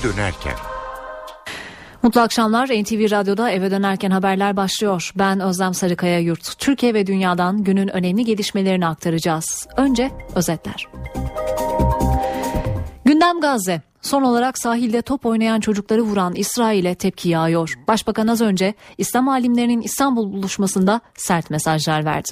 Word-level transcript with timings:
eve 0.00 0.12
dönerken. 0.12 0.52
Mutlu 2.02 2.20
akşamlar. 2.20 2.66
NTV 2.66 3.10
Radyo'da 3.10 3.50
eve 3.50 3.70
dönerken 3.70 4.10
haberler 4.10 4.56
başlıyor. 4.56 5.12
Ben 5.16 5.40
Özlem 5.40 5.74
Sarıkaya 5.74 6.18
Yurt. 6.18 6.58
Türkiye 6.58 6.94
ve 6.94 7.06
dünyadan 7.06 7.64
günün 7.64 7.88
önemli 7.88 8.24
gelişmelerini 8.24 8.86
aktaracağız. 8.86 9.66
Önce 9.76 10.10
özetler. 10.34 10.88
Gündem 13.04 13.40
Gazze. 13.40 13.82
Son 14.02 14.22
olarak 14.22 14.58
sahilde 14.58 15.02
top 15.02 15.26
oynayan 15.26 15.60
çocukları 15.60 16.02
vuran 16.02 16.34
İsrail'e 16.34 16.94
tepki 16.94 17.28
yağıyor. 17.28 17.78
Başbakan 17.88 18.26
az 18.26 18.40
önce 18.40 18.74
İslam 18.98 19.28
alimlerinin 19.28 19.80
İstanbul 19.80 20.32
buluşmasında 20.32 21.00
sert 21.14 21.50
mesajlar 21.50 22.04
verdi. 22.04 22.30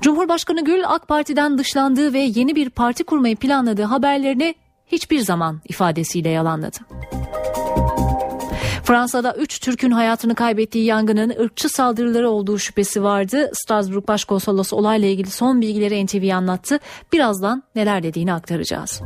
Cumhurbaşkanı 0.00 0.64
Gül 0.64 0.82
AK 0.86 1.08
Parti'den 1.08 1.58
dışlandığı 1.58 2.12
ve 2.12 2.18
yeni 2.18 2.56
bir 2.56 2.70
parti 2.70 3.04
kurmayı 3.04 3.36
planladığı 3.36 3.84
haberlerini 3.84 4.54
hiçbir 4.92 5.20
zaman 5.20 5.60
ifadesiyle 5.68 6.28
yalanladı. 6.28 6.78
Fransa'da 8.84 9.34
3 9.34 9.60
Türk'ün 9.60 9.90
hayatını 9.90 10.34
kaybettiği 10.34 10.84
yangının 10.84 11.30
ırkçı 11.40 11.68
saldırıları 11.68 12.30
olduğu 12.30 12.58
şüphesi 12.58 13.02
vardı. 13.02 13.50
Strasbourg 13.54 14.08
Başkonsolosu 14.08 14.76
olayla 14.76 15.08
ilgili 15.08 15.30
son 15.30 15.60
bilgileri 15.60 16.06
NTV'ye 16.06 16.34
anlattı. 16.34 16.78
Birazdan 17.12 17.62
neler 17.74 18.02
dediğini 18.02 18.32
aktaracağız. 18.32 19.02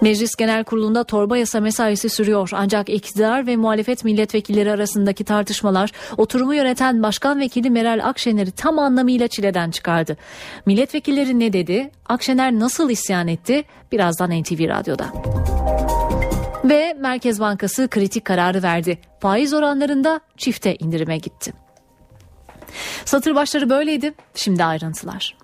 Meclis 0.00 0.36
Genel 0.36 0.64
Kurulu'nda 0.64 1.04
torba 1.04 1.36
yasa 1.36 1.60
mesaisi 1.60 2.08
sürüyor. 2.08 2.50
Ancak 2.52 2.88
iktidar 2.88 3.46
ve 3.46 3.56
muhalefet 3.56 4.04
milletvekilleri 4.04 4.72
arasındaki 4.72 5.24
tartışmalar 5.24 5.92
oturumu 6.16 6.54
yöneten 6.54 7.02
Başkan 7.02 7.40
Vekili 7.40 7.70
Meral 7.70 8.00
Akşener'i 8.04 8.50
tam 8.50 8.78
anlamıyla 8.78 9.28
çileden 9.28 9.70
çıkardı. 9.70 10.16
Milletvekilleri 10.66 11.38
ne 11.38 11.52
dedi? 11.52 11.90
Akşener 12.06 12.52
nasıl 12.52 12.90
isyan 12.90 13.28
etti? 13.28 13.64
Birazdan 13.92 14.30
NTV 14.30 14.68
Radyo'da. 14.68 15.12
Ve 16.64 16.96
Merkez 17.00 17.40
Bankası 17.40 17.88
kritik 17.88 18.24
kararı 18.24 18.62
verdi. 18.62 18.98
Faiz 19.20 19.52
oranlarında 19.54 20.20
çifte 20.36 20.76
indirime 20.76 21.18
gitti. 21.18 21.52
Satır 23.04 23.34
başları 23.34 23.70
böyleydi. 23.70 24.14
Şimdi 24.34 24.64
ayrıntılar. 24.64 25.36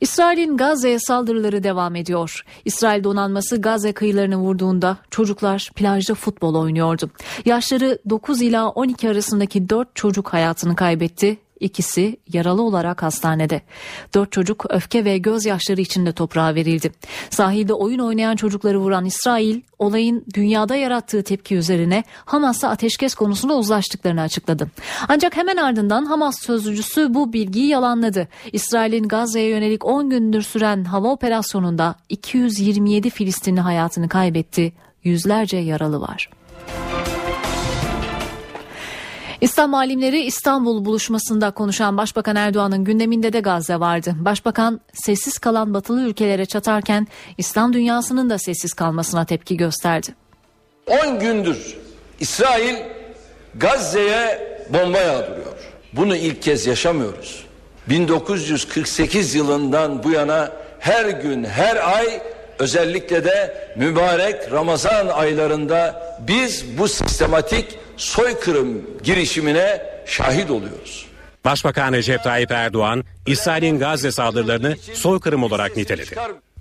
İsrail'in 0.00 0.56
Gazze'ye 0.56 0.98
saldırıları 0.98 1.62
devam 1.62 1.96
ediyor. 1.96 2.44
İsrail 2.64 3.04
donanması 3.04 3.60
Gazze 3.60 3.92
kıyılarını 3.92 4.36
vurduğunda 4.36 4.96
çocuklar 5.10 5.70
plajda 5.74 6.14
futbol 6.14 6.54
oynuyordu. 6.54 7.10
Yaşları 7.44 7.98
9 8.10 8.42
ila 8.42 8.68
12 8.68 9.10
arasındaki 9.10 9.68
4 9.68 9.96
çocuk 9.96 10.32
hayatını 10.32 10.76
kaybetti. 10.76 11.38
İkisi 11.60 12.16
yaralı 12.32 12.62
olarak 12.62 13.02
hastanede. 13.02 13.60
Dört 14.14 14.32
çocuk 14.32 14.64
öfke 14.70 15.04
ve 15.04 15.18
gözyaşları 15.18 15.80
içinde 15.80 16.12
toprağa 16.12 16.54
verildi. 16.54 16.92
Sahilde 17.30 17.74
oyun 17.74 17.98
oynayan 17.98 18.36
çocukları 18.36 18.78
vuran 18.78 19.04
İsrail, 19.04 19.60
olayın 19.78 20.24
dünyada 20.34 20.76
yarattığı 20.76 21.22
tepki 21.22 21.56
üzerine 21.56 22.04
Hamas'la 22.24 22.68
ateşkes 22.68 23.14
konusunda 23.14 23.54
uzlaştıklarını 23.54 24.20
açıkladı. 24.20 24.70
Ancak 25.08 25.36
hemen 25.36 25.56
ardından 25.56 26.04
Hamas 26.04 26.42
sözcüsü 26.42 27.14
bu 27.14 27.32
bilgiyi 27.32 27.68
yalanladı. 27.68 28.28
İsrail'in 28.52 29.08
Gazze'ye 29.08 29.48
yönelik 29.48 29.84
10 29.84 30.10
gündür 30.10 30.42
süren 30.42 30.84
hava 30.84 31.08
operasyonunda 31.08 31.94
227 32.08 33.10
Filistinli 33.10 33.60
hayatını 33.60 34.08
kaybetti. 34.08 34.72
Yüzlerce 35.04 35.56
yaralı 35.56 36.00
var. 36.00 36.37
İslam 39.40 39.74
alimleri 39.74 40.20
İstanbul 40.20 40.84
buluşmasında 40.84 41.50
konuşan 41.50 41.96
Başbakan 41.96 42.36
Erdoğan'ın 42.36 42.84
gündeminde 42.84 43.32
de 43.32 43.40
Gazze 43.40 43.80
vardı. 43.80 44.14
Başbakan 44.18 44.80
sessiz 44.92 45.38
kalan 45.38 45.74
batılı 45.74 46.02
ülkelere 46.02 46.46
çatarken 46.46 47.06
İslam 47.38 47.72
dünyasının 47.72 48.30
da 48.30 48.38
sessiz 48.38 48.72
kalmasına 48.72 49.24
tepki 49.24 49.56
gösterdi. 49.56 50.06
10 50.86 51.18
gündür 51.20 51.76
İsrail 52.20 52.76
Gazze'ye 53.54 54.48
bomba 54.72 54.98
yağdırıyor. 54.98 55.56
Bunu 55.92 56.16
ilk 56.16 56.42
kez 56.42 56.66
yaşamıyoruz. 56.66 57.44
1948 57.88 59.34
yılından 59.34 60.04
bu 60.04 60.10
yana 60.10 60.52
her 60.78 61.04
gün 61.04 61.44
her 61.44 61.96
ay 61.96 62.22
özellikle 62.58 63.24
de 63.24 63.68
mübarek 63.76 64.52
Ramazan 64.52 65.08
aylarında 65.08 66.02
biz 66.28 66.78
bu 66.78 66.88
sistematik 66.88 67.78
soykırım 67.98 68.82
girişimine 69.02 69.82
şahit 70.06 70.50
oluyoruz. 70.50 71.06
Başbakan 71.44 71.92
Recep 71.92 72.24
Tayyip 72.24 72.50
Erdoğan, 72.50 73.04
İsrail'in 73.26 73.78
Gazze 73.78 74.12
saldırılarını 74.12 74.76
soykırım 74.94 75.42
olarak 75.42 75.76
niteledi. 75.76 76.10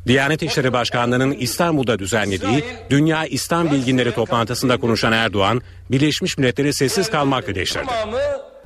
Diyanet 0.08 0.44
İşleri 0.44 0.74
Başkanlığı'nın 0.74 1.32
İstanbul'da 1.32 2.00
düzenlediği 2.00 2.64
Dünya 2.90 3.26
İslam 3.26 3.72
Bilginleri 3.72 4.14
toplantısında 4.14 4.78
konuşan 4.78 5.12
Erdoğan, 5.14 5.62
Birleşmiş 5.92 6.38
Milletleri 6.38 6.74
sessiz 6.74 7.10
kalmakla 7.10 7.52
eleştirdi. 7.52 7.86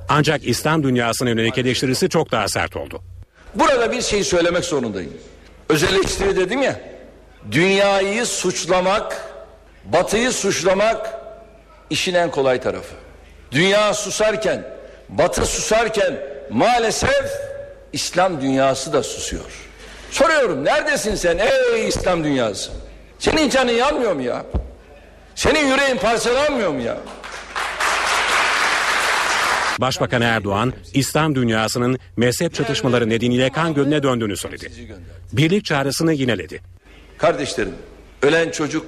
Ancak 0.08 0.48
İslam 0.48 0.82
dünyasına 0.82 1.28
yönelik 1.28 1.58
eleştirisi 1.58 2.08
çok 2.08 2.30
daha 2.30 2.48
sert 2.48 2.76
oldu. 2.76 3.00
Burada 3.54 3.92
bir 3.92 4.02
şey 4.02 4.24
söylemek 4.24 4.64
zorundayım. 4.64 5.12
Özel 5.68 5.94
eleştiri 5.94 6.36
dedim 6.36 6.62
ya, 6.62 6.80
dünyayı 7.50 8.26
suçlamak, 8.26 9.22
batıyı 9.84 10.32
suçlamak 10.32 11.21
işin 11.92 12.14
en 12.14 12.30
kolay 12.30 12.60
tarafı. 12.60 12.94
Dünya 13.52 13.94
susarken, 13.94 14.64
batı 15.08 15.46
susarken 15.46 16.14
maalesef 16.50 17.24
İslam 17.92 18.40
dünyası 18.40 18.92
da 18.92 19.02
susuyor. 19.02 19.50
Soruyorum 20.10 20.64
neredesin 20.64 21.14
sen 21.14 21.38
ey 21.38 21.88
İslam 21.88 22.24
dünyası? 22.24 22.70
Senin 23.18 23.50
canın 23.50 23.72
yanmıyor 23.72 24.12
mu 24.12 24.22
ya? 24.22 24.44
Senin 25.34 25.66
yüreğin 25.66 25.96
parçalanmıyor 25.96 26.70
mu 26.70 26.80
ya? 26.80 26.98
Başbakan 29.78 30.22
Erdoğan, 30.22 30.72
İslam 30.94 31.34
dünyasının 31.34 31.98
mezhep 32.16 32.54
çatışmaları 32.54 33.08
nedeniyle 33.08 33.50
kan 33.50 33.74
gölüne 33.74 34.02
döndüğünü 34.02 34.36
söyledi. 34.36 34.72
Birlik 35.32 35.64
çağrısını 35.64 36.12
yineledi. 36.12 36.60
Kardeşlerim, 37.18 37.74
ölen 38.22 38.50
çocuk 38.50 38.86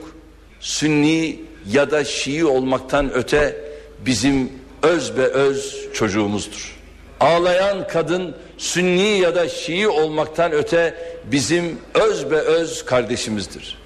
Sünni 0.60 1.40
ya 1.72 1.90
da 1.90 2.04
Şii 2.04 2.44
olmaktan 2.44 3.10
öte 3.14 3.64
bizim 4.06 4.52
öz 4.82 5.16
ve 5.16 5.26
öz 5.26 5.88
çocuğumuzdur. 5.92 6.76
Ağlayan 7.20 7.88
kadın 7.88 8.34
Sünni 8.58 9.18
ya 9.18 9.34
da 9.34 9.48
Şii 9.48 9.88
olmaktan 9.88 10.52
öte 10.52 10.94
bizim 11.24 11.78
öz 11.94 12.30
ve 12.30 12.40
öz 12.40 12.84
kardeşimizdir. 12.84 13.84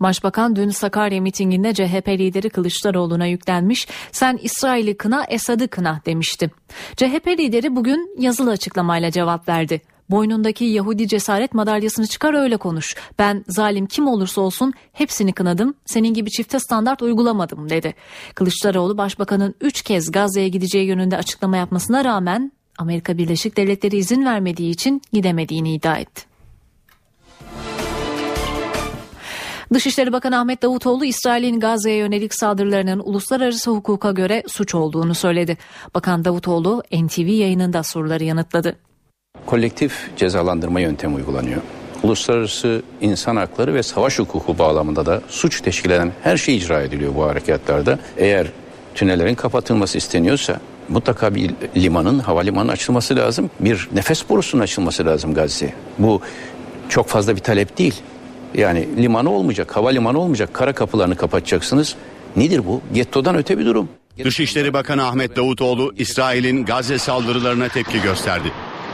Başbakan 0.00 0.56
dün 0.56 0.70
Sakarya 0.70 1.20
mitinginde 1.20 1.74
CHP 1.74 2.08
lideri 2.08 2.50
Kılıçdaroğlu'na 2.50 3.26
yüklenmiş, 3.26 3.88
sen 4.12 4.38
İsrail'i 4.42 4.96
kına 4.96 5.24
Esad'ı 5.28 5.68
kına 5.68 6.00
demişti. 6.06 6.50
CHP 6.96 7.26
lideri 7.26 7.76
bugün 7.76 8.16
yazılı 8.18 8.50
açıklamayla 8.50 9.10
cevap 9.10 9.48
verdi. 9.48 9.82
Boynundaki 10.10 10.64
Yahudi 10.64 11.08
cesaret 11.08 11.54
madalyasını 11.54 12.06
çıkar 12.06 12.34
öyle 12.34 12.56
konuş. 12.56 12.94
Ben 13.18 13.44
zalim 13.48 13.86
kim 13.86 14.06
olursa 14.06 14.40
olsun 14.40 14.72
hepsini 14.92 15.32
kınadım. 15.32 15.74
Senin 15.86 16.14
gibi 16.14 16.30
çifte 16.30 16.58
standart 16.60 17.02
uygulamadım 17.02 17.70
dedi. 17.70 17.94
Kılıçdaroğlu 18.34 18.98
başbakanın 18.98 19.54
3 19.60 19.82
kez 19.82 20.12
Gazze'ye 20.12 20.48
gideceği 20.48 20.86
yönünde 20.86 21.16
açıklama 21.16 21.56
yapmasına 21.56 22.04
rağmen 22.04 22.52
Amerika 22.78 23.18
Birleşik 23.18 23.56
Devletleri 23.56 23.96
izin 23.96 24.24
vermediği 24.24 24.70
için 24.70 25.02
gidemediğini 25.12 25.74
iddia 25.74 25.96
etti. 25.96 26.36
Dışişleri 29.74 30.12
Bakanı 30.12 30.38
Ahmet 30.38 30.62
Davutoğlu 30.62 31.04
İsrail'in 31.04 31.60
Gazze'ye 31.60 31.96
yönelik 31.96 32.34
saldırılarının 32.34 33.02
uluslararası 33.04 33.70
hukuka 33.70 34.12
göre 34.12 34.42
suç 34.46 34.74
olduğunu 34.74 35.14
söyledi. 35.14 35.56
Bakan 35.94 36.24
Davutoğlu 36.24 36.82
NTV 36.92 37.28
yayınında 37.28 37.82
soruları 37.82 38.24
yanıtladı 38.24 38.76
kolektif 39.46 40.10
cezalandırma 40.16 40.80
yöntemi 40.80 41.14
uygulanıyor. 41.14 41.60
Uluslararası 42.02 42.82
insan 43.00 43.36
hakları 43.36 43.74
ve 43.74 43.82
savaş 43.82 44.18
hukuku 44.18 44.58
bağlamında 44.58 45.06
da 45.06 45.22
suç 45.28 45.60
teşkil 45.60 45.90
eden 45.90 46.12
her 46.22 46.36
şey 46.36 46.56
icra 46.56 46.82
ediliyor 46.82 47.14
bu 47.14 47.24
harekatlarda. 47.24 47.98
Eğer 48.16 48.46
tünellerin 48.94 49.34
kapatılması 49.34 49.98
isteniyorsa 49.98 50.60
mutlaka 50.88 51.34
bir 51.34 51.50
limanın, 51.76 52.18
havalimanının 52.18 52.72
açılması 52.72 53.16
lazım. 53.16 53.50
Bir 53.60 53.88
nefes 53.94 54.28
borusunun 54.28 54.62
açılması 54.62 55.06
lazım 55.06 55.34
Gazze. 55.34 55.72
Bu 55.98 56.20
çok 56.88 57.08
fazla 57.08 57.36
bir 57.36 57.40
talep 57.40 57.78
değil. 57.78 57.94
Yani 58.54 59.02
limanı 59.02 59.30
olmayacak, 59.30 59.76
havalimanı 59.76 60.18
olmayacak, 60.18 60.54
kara 60.54 60.72
kapılarını 60.72 61.16
kapatacaksınız. 61.16 61.96
Nedir 62.36 62.66
bu? 62.66 62.80
Gettodan 62.94 63.36
öte 63.36 63.58
bir 63.58 63.66
durum. 63.66 63.88
Dışişleri 64.24 64.72
Bakanı 64.72 65.06
Ahmet 65.06 65.36
Davutoğlu 65.36 65.94
İsrail'in 65.96 66.64
Gazze 66.64 66.98
saldırılarına 66.98 67.68
tepki 67.68 68.02
gösterdi. 68.02 68.52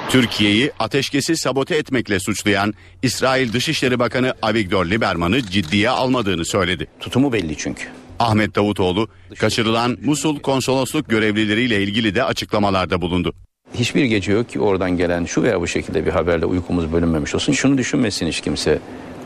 Türkiye'yi 0.08 0.72
ateşkesi 0.78 1.36
sabote 1.36 1.76
etmekle 1.76 2.20
suçlayan 2.20 2.74
İsrail 3.02 3.52
Dışişleri 3.52 3.98
Bakanı 3.98 4.34
Avigdor 4.42 4.86
Lieberman'ı 4.86 5.42
ciddiye 5.42 5.90
almadığını 5.90 6.44
söyledi. 6.44 6.86
Tutumu 7.00 7.32
belli 7.32 7.56
çünkü. 7.56 7.84
Ahmet 8.18 8.54
Davutoğlu 8.54 9.08
kaçırılan 9.38 9.98
Musul 10.04 10.40
konsolosluk 10.40 11.08
görevlileriyle 11.08 11.82
ilgili 11.82 12.14
de 12.14 12.24
açıklamalarda 12.24 13.00
bulundu. 13.00 13.32
Hiçbir 13.74 14.04
gece 14.04 14.32
yok 14.32 14.48
ki 14.50 14.60
oradan 14.60 14.96
gelen 14.96 15.24
şu 15.24 15.42
veya 15.42 15.60
bu 15.60 15.66
şekilde 15.66 16.06
bir 16.06 16.10
haberle 16.10 16.46
uykumuz 16.46 16.92
bölünmemiş 16.92 17.34
olsun. 17.34 17.52
Şunu 17.52 17.78
düşünmesin 17.78 18.26
hiç 18.26 18.40
kimse. 18.40 18.78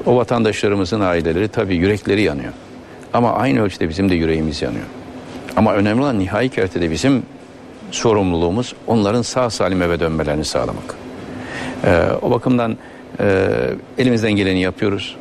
O 0.07 0.17
vatandaşlarımızın 0.17 1.01
aileleri 1.01 1.49
tabii 1.49 1.77
yürekleri 1.77 2.23
yanıyor. 2.23 2.53
Ama 3.13 3.33
aynı 3.33 3.63
ölçüde 3.63 3.89
bizim 3.89 4.09
de 4.11 4.15
yüreğimiz 4.15 4.63
yanıyor. 4.63 4.85
Ama 5.57 5.75
önemli 5.75 6.03
olan 6.03 6.19
nihai 6.19 6.49
kertede 6.49 6.91
bizim 6.91 7.23
sorumluluğumuz 7.91 8.75
onların 8.87 9.23
sağ 9.23 9.51
salim 9.51 9.83
eve 9.83 10.01
dönmelerini 10.01 10.45
sağlamak. 10.45 10.95
Ee, 11.85 12.03
o 12.23 12.31
bakımdan 12.31 12.77
e, 13.21 13.49
elimizden 13.99 14.33
geleni 14.33 14.61
yapıyoruz. 14.61 15.17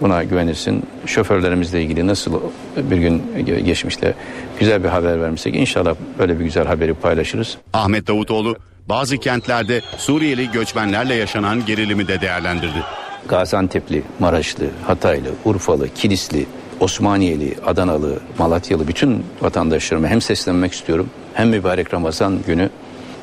Buna 0.00 0.24
güvenirsin. 0.24 0.82
Şoförlerimizle 1.06 1.82
ilgili 1.82 2.06
nasıl 2.06 2.40
bir 2.76 2.96
gün 2.96 3.22
geçmişte 3.64 4.14
güzel 4.60 4.84
bir 4.84 4.88
haber 4.88 5.22
vermişsek 5.22 5.56
inşallah 5.56 5.94
böyle 6.18 6.38
bir 6.38 6.44
güzel 6.44 6.66
haberi 6.66 6.94
paylaşırız. 6.94 7.58
Ahmet 7.72 8.06
Davutoğlu 8.06 8.56
bazı 8.88 9.18
kentlerde 9.18 9.80
Suriyeli 9.96 10.50
göçmenlerle 10.50 11.14
yaşanan 11.14 11.66
gerilimi 11.66 12.08
de 12.08 12.20
değerlendirdi. 12.20 12.84
Gaziantep'li, 13.28 14.02
Maraşlı, 14.18 14.66
Hataylı, 14.86 15.28
Urfalı, 15.44 15.88
Kilisli, 15.94 16.46
Osmaniyeli, 16.80 17.54
Adanalı, 17.66 18.18
Malatyalı 18.38 18.88
bütün 18.88 19.24
vatandaşlarıma 19.40 20.08
hem 20.08 20.20
seslenmek 20.20 20.72
istiyorum 20.72 21.10
hem 21.40 21.48
mübarek 21.48 21.94
Ramazan 21.94 22.38
günü 22.46 22.70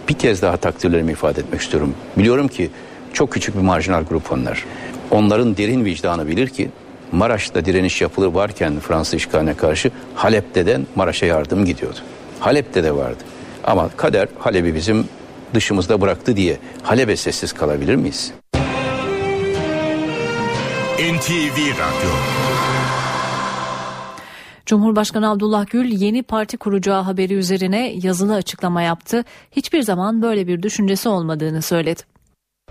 bir 0.10 0.14
kez 0.14 0.42
daha 0.42 0.58
takdirlerimi 0.58 1.12
ifade 1.12 1.42
etmek 1.42 1.62
istiyorum. 1.62 1.96
Biliyorum 2.18 2.48
ki 2.48 2.70
çok 3.14 3.32
küçük 3.32 3.56
bir 3.56 3.62
marjinal 3.62 4.04
grup 4.04 4.32
onlar. 4.32 4.66
Onların 5.12 5.58
derin 5.58 5.86
vicdanı 5.86 6.28
bilir 6.28 6.50
ki 6.50 6.70
Maraş'ta 7.12 7.66
direniş 7.66 8.02
yapılır 8.02 8.28
varken 8.28 8.80
Fransız 8.80 9.14
işgaline 9.14 9.54
karşı 9.54 9.92
Halep'te 10.16 10.66
de 10.66 10.80
Maraş'a 10.96 11.26
yardım 11.26 11.66
gidiyordu. 11.66 12.00
Halep'te 12.40 12.84
de 12.84 12.96
vardı. 12.96 13.24
Ama 13.64 13.90
kader 13.98 14.28
Halep'i 14.40 14.76
bizim 14.76 15.06
dışımızda 15.54 16.02
bıraktı 16.02 16.36
diye 16.36 16.58
Halep'e 16.84 17.16
sessiz 17.16 17.54
kalabilir 17.54 17.96
miyiz? 17.96 18.32
NTV 21.00 21.58
Radyo 21.58 22.12
Cumhurbaşkanı 24.68 25.30
Abdullah 25.30 25.66
Gül 25.70 25.92
yeni 25.92 26.24
parti 26.24 26.58
kuracağı 26.58 27.02
haberi 27.02 27.34
üzerine 27.34 27.94
yazılı 28.04 28.36
açıklama 28.36 28.82
yaptı. 28.82 29.24
Hiçbir 29.52 29.82
zaman 29.82 30.22
böyle 30.22 30.48
bir 30.48 30.64
düşüncesi 30.64 31.10
olmadığını 31.10 31.62
söyledi. 31.62 32.02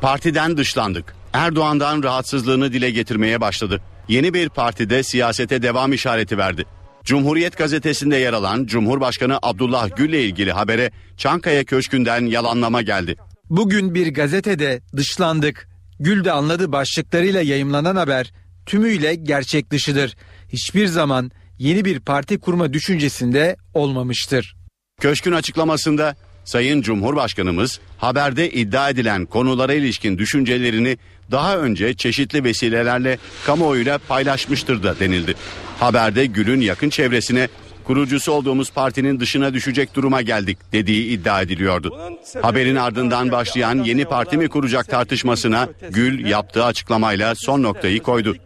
Partiden 0.00 0.56
dışlandık. 0.56 1.16
Erdoğan'dan 1.32 2.02
rahatsızlığını 2.02 2.72
dile 2.72 2.90
getirmeye 2.90 3.40
başladı. 3.40 3.80
Yeni 4.08 4.34
bir 4.34 4.48
partide 4.48 5.02
siyasete 5.02 5.62
devam 5.62 5.92
işareti 5.92 6.38
verdi. 6.38 6.64
Cumhuriyet 7.04 7.58
gazetesinde 7.58 8.16
yer 8.16 8.32
alan 8.32 8.66
Cumhurbaşkanı 8.66 9.38
Abdullah 9.42 9.96
Gül'le 9.96 10.24
ilgili 10.24 10.52
habere 10.52 10.90
Çankaya 11.16 11.64
Köşkü'nden 11.64 12.26
yalanlama 12.26 12.82
geldi. 12.82 13.16
Bugün 13.50 13.94
bir 13.94 14.14
gazetede 14.14 14.80
dışlandık. 14.96 15.68
Gül 16.00 16.24
de 16.24 16.32
anladı 16.32 16.72
başlıklarıyla 16.72 17.42
yayımlanan 17.42 17.96
haber 17.96 18.32
tümüyle 18.66 19.14
gerçek 19.14 19.70
dışıdır. 19.70 20.16
Hiçbir 20.48 20.86
zaman 20.86 21.30
yeni 21.58 21.84
bir 21.84 22.00
parti 22.00 22.38
kurma 22.38 22.72
düşüncesinde 22.72 23.56
olmamıştır. 23.74 24.56
Köşkün 25.00 25.32
açıklamasında 25.32 26.16
Sayın 26.44 26.82
Cumhurbaşkanımız 26.82 27.80
haberde 27.98 28.50
iddia 28.50 28.90
edilen 28.90 29.26
konulara 29.26 29.74
ilişkin 29.74 30.18
düşüncelerini 30.18 30.98
daha 31.30 31.58
önce 31.58 31.94
çeşitli 31.94 32.44
vesilelerle 32.44 33.18
kamuoyuyla 33.46 33.98
paylaşmıştır 33.98 34.82
da 34.82 34.98
denildi. 35.00 35.34
Haberde 35.80 36.26
Gül'ün 36.26 36.60
yakın 36.60 36.90
çevresine 36.90 37.48
kurucusu 37.86 38.32
olduğumuz 38.32 38.72
partinin 38.72 39.20
dışına 39.20 39.54
düşecek 39.54 39.94
duruma 39.94 40.22
geldik 40.22 40.58
dediği 40.72 41.06
iddia 41.06 41.42
ediliyordu. 41.42 41.98
Haberin 42.42 42.76
ardından 42.76 43.30
başlayan 43.30 43.82
yeni 43.82 44.04
parti 44.04 44.36
mi 44.36 44.48
kuracak 44.48 44.88
tartışmasına 44.88 45.68
Gül 45.90 46.26
yaptığı 46.26 46.64
açıklamayla 46.64 47.34
son 47.36 47.62
noktayı 47.62 48.02
koydu. 48.02 48.36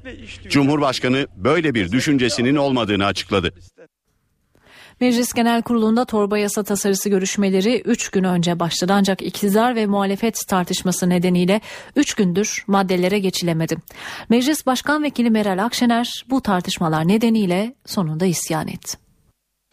Cumhurbaşkanı 0.49 1.27
böyle 1.37 1.75
bir 1.75 1.93
düşüncesinin 1.93 2.57
olmadığını 2.57 3.07
açıkladı. 3.07 3.53
Meclis 5.01 5.33
Genel 5.33 5.63
Kurulu'nda 5.63 6.05
torba 6.05 6.39
yasa 6.39 6.63
tasarısı 6.63 7.09
görüşmeleri 7.09 7.81
3 7.81 8.09
gün 8.09 8.25
önce 8.25 8.61
başladı 8.61 8.93
ancak 8.97 9.23
iktidar 9.23 9.77
ve 9.77 9.87
muhalefet 9.87 10.49
tartışması 10.49 11.09
nedeniyle 11.09 11.61
3 11.97 12.15
gündür 12.15 12.65
maddelere 12.67 13.19
geçilemedi. 13.19 13.77
Meclis 14.29 14.67
Başkan 14.67 15.03
Vekili 15.03 15.31
Meral 15.31 15.65
Akşener 15.65 16.25
bu 16.31 16.41
tartışmalar 16.41 17.09
nedeniyle 17.09 17.75
sonunda 17.87 18.27
isyan 18.27 18.69
etti. 18.69 19.10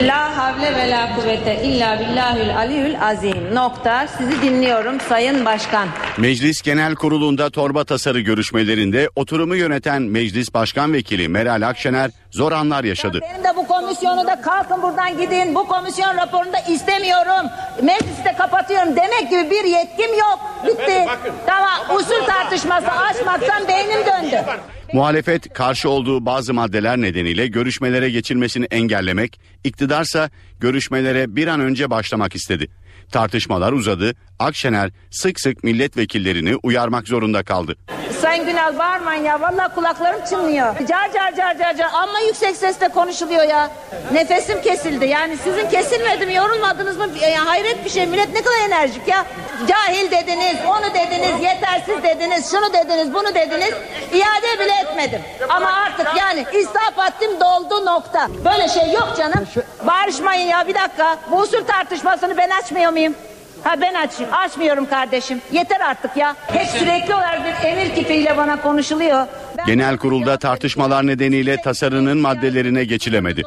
La 0.01 0.37
havle 0.37 0.75
ve 0.75 0.89
la 0.89 1.15
kuvvete 1.15 1.63
illa 1.63 1.99
billahül 1.99 2.57
aliyül 2.57 3.01
azim. 3.01 3.55
Nokta. 3.55 4.07
Sizi 4.07 4.41
dinliyorum 4.41 4.99
Sayın 4.99 5.45
Başkan. 5.45 5.87
Meclis 6.17 6.61
Genel 6.61 6.95
Kurulu'nda 6.95 7.49
torba 7.49 7.83
tasarı 7.83 8.19
görüşmelerinde 8.19 9.09
oturumu 9.15 9.55
yöneten 9.55 10.01
Meclis 10.01 10.53
Başkan 10.53 10.93
Vekili 10.93 11.27
Meral 11.29 11.61
Akşener 11.67 12.11
zor 12.31 12.51
anlar 12.51 12.83
yaşadı. 12.83 13.19
Benim 13.21 13.43
de 13.43 13.55
bu 13.55 13.67
komisyonu 13.67 14.27
da 14.27 14.41
kalkın 14.41 14.81
buradan 14.81 15.17
gidin. 15.17 15.55
Bu 15.55 15.67
komisyon 15.67 16.17
raporunu 16.17 16.53
da 16.53 16.59
istemiyorum. 16.59 17.49
Meclisi 17.81 18.25
de 18.25 18.35
kapatıyorum 18.37 18.95
demek 18.95 19.29
gibi 19.29 19.51
bir 19.51 19.63
yetkim 19.63 20.13
yok. 20.19 20.39
Bitti. 20.67 21.05
Tamam 21.45 21.97
usul 21.97 22.25
tartışması 22.25 22.91
açmaktan 22.91 23.67
beynim 23.67 23.99
döndü. 24.05 24.43
Muhalefet 24.93 25.53
karşı 25.53 25.89
olduğu 25.89 26.25
bazı 26.25 26.53
maddeler 26.53 26.97
nedeniyle 26.97 27.47
görüşmelere 27.47 28.09
geçilmesini 28.09 28.65
engellemek, 28.65 29.39
iktidarsa 29.63 30.29
görüşmelere 30.59 31.35
bir 31.35 31.47
an 31.47 31.59
önce 31.59 31.89
başlamak 31.89 32.35
istedi. 32.35 32.67
Tartışmalar 33.11 33.73
uzadı, 33.73 34.13
Akşener 34.39 34.89
sık 35.11 35.39
sık 35.39 35.63
milletvekillerini 35.63 36.55
uyarmak 36.63 37.07
zorunda 37.07 37.43
kaldı. 37.43 37.75
Sayın 38.21 38.45
Günal 38.45 38.79
bağırmayın 38.79 39.23
ya. 39.23 39.41
Vallahi 39.41 39.75
kulaklarım 39.75 40.25
çınlıyor. 40.29 40.75
Car 40.87 41.13
car 41.13 41.35
car 41.35 41.57
car 41.57 41.77
car. 41.77 41.89
Ama 41.93 42.19
yüksek 42.19 42.55
sesle 42.55 42.89
konuşuluyor 42.89 43.43
ya. 43.43 43.71
Nefesim 44.13 44.61
kesildi. 44.61 45.05
Yani 45.05 45.37
sizin 45.37 45.69
kesilmedi 45.69 46.25
mi 46.25 46.33
yorulmadınız 46.33 46.97
mı? 46.97 47.07
Ya, 47.33 47.45
hayret 47.45 47.85
bir 47.85 47.89
şey. 47.89 48.05
Millet 48.05 48.33
ne 48.33 48.41
kadar 48.41 48.59
enerjik 48.67 49.07
ya. 49.07 49.25
Cahil 49.67 50.11
dediniz, 50.11 50.55
onu 50.67 50.93
dediniz, 50.93 51.43
yetersiz 51.43 52.03
dediniz, 52.03 52.51
şunu 52.51 52.73
dediniz, 52.73 53.13
bunu 53.13 53.35
dediniz. 53.35 53.73
İade 54.13 54.59
bile 54.59 54.73
etmedim. 54.83 55.21
Ama 55.49 55.71
artık 55.71 56.07
yani 56.17 56.45
israf 56.53 56.93
ettim 57.09 57.31
doldu 57.39 57.85
nokta. 57.85 58.27
Böyle 58.45 58.69
şey 58.69 58.91
yok 58.93 59.13
canım. 59.17 59.47
Bağırışmayın 59.87 60.47
ya 60.47 60.67
bir 60.67 60.75
dakika. 60.75 61.17
Bu 61.31 61.37
usul 61.39 61.63
tartışmasını 61.63 62.37
ben 62.37 62.49
açmıyor 62.49 62.91
muyum? 62.97 63.13
Ha 63.63 63.81
ben 63.81 63.93
aç, 63.93 64.11
açmıyorum 64.31 64.85
kardeşim. 64.89 65.41
Yeter 65.51 65.79
artık 65.79 66.17
ya. 66.17 66.35
Hep 66.47 66.67
sürekli 66.67 67.15
olarak 67.15 67.41
bir 67.45 67.67
emir 67.67 67.95
kipiyle 67.95 68.37
bana 68.37 68.61
konuşuluyor. 68.61 69.27
Ben 69.57 69.65
Genel 69.65 69.97
kurulda 69.97 70.37
tartışmalar 70.37 71.07
nedeniyle 71.07 71.61
tasarının 71.61 72.17
maddelerine 72.17 72.83
geçilemedi. 72.83 73.43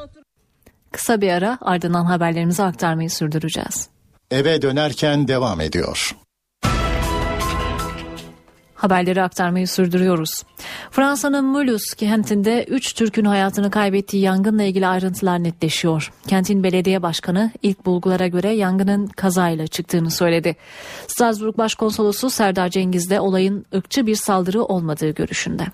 Kısa 0.92 1.20
bir 1.20 1.32
ara 1.32 1.58
ardından 1.60 2.04
haberlerimizi 2.04 2.62
aktarmayı 2.62 3.10
sürdüreceğiz. 3.10 3.88
Eve 4.30 4.62
dönerken 4.62 5.28
devam 5.28 5.60
ediyor. 5.60 6.16
Haberleri 8.80 9.22
aktarmayı 9.22 9.68
sürdürüyoruz. 9.68 10.30
Fransa'nın 10.90 11.44
Mulhouse 11.44 11.96
kentinde 11.96 12.64
3 12.64 12.92
Türk'ün 12.92 13.24
hayatını 13.24 13.70
kaybettiği 13.70 14.22
yangınla 14.22 14.62
ilgili 14.62 14.86
ayrıntılar 14.86 15.42
netleşiyor. 15.42 16.12
Kentin 16.28 16.62
belediye 16.62 17.02
başkanı 17.02 17.50
ilk 17.62 17.86
bulgulara 17.86 18.26
göre 18.26 18.48
yangının 18.48 19.06
kazayla 19.06 19.66
çıktığını 19.66 20.10
söyledi. 20.10 20.56
Strasbourg 21.06 21.58
Başkonsolosu 21.58 22.30
Serdar 22.30 22.68
Cengiz 22.68 23.10
de 23.10 23.20
olayın 23.20 23.66
ırkçı 23.74 24.06
bir 24.06 24.14
saldırı 24.16 24.62
olmadığı 24.62 25.10
görüşünde. 25.10 25.66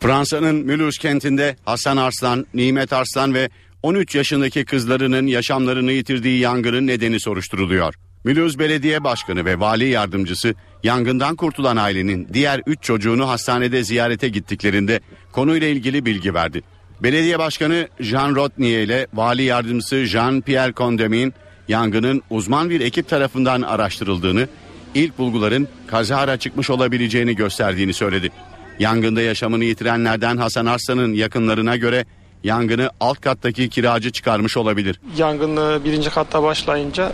Fransa'nın 0.00 0.66
Mulhouse 0.66 1.02
kentinde 1.02 1.56
Hasan 1.64 1.96
Arslan, 1.96 2.46
Nimet 2.54 2.92
Arslan 2.92 3.34
ve 3.34 3.50
13 3.82 4.14
yaşındaki 4.14 4.64
kızlarının 4.64 5.26
yaşamlarını 5.26 5.92
yitirdiği 5.92 6.40
yangının 6.40 6.86
nedeni 6.86 7.20
soruşturuluyor. 7.20 7.94
Mulhouse 8.26 8.58
Belediye 8.58 9.04
Başkanı 9.04 9.44
ve 9.44 9.60
Vali 9.60 9.88
Yardımcısı 9.88 10.54
yangından 10.82 11.36
kurtulan 11.36 11.76
ailenin 11.76 12.28
diğer 12.32 12.60
3 12.66 12.82
çocuğunu 12.82 13.28
hastanede 13.28 13.84
ziyarete 13.84 14.28
gittiklerinde 14.28 15.00
konuyla 15.32 15.68
ilgili 15.68 16.04
bilgi 16.04 16.34
verdi. 16.34 16.62
Belediye 17.02 17.38
Başkanı 17.38 17.88
Jean 18.00 18.34
Rotnier 18.34 18.82
ile 18.82 19.06
Vali 19.14 19.42
Yardımcısı 19.42 19.96
Jean-Pierre 19.96 20.74
Condemin 20.74 21.34
yangının 21.68 22.22
uzman 22.30 22.70
bir 22.70 22.80
ekip 22.80 23.08
tarafından 23.08 23.62
araştırıldığını, 23.62 24.48
ilk 24.94 25.18
bulguların 25.18 25.68
kazara 25.86 26.36
çıkmış 26.36 26.70
olabileceğini 26.70 27.36
gösterdiğini 27.36 27.92
söyledi. 27.92 28.30
Yangında 28.78 29.22
yaşamını 29.22 29.64
yitirenlerden 29.64 30.36
Hasan 30.36 30.66
Arslan'ın 30.66 31.14
yakınlarına 31.14 31.76
göre 31.76 32.04
yangını 32.44 32.90
alt 33.00 33.20
kattaki 33.20 33.68
kiracı 33.68 34.12
çıkarmış 34.12 34.56
olabilir. 34.56 35.00
Yangın 35.16 35.84
birinci 35.84 36.10
katta 36.10 36.42
başlayınca 36.42 37.12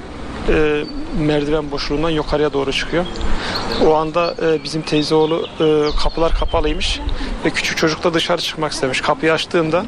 e, 0.49 0.84
merdiven 1.18 1.70
boşluğundan 1.70 2.11
yukarıya 2.11 2.52
doğru 2.52 2.72
çıkıyor. 2.72 3.04
O 3.87 3.94
anda 3.94 4.34
e, 4.42 4.64
bizim 4.64 4.82
teyze 4.82 5.14
oğlu 5.14 5.46
e, 5.61 5.96
kapılar 6.02 6.34
kapalıymış 6.34 7.00
ve 7.44 7.50
küçük 7.50 7.78
çocuk 7.78 8.04
da 8.04 8.14
dışarı 8.14 8.40
çıkmak 8.40 8.72
istemiş. 8.72 9.00
Kapıyı 9.00 9.32
açtığında 9.32 9.84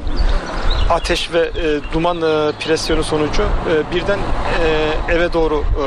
ateş 0.91 1.33
ve 1.33 1.39
e, 1.39 1.93
duman 1.93 2.17
e, 2.17 2.53
presyonu 2.61 3.05
sonucu 3.05 3.43
e, 3.43 3.95
birden 3.95 4.19
e, 4.19 5.13
eve 5.15 5.33
doğru 5.33 5.55
e, 5.55 5.87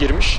girmiş. 0.00 0.38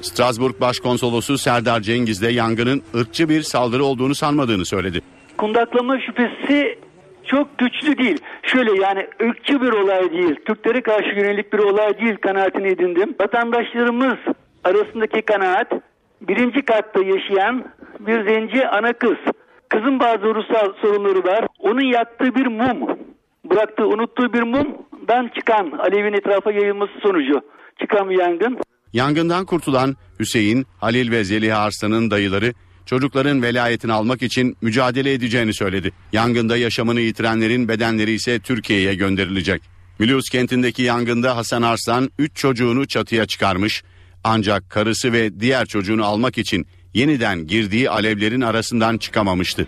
Strasbourg 0.00 0.60
Başkonsolosu 0.60 1.38
Serdar 1.38 1.80
Cengiz 1.80 2.22
de 2.22 2.32
yangının 2.32 2.82
ırkçı 2.94 3.28
bir 3.28 3.42
saldırı 3.42 3.84
olduğunu 3.84 4.14
sanmadığını 4.14 4.64
söyledi. 4.64 5.00
Kundaklama 5.38 6.00
şüphesi 6.00 6.78
çok 7.26 7.58
güçlü 7.58 7.98
değil. 7.98 8.18
Şöyle 8.42 8.82
yani 8.82 9.06
ırkçı 9.22 9.60
bir 9.60 9.72
olay 9.72 10.12
değil. 10.12 10.34
Türklere 10.46 10.80
karşı 10.82 11.08
yönelik 11.08 11.52
bir 11.52 11.58
olay 11.58 11.98
değil 11.98 12.16
kanaatini 12.16 12.68
edindim. 12.68 13.14
Vatandaşlarımız 13.20 14.18
arasındaki 14.64 15.22
kanaat 15.22 15.72
birinci 16.20 16.62
katta 16.62 17.00
yaşayan 17.00 17.64
bir 18.00 18.24
zenci 18.28 18.68
ana 18.68 18.92
kız. 18.92 19.18
Kızın 19.68 20.00
bazı 20.00 20.34
ruhsal 20.34 20.72
sorunları 20.82 21.24
var. 21.24 21.46
Onun 21.58 21.84
yaktığı 21.84 22.34
bir 22.34 22.46
mum, 22.46 22.98
bıraktığı 23.50 23.86
unuttuğu 23.86 24.32
bir 24.32 24.42
mumdan 24.42 25.30
çıkan 25.34 25.72
alevin 25.78 26.12
etrafa 26.12 26.52
yayılması 26.52 26.92
sonucu 27.02 27.40
çıkan 27.80 28.10
bir 28.10 28.18
yangın. 28.18 28.58
Yangından 28.92 29.46
kurtulan 29.46 29.94
Hüseyin, 30.20 30.66
Halil 30.80 31.10
ve 31.10 31.24
Zeliha 31.24 31.58
Arslan'ın 31.58 32.10
dayıları 32.10 32.52
çocukların 32.86 33.42
velayetini 33.42 33.92
almak 33.92 34.22
için 34.22 34.56
mücadele 34.60 35.12
edeceğini 35.12 35.54
söyledi. 35.54 35.92
Yangında 36.12 36.56
yaşamını 36.56 37.00
yitirenlerin 37.00 37.68
bedenleri 37.68 38.12
ise 38.12 38.38
Türkiye'ye 38.38 38.94
gönderilecek. 38.94 39.62
Mulhouse 39.98 40.38
kentindeki 40.38 40.82
yangında 40.82 41.36
Hasan 41.36 41.62
Arslan 41.62 42.10
3 42.18 42.36
çocuğunu 42.36 42.88
çatıya 42.88 43.26
çıkarmış 43.26 43.82
ancak 44.24 44.70
karısı 44.70 45.12
ve 45.12 45.40
diğer 45.40 45.66
çocuğunu 45.66 46.04
almak 46.04 46.38
için 46.38 46.66
yeniden 46.94 47.46
girdiği 47.46 47.90
alevlerin 47.90 48.40
arasından 48.40 48.98
çıkamamıştı. 48.98 49.66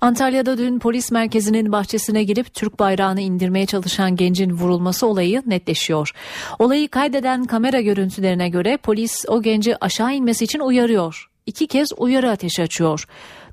Antalya'da 0.00 0.58
dün 0.58 0.78
polis 0.78 1.10
merkezinin 1.10 1.72
bahçesine 1.72 2.24
girip 2.24 2.54
Türk 2.54 2.78
bayrağını 2.78 3.20
indirmeye 3.20 3.66
çalışan 3.66 4.16
gencin 4.16 4.50
vurulması 4.50 5.06
olayı 5.06 5.42
netleşiyor. 5.46 6.10
Olayı 6.58 6.88
kaydeden 6.88 7.44
kamera 7.44 7.80
görüntülerine 7.80 8.48
göre 8.48 8.76
polis 8.76 9.24
o 9.28 9.42
genci 9.42 9.84
aşağı 9.84 10.14
inmesi 10.14 10.44
için 10.44 10.60
uyarıyor. 10.60 11.33
İki 11.46 11.66
kez 11.66 11.88
uyarı 11.96 12.30
ateşi 12.30 12.62
açıyor. 12.62 13.04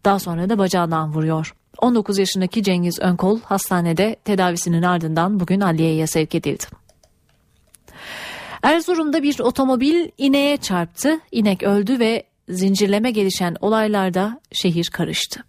Daha 0.06 0.20
sonra 0.20 0.50
da 0.50 0.58
bacağından 0.58 1.14
vuruyor. 1.14 1.54
19 1.78 2.18
yaşındaki 2.18 2.64
Cengiz 2.64 3.00
Önkol 3.00 3.40
hastanede 3.42 4.16
tedavisinin 4.26 4.84
ardından 4.84 5.40
bugün 5.40 5.62
adliyeye 5.62 6.08
sevk 6.08 6.36
edildi. 6.36 6.64
Erzurum'da 8.64 9.24
bir 9.24 9.40
otomobil 9.40 10.10
ineğe 10.18 10.58
çarptı. 10.58 11.20
İnek 11.32 11.64
öldü 11.64 12.00
ve 12.00 12.24
zincirleme 12.50 13.12
gelişen 13.12 13.56
olaylarda 13.62 14.42
şehir 14.52 14.90
karıştı. 14.94 15.44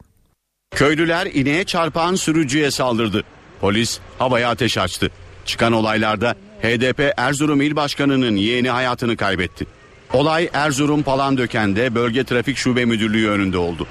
Köylüler 0.71 1.27
ineğe 1.27 1.65
çarpan 1.65 2.15
sürücüye 2.15 2.71
saldırdı. 2.71 3.25
Polis 3.61 3.99
havaya 4.19 4.51
ateş 4.51 4.79
açtı. 4.79 5.11
Çıkan 5.47 5.73
olaylarda 5.73 6.35
HDP 6.63 7.15
Erzurum 7.17 7.61
İl 7.61 7.77
Başkanı'nın 7.77 8.37
yeğeni 8.37 8.71
hayatını 8.71 9.17
kaybetti. 9.17 9.67
Olay 10.13 10.51
Erzurum 10.53 11.03
Palandöken'de 11.03 11.95
Bölge 11.95 12.25
Trafik 12.25 12.57
Şube 12.57 12.85
Müdürlüğü 12.85 13.29
önünde 13.29 13.59
oldu. 13.59 13.87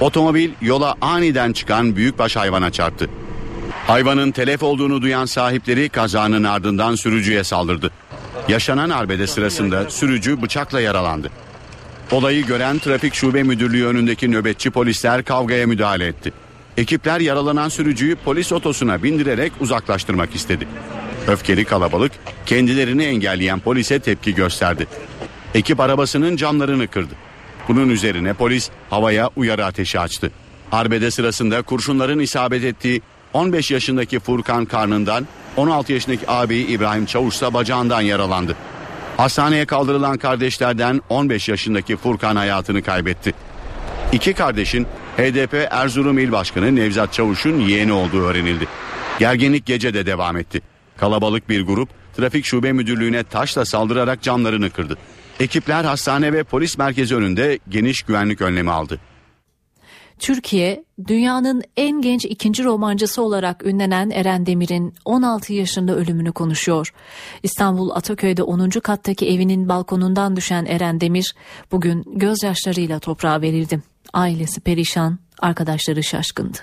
Otomobil 0.00 0.50
yola 0.62 0.94
aniden 1.00 1.52
çıkan 1.52 1.96
büyükbaş 1.96 2.36
hayvana 2.36 2.70
çarptı. 2.70 3.08
Hayvanın 3.86 4.30
telef 4.30 4.62
olduğunu 4.62 5.02
duyan 5.02 5.24
sahipleri 5.24 5.88
kazanın 5.88 6.44
ardından 6.44 6.94
sürücüye 6.94 7.44
saldırdı. 7.44 7.90
Yaşanan 8.48 8.90
arbede 8.90 9.26
sırasında 9.26 9.90
sürücü 9.90 10.42
bıçakla 10.42 10.80
yaralandı. 10.80 11.30
Olayı 12.12 12.46
gören 12.46 12.78
Trafik 12.78 13.14
Şube 13.14 13.42
Müdürlüğü 13.42 13.86
önündeki 13.86 14.30
nöbetçi 14.30 14.70
polisler 14.70 15.24
kavgaya 15.24 15.66
müdahale 15.66 16.06
etti. 16.06 16.32
Ekipler 16.76 17.20
yaralanan 17.20 17.68
sürücüyü 17.68 18.16
polis 18.16 18.52
otosuna 18.52 19.02
bindirerek 19.02 19.52
uzaklaştırmak 19.60 20.34
istedi. 20.34 20.68
Öfkeli 21.28 21.64
kalabalık 21.64 22.12
kendilerini 22.46 23.04
engelleyen 23.04 23.60
polise 23.60 23.98
tepki 23.98 24.34
gösterdi. 24.34 24.86
Ekip 25.54 25.80
arabasının 25.80 26.36
camlarını 26.36 26.88
kırdı. 26.88 27.14
Bunun 27.68 27.88
üzerine 27.88 28.34
polis 28.34 28.70
havaya 28.90 29.30
uyarı 29.36 29.64
ateşi 29.64 30.00
açtı. 30.00 30.30
Arbede 30.72 31.10
sırasında 31.10 31.62
kurşunların 31.62 32.18
isabet 32.18 32.64
ettiği 32.64 33.02
15 33.32 33.70
yaşındaki 33.70 34.20
Furkan 34.20 34.64
karnından 34.64 35.26
16 35.56 35.92
yaşındaki 35.92 36.30
abi 36.30 36.56
İbrahim 36.56 37.06
Çavuş 37.06 37.34
ise 37.34 37.54
bacağından 37.54 38.00
yaralandı. 38.00 38.56
Hastaneye 39.16 39.66
kaldırılan 39.66 40.18
kardeşlerden 40.18 41.00
15 41.08 41.48
yaşındaki 41.48 41.96
Furkan 41.96 42.36
hayatını 42.36 42.82
kaybetti. 42.82 43.34
İki 44.12 44.34
kardeşin 44.34 44.86
HDP 45.16 45.68
Erzurum 45.70 46.18
İl 46.18 46.32
Başkanı 46.32 46.76
Nevzat 46.76 47.12
Çavuş'un 47.12 47.60
yeğeni 47.60 47.92
olduğu 47.92 48.22
öğrenildi. 48.22 48.66
Gerginlik 49.18 49.66
gece 49.66 49.94
de 49.94 50.06
devam 50.06 50.36
etti. 50.36 50.62
Kalabalık 50.96 51.48
bir 51.48 51.62
grup 51.62 51.88
trafik 52.16 52.44
şube 52.44 52.72
müdürlüğüne 52.72 53.24
taşla 53.24 53.64
saldırarak 53.64 54.22
camlarını 54.22 54.70
kırdı. 54.70 54.96
Ekipler 55.40 55.84
hastane 55.84 56.32
ve 56.32 56.44
polis 56.44 56.78
merkezi 56.78 57.16
önünde 57.16 57.58
geniş 57.68 58.02
güvenlik 58.02 58.40
önlemi 58.40 58.70
aldı. 58.70 59.00
Türkiye, 60.18 60.84
dünyanın 61.06 61.62
en 61.76 62.02
genç 62.02 62.24
ikinci 62.24 62.64
romancısı 62.64 63.22
olarak 63.22 63.66
ünlenen 63.66 64.10
Eren 64.10 64.46
Demir'in 64.46 64.94
16 65.04 65.52
yaşında 65.52 65.96
ölümünü 65.96 66.32
konuşuyor. 66.32 66.94
İstanbul 67.42 67.90
Ataköy'de 67.90 68.42
10. 68.42 68.70
kattaki 68.70 69.28
evinin 69.28 69.68
balkonundan 69.68 70.36
düşen 70.36 70.64
Eren 70.64 71.00
Demir 71.00 71.34
bugün 71.72 72.04
gözyaşlarıyla 72.06 72.98
toprağa 72.98 73.40
verildi. 73.40 73.82
Ailesi 74.12 74.60
perişan, 74.60 75.18
arkadaşları 75.38 76.02
şaşkındı. 76.02 76.58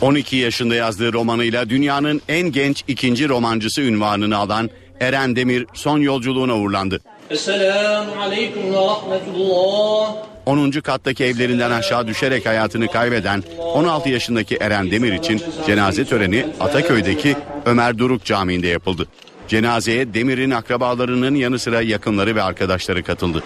12 0.00 0.36
yaşında 0.36 0.74
yazdığı 0.74 1.12
romanıyla 1.12 1.70
dünyanın 1.70 2.22
en 2.28 2.52
genç 2.52 2.84
ikinci 2.88 3.28
romancısı 3.28 3.82
ünvanını 3.82 4.36
alan 4.36 4.70
Eren 5.00 5.36
Demir 5.36 5.66
son 5.74 5.98
yolculuğuna 5.98 6.56
uğurlandı. 6.56 7.00
Esselamu 7.30 8.12
Aleyküm 8.20 8.72
ve 8.72 8.76
Rahmetullah. 8.76 10.14
10. 10.46 10.70
kattaki 10.70 11.24
evlerinden 11.24 11.70
aşağı 11.70 12.06
düşerek 12.06 12.46
hayatını 12.46 12.88
kaybeden 12.88 13.42
16 13.58 14.08
yaşındaki 14.08 14.56
Eren 14.56 14.90
Demir 14.90 15.12
için 15.12 15.42
cenaze 15.66 16.04
töreni 16.04 16.46
Ataköy'deki 16.60 17.36
Ömer 17.66 17.98
Duruk 17.98 18.24
Camii'nde 18.24 18.66
yapıldı. 18.66 19.06
Cenazeye 19.48 20.14
Demir'in 20.14 20.50
akrabalarının 20.50 21.34
yanı 21.34 21.58
sıra 21.58 21.82
yakınları 21.82 22.36
ve 22.36 22.42
arkadaşları 22.42 23.02
katıldı. 23.02 23.42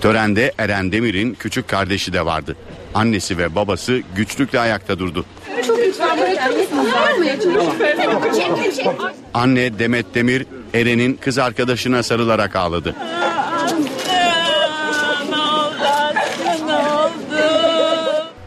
Törende 0.00 0.52
Eren 0.58 0.92
Demir'in 0.92 1.34
küçük 1.34 1.68
kardeşi 1.68 2.12
de 2.12 2.26
vardı. 2.26 2.56
Annesi 2.94 3.38
ve 3.38 3.54
babası 3.54 4.00
güçlükle 4.16 4.60
ayakta 4.60 4.98
durdu. 4.98 5.24
Anne 9.34 9.78
Demet 9.78 10.14
Demir 10.14 10.46
Eren'in 10.74 11.14
kız 11.14 11.38
arkadaşına 11.38 12.02
sarılarak 12.02 12.56
ağladı. 12.56 12.94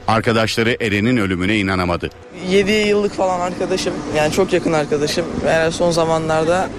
Arkadaşları 0.08 0.77
Eren'in 0.82 1.18
ölümüne 1.18 1.58
inanamadı. 1.58 2.10
7 2.50 2.72
yıllık 2.72 3.13
falan 3.13 3.39
arkadaşım 3.39 3.94
yani 4.18 4.32
çok 4.32 4.53
yakın 4.53 4.74
arkadaşım. 4.74 5.25
Yani 5.48 5.72
son 5.72 5.92
zamanlarda 5.92 6.70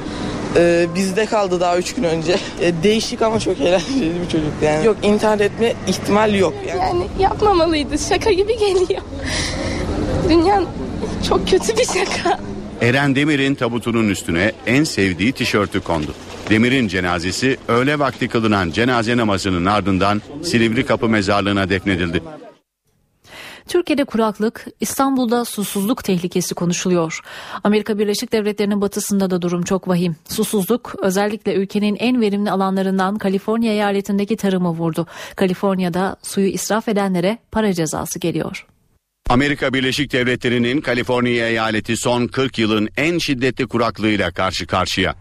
e, 0.57 0.87
bizde 0.95 1.27
kaldı 1.27 1.61
daha 1.61 1.79
3 1.79 1.95
gün 1.95 2.03
önce. 2.03 2.37
E, 2.61 2.83
değişik 2.83 3.23
ama 3.23 3.41
çok 3.41 3.61
eğlenceli 3.61 4.21
bir 4.21 4.29
çocuk 4.29 4.53
yani. 4.63 4.87
Yok 4.87 4.97
intihar 5.03 5.41
etme 5.41 5.73
ihtimal 5.87 6.35
yok. 6.35 6.55
Yani, 6.69 6.81
yani 6.81 7.07
yapmamalıydı 7.19 7.99
şaka 7.99 8.33
gibi 8.33 8.59
geliyor. 8.59 9.03
Dünya 10.29 10.63
çok 11.29 11.49
kötü 11.49 11.77
bir 11.79 11.85
şaka. 11.85 12.39
Eren 12.85 13.15
Demir'in 13.15 13.55
tabutunun 13.55 14.09
üstüne 14.09 14.53
en 14.67 14.85
sevdiği 14.85 15.33
tişörtü 15.33 15.81
kondu. 15.81 16.15
Demir'in 16.51 16.89
cenazesi 16.89 17.57
öğle 17.69 17.99
vakti 17.99 18.29
kılınan 18.29 18.71
cenaze 18.71 19.17
namazının 19.17 19.65
ardından 19.65 20.23
Silivri 20.43 20.87
Kapı 20.87 21.09
Mezarlığı'na 21.09 21.69
defnedildi. 21.69 22.23
Türkiye'de 23.69 24.05
kuraklık, 24.05 24.67
İstanbul'da 24.81 25.45
susuzluk 25.45 26.05
tehlikesi 26.05 26.55
konuşuluyor. 26.55 27.21
Amerika 27.65 27.99
Birleşik 27.99 28.33
Devletleri'nin 28.33 28.81
batısında 28.81 29.31
da 29.31 29.43
durum 29.43 29.63
çok 29.63 29.89
vahim. 29.89 30.17
Susuzluk 30.29 30.95
özellikle 31.03 31.55
ülkenin 31.55 31.97
en 31.97 32.21
verimli 32.21 32.51
alanlarından 32.51 33.19
Kaliforniya 33.19 33.73
eyaletindeki 33.73 34.37
tarımı 34.37 34.71
vurdu. 34.71 35.07
Kaliforniya'da 35.37 36.17
suyu 36.23 36.49
israf 36.49 36.89
edenlere 36.89 37.39
para 37.53 37.73
cezası 37.73 38.19
geliyor. 38.19 38.67
Amerika 39.29 39.75
Birleşik 39.75 40.13
Devletleri'nin 40.13 40.81
Kaliforniya 40.81 41.49
eyaleti 41.49 41.97
son 41.97 42.27
40 42.27 42.59
yılın 42.59 42.89
en 42.97 43.19
şiddetli 43.19 43.67
kuraklığıyla 43.67 44.31
karşı 44.31 44.67
karşıya. 44.67 45.15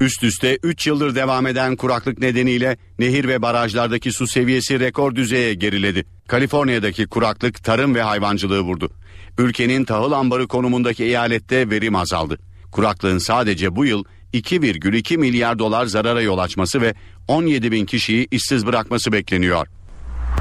Üst 0.00 0.22
üste 0.22 0.58
3 0.62 0.86
yıldır 0.86 1.14
devam 1.14 1.46
eden 1.46 1.76
kuraklık 1.76 2.18
nedeniyle 2.18 2.76
nehir 2.98 3.28
ve 3.28 3.42
barajlardaki 3.42 4.12
su 4.12 4.26
seviyesi 4.26 4.80
rekor 4.80 5.14
düzeye 5.14 5.54
geriledi. 5.54 6.04
Kaliforniya'daki 6.28 7.06
kuraklık 7.06 7.64
tarım 7.64 7.94
ve 7.94 8.02
hayvancılığı 8.02 8.60
vurdu. 8.60 8.90
Ülkenin 9.38 9.84
tahıl 9.84 10.12
ambarı 10.12 10.48
konumundaki 10.48 11.04
eyalette 11.04 11.70
verim 11.70 11.96
azaldı. 11.96 12.38
Kuraklığın 12.72 13.18
sadece 13.18 13.76
bu 13.76 13.84
yıl 13.84 14.04
2,2 14.34 15.16
milyar 15.16 15.58
dolar 15.58 15.86
zarara 15.86 16.22
yol 16.22 16.38
açması 16.38 16.80
ve 16.80 16.94
17 17.28 17.72
bin 17.72 17.86
kişiyi 17.86 18.28
işsiz 18.30 18.66
bırakması 18.66 19.12
bekleniyor. 19.12 19.66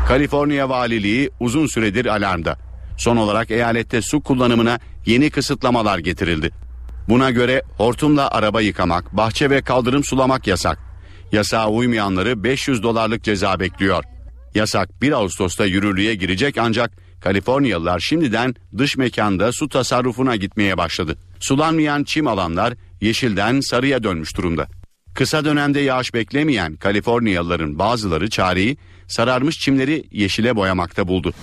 Kaliforniya 0.08 0.70
Valiliği 0.70 1.30
uzun 1.40 1.68
süredir 1.68 2.06
alarmda. 2.06 2.69
Son 3.00 3.18
olarak 3.18 3.52
eyalette 3.52 4.02
su 4.02 4.22
kullanımına 4.22 4.80
yeni 5.06 5.30
kısıtlamalar 5.30 6.00
getirildi. 6.00 6.52
Buna 7.10 7.32
göre 7.32 7.64
hortumla 7.78 8.32
araba 8.32 8.62
yıkamak, 8.62 9.18
bahçe 9.18 9.50
ve 9.50 9.62
kaldırım 9.62 10.04
sulamak 10.04 10.48
yasak. 10.48 10.80
Yasağa 11.32 11.70
uymayanları 11.70 12.44
500 12.44 12.84
dolarlık 12.84 13.24
ceza 13.24 13.60
bekliyor. 13.60 14.04
Yasak 14.56 15.02
1 15.02 15.12
Ağustos'ta 15.12 15.66
yürürlüğe 15.66 16.16
girecek 16.16 16.58
ancak 16.58 16.92
Kaliforniyalılar 17.22 18.00
şimdiden 18.00 18.56
dış 18.78 18.98
mekanda 18.98 19.52
su 19.52 19.70
tasarrufuna 19.70 20.36
gitmeye 20.36 20.78
başladı. 20.78 21.18
Sulanmayan 21.40 22.04
çim 22.04 22.28
alanlar 22.28 22.74
yeşilden 23.02 23.60
sarıya 23.60 24.04
dönmüş 24.04 24.38
durumda. 24.38 24.68
Kısa 25.14 25.46
dönemde 25.46 25.80
yağış 25.80 26.14
beklemeyen 26.14 26.76
Kaliforniyalıların 26.76 27.80
bazıları 27.80 28.30
çareyi 28.30 28.78
sararmış 29.08 29.60
çimleri 29.60 30.04
yeşile 30.12 30.56
boyamakta 30.56 31.08
buldu. 31.08 31.34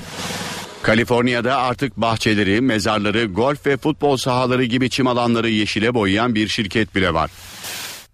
Kaliforniya'da 0.86 1.56
artık 1.56 1.96
bahçeleri, 1.96 2.60
mezarları, 2.60 3.24
golf 3.24 3.66
ve 3.66 3.76
futbol 3.76 4.16
sahaları 4.16 4.64
gibi 4.64 4.90
çim 4.90 5.06
alanları 5.06 5.48
yeşile 5.48 5.94
boyayan 5.94 6.34
bir 6.34 6.48
şirket 6.48 6.94
bile 6.94 7.14
var. 7.14 7.30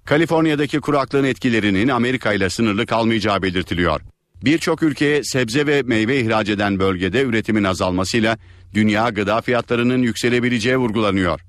Kaliforniya'daki 0.05 0.81
kuraklığın 0.81 1.25
etkilerinin 1.25 1.89
Amerika 1.89 2.33
ile 2.33 2.51
sınırlı 2.51 2.87
kalmayacağı 2.87 3.43
belirtiliyor. 3.43 4.01
Birçok 4.45 4.83
ülkeye 4.83 5.25
sebze 5.25 5.67
ve 5.67 5.83
meyve 5.83 6.21
ihraç 6.21 6.49
eden 6.49 6.79
bölgede 6.79 7.23
üretimin 7.23 7.65
azalmasıyla 7.65 8.39
dünya 8.75 9.09
gıda 9.09 9.41
fiyatlarının 9.41 10.03
yükselebileceği 10.03 10.77
vurgulanıyor. 10.77 11.41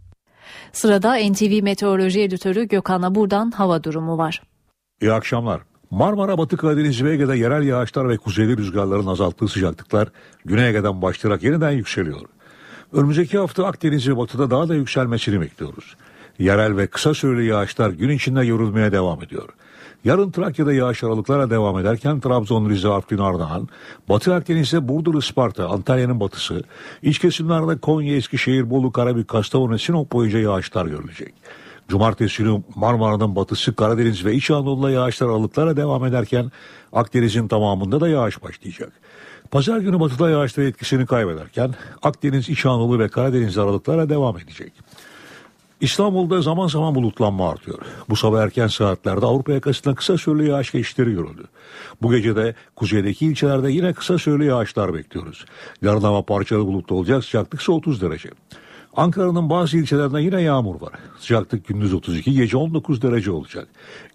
Sırada 0.73 1.15
NTV 1.15 1.63
Meteoroloji 1.63 2.21
Editörü 2.21 2.67
Gökhan'a 2.67 3.15
buradan 3.15 3.51
hava 3.51 3.83
durumu 3.83 4.17
var. 4.17 4.41
İyi 5.01 5.11
akşamlar. 5.11 5.61
Marmara, 5.93 6.37
Batı 6.37 6.57
Karadeniz 6.57 7.03
ve 7.03 7.11
Ege'de 7.11 7.37
yerel 7.37 7.63
yağışlar 7.63 8.09
ve 8.09 8.17
kuzeyli 8.17 8.57
rüzgarların 8.57 9.07
azalttığı 9.07 9.47
sıcaklıklar 9.47 10.07
Güney 10.45 10.69
Ege'den 10.69 11.01
başlayarak 11.01 11.43
yeniden 11.43 11.71
yükseliyor. 11.71 12.21
Önümüzdeki 12.93 13.37
hafta 13.37 13.65
Akdeniz 13.65 14.07
ve 14.07 14.17
Batı'da 14.17 14.51
daha 14.51 14.69
da 14.69 14.75
yükselmesini 14.75 15.41
bekliyoruz. 15.41 15.95
Yerel 16.39 16.77
ve 16.77 16.87
kısa 16.87 17.13
süreli 17.13 17.45
yağışlar 17.45 17.89
gün 17.89 18.09
içinde 18.09 18.45
yorulmaya 18.45 18.91
devam 18.91 19.23
ediyor. 19.23 19.49
Yarın 20.03 20.31
Trakya'da 20.31 20.73
yağış 20.73 21.03
aralıklara 21.03 21.49
devam 21.49 21.79
ederken 21.79 22.19
Trabzon, 22.19 22.69
Rize, 22.69 22.87
Artvin, 22.87 23.17
Ardahan, 23.17 23.67
Batı 24.09 24.35
Akdeniz'de 24.35 24.87
Burdur, 24.87 25.15
Isparta, 25.15 25.67
Antalya'nın 25.67 26.19
batısı, 26.19 26.63
iç 27.01 27.19
kesimlerde 27.19 27.77
Konya, 27.77 28.15
Eskişehir, 28.15 28.69
Bolu, 28.69 28.91
Karabük, 28.91 29.27
Kastamonu, 29.27 29.79
Sinop 29.79 30.11
boyunca 30.11 30.39
yağışlar 30.39 30.85
görülecek. 30.85 31.33
Cumartesi 31.87 32.43
günü 32.43 32.63
Marmara'nın 32.75 33.35
batısı, 33.35 33.75
Karadeniz 33.75 34.25
ve 34.25 34.33
İç 34.33 34.51
Anadolu'da 34.51 34.91
yağışlar 34.91 35.27
aralıklara 35.27 35.77
devam 35.77 36.05
ederken 36.05 36.51
Akdeniz'in 36.93 37.47
tamamında 37.47 38.01
da 38.01 38.09
yağış 38.09 38.43
başlayacak. 38.43 38.91
Pazar 39.51 39.77
günü 39.77 39.99
batıda 39.99 40.29
yağışlar 40.29 40.63
etkisini 40.63 41.05
kaybederken 41.05 41.73
Akdeniz, 42.01 42.49
İç 42.49 42.65
Anadolu 42.65 42.99
ve 42.99 43.07
Karadeniz 43.07 43.57
aralıklara 43.57 44.09
devam 44.09 44.37
edecek. 44.37 44.73
İstanbul'da 45.83 46.41
zaman 46.41 46.67
zaman 46.67 46.95
bulutlanma 46.95 47.49
artıyor. 47.49 47.79
Bu 48.09 48.15
sabah 48.15 48.41
erken 48.41 48.67
saatlerde 48.67 49.25
Avrupa 49.25 49.51
yakasında 49.51 49.95
kısa 49.95 50.17
süreli 50.17 50.49
yağış 50.49 50.71
geçişleri 50.71 51.11
görüldü. 51.11 51.43
Bu 52.01 52.11
gece 52.11 52.35
de 52.35 52.55
kuzeydeki 52.75 53.25
ilçelerde 53.25 53.71
yine 53.71 53.93
kısa 53.93 54.17
süreli 54.17 54.45
yağışlar 54.45 54.93
bekliyoruz. 54.93 55.45
Yarın 55.81 56.01
hava 56.01 56.21
parçalı 56.21 56.65
bulutlu 56.65 56.95
olacak 56.95 57.23
sıcaklık 57.23 57.61
ise 57.61 57.71
30 57.71 58.01
derece. 58.01 58.29
Ankara'nın 58.95 59.49
bazı 59.49 59.77
ilçelerinde 59.77 60.21
yine 60.21 60.41
yağmur 60.41 60.81
var. 60.81 60.93
Sıcaklık 61.19 61.67
gündüz 61.67 61.93
32, 61.93 62.33
gece 62.33 62.57
19 62.57 63.01
derece 63.01 63.31
olacak. 63.31 63.67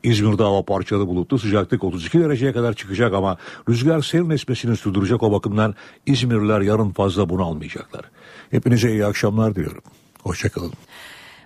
İzmir'de 0.02 0.42
hava 0.42 0.62
parçalı 0.62 1.06
bulutlu, 1.06 1.38
sıcaklık 1.38 1.84
32 1.84 2.20
dereceye 2.20 2.52
kadar 2.52 2.72
çıkacak 2.74 3.14
ama 3.14 3.36
rüzgar 3.68 4.02
serin 4.02 4.30
esmesini 4.30 4.76
sürdürecek 4.76 5.22
o 5.22 5.32
bakımdan 5.32 5.74
İzmirliler 6.06 6.60
yarın 6.60 6.90
fazla 6.90 7.28
bunu 7.28 7.44
almayacaklar. 7.44 8.04
Hepinize 8.50 8.90
iyi 8.90 9.06
akşamlar 9.06 9.54
diliyorum. 9.54 9.82
Hoşçakalın. 10.22 10.72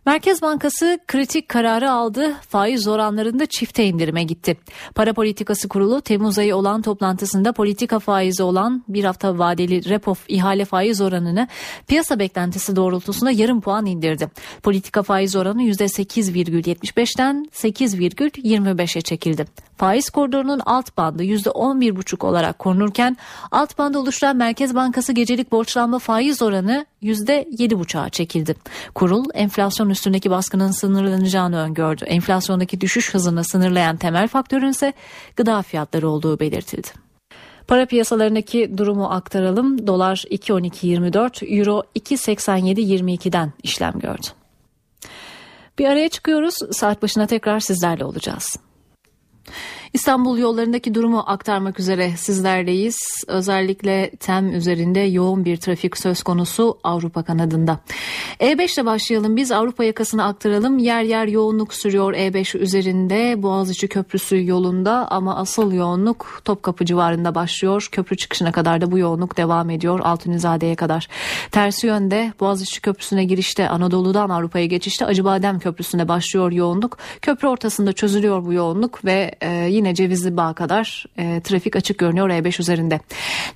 Merkez 0.07 0.43
Bankası 0.43 0.99
kritik 1.07 1.49
kararı 1.49 1.91
aldı. 1.91 2.35
Faiz 2.49 2.89
oranlarında 2.89 3.47
çifte 3.47 3.85
indirime 3.85 4.23
gitti. 4.25 4.57
Para 4.95 5.13
Politikası 5.13 5.69
Kurulu 5.69 6.01
Temmuz 6.01 6.39
ayı 6.39 6.57
olan 6.57 6.83
toplantısında 6.83 7.53
politika 7.53 7.99
faizi 7.99 8.43
olan 8.43 8.85
bir 8.89 9.05
hafta 9.05 9.39
vadeli 9.39 9.89
repo 9.89 10.15
ihale 10.29 10.65
faiz 10.65 11.01
oranını 11.01 11.49
piyasa 11.89 12.19
beklentisi 12.19 12.77
doğrultusunda 12.77 13.31
yarım 13.31 13.61
puan 13.61 13.87
indirdi. 13.87 14.31
Politika 14.63 15.03
faiz 15.03 15.37
oranı 15.37 15.63
%8,75'ten 15.63 17.47
8,25'e 17.53 19.01
çekildi. 19.01 19.47
Faiz 19.77 20.11
koridorunun 20.11 20.61
alt 20.67 20.97
bandı 20.97 21.25
%11,5 21.25 22.27
olarak 22.27 22.59
korunurken 22.59 23.17
alt 23.51 23.79
bandı 23.79 23.99
oluşturan 23.99 24.37
Merkez 24.37 24.75
Bankası 24.75 25.13
gecelik 25.13 25.53
borçlanma 25.53 25.99
faiz 25.99 26.43
oranı 26.43 26.87
%7,5'a 27.03 28.09
çekildi. 28.09 28.55
Kurul 28.95 29.25
enflasyon 29.35 29.92
üstündeki 29.93 30.31
baskının 30.31 30.71
sınırlanacağını 30.71 31.59
öngördü. 31.59 32.05
Enflasyondaki 32.05 32.81
düşüş 32.81 33.15
hızını 33.15 33.45
sınırlayan 33.45 33.97
temel 33.97 34.29
faktörün 34.29 34.71
ise 34.71 34.93
gıda 35.37 35.63
fiyatları 35.63 36.09
olduğu 36.09 36.41
belirtildi. 36.41 36.89
Para 37.69 37.87
piyasalarındaki 37.87 38.79
durumu 38.79 39.07
aktaralım. 39.07 39.87
Dolar 39.87 40.25
2.12.24, 40.31 41.59
Euro 41.59 41.83
2.87.22'den 41.97 43.53
işlem 43.63 43.99
gördü. 43.99 44.27
Bir 45.79 45.87
araya 45.87 46.09
çıkıyoruz. 46.09 46.55
Saat 46.73 47.03
başına 47.03 47.27
tekrar 47.27 47.61
sizlerle 47.61 48.05
olacağız. 48.05 48.57
İstanbul 49.93 50.39
yollarındaki 50.39 50.95
durumu 50.95 51.25
aktarmak 51.27 51.81
üzere 51.81 52.11
sizlerleyiz. 52.17 53.25
Özellikle 53.27 54.11
TEM 54.11 54.55
üzerinde 54.55 55.01
yoğun 55.01 55.45
bir 55.45 55.57
trafik 55.57 55.99
söz 55.99 56.23
konusu 56.23 56.79
Avrupa 56.85 57.23
kanadında. 57.23 57.79
E5 58.41 58.75
ile 58.75 58.87
başlayalım 58.87 59.37
biz 59.37 59.53
Avrupa 59.53 59.85
yakasını 59.85 60.25
aktaralım. 60.25 60.79
Yer 60.79 61.03
yer 61.03 61.27
yoğunluk 61.27 61.75
sürüyor 61.75 62.15
E5 62.15 62.59
üzerinde 62.59 63.43
Boğaziçi 63.43 63.89
Köprüsü 63.89 64.47
yolunda 64.47 65.11
ama 65.11 65.37
asıl 65.37 65.73
yoğunluk 65.73 66.41
Topkapı 66.45 66.85
civarında 66.85 67.35
başlıyor. 67.35 67.89
Köprü 67.93 68.17
çıkışına 68.17 68.53
kadar 68.53 68.81
da 68.81 68.91
bu 68.91 68.99
yoğunluk 68.99 69.37
devam 69.37 69.71
ediyor 69.71 70.01
Altunizade'ye 70.01 70.75
kadar. 70.75 71.09
Tersi 71.51 71.87
yönde 71.87 72.33
Boğaziçi 72.41 72.81
Köprüsü'ne 72.81 73.25
girişte 73.25 73.69
Anadolu'dan 73.69 74.29
Avrupa'ya 74.29 74.67
geçişte 74.67 75.07
Acıbadem 75.07 75.59
Köprüsü'ne 75.59 76.09
başlıyor 76.09 76.53
yoğunluk. 76.53 76.99
Köprü 77.23 77.49
ortasında 77.49 77.93
çözülüyor 77.93 78.45
bu 78.45 78.53
yoğunluk 78.53 79.05
ve 79.05 79.35
e, 79.41 79.69
yine 79.71 79.82
Cevizli 79.95 80.37
Bağ 80.37 80.53
kadar 80.53 81.07
e, 81.19 81.41
trafik 81.41 81.77
açık 81.77 81.99
görünüyor 81.99 82.31
E5 82.31 82.61
üzerinde. 82.61 83.01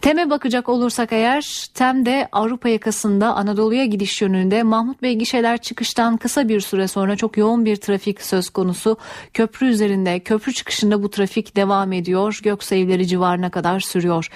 TEM'e 0.00 0.30
bakacak 0.30 0.68
olursak 0.68 1.12
eğer 1.12 1.66
TEM'de 1.74 2.28
Avrupa 2.32 2.68
yakasında 2.68 3.34
Anadolu'ya 3.34 3.84
gidiş 3.84 4.22
yönünde 4.22 4.62
Mahmut 4.62 5.02
Bey 5.02 5.14
gişeler 5.14 5.58
çıkıştan 5.58 6.16
kısa 6.16 6.48
bir 6.48 6.60
süre 6.60 6.88
sonra 6.88 7.16
çok 7.16 7.36
yoğun 7.36 7.64
bir 7.64 7.76
trafik 7.76 8.22
söz 8.22 8.50
konusu. 8.50 8.96
Köprü 9.34 9.66
üzerinde 9.66 10.20
köprü 10.20 10.52
çıkışında 10.52 11.02
bu 11.02 11.10
trafik 11.10 11.56
devam 11.56 11.92
ediyor. 11.92 12.40
Gökseyirleri 12.42 13.06
civarına 13.06 13.50
kadar 13.50 13.80
sürüyor. 13.80 14.28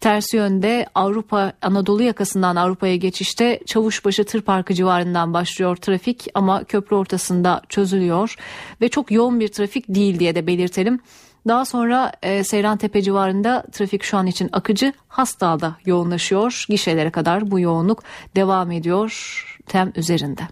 Tersi 0.00 0.36
yönde 0.36 0.86
Avrupa 0.94 1.52
Anadolu 1.62 2.02
yakasından 2.02 2.56
Avrupa'ya 2.56 2.96
geçişte 2.96 3.60
Çavuşbaşı 3.66 4.24
Tır 4.24 4.40
Parkı 4.40 4.74
civarından 4.74 5.34
başlıyor 5.34 5.76
trafik 5.76 6.26
ama 6.34 6.64
köprü 6.64 6.96
ortasında 6.96 7.62
çözülüyor 7.68 8.36
ve 8.80 8.88
çok 8.88 9.10
yoğun 9.10 9.40
bir 9.40 9.48
trafik 9.48 9.84
değil 9.88 10.18
diye 10.18 10.34
de 10.34 10.46
belirtelim. 10.46 11.00
Daha 11.48 11.64
sonra 11.64 12.12
e, 12.22 12.44
Seyrantepe 12.44 13.02
civarında 13.02 13.64
trafik 13.72 14.02
şu 14.02 14.16
an 14.16 14.26
için 14.26 14.50
akıcı. 14.52 14.92
Hastal'da 15.08 15.76
yoğunlaşıyor. 15.84 16.64
Gişelere 16.68 17.10
kadar 17.10 17.50
bu 17.50 17.60
yoğunluk 17.60 18.02
devam 18.36 18.70
ediyor 18.70 19.44
tem 19.66 19.92
üzerinde. 19.96 20.42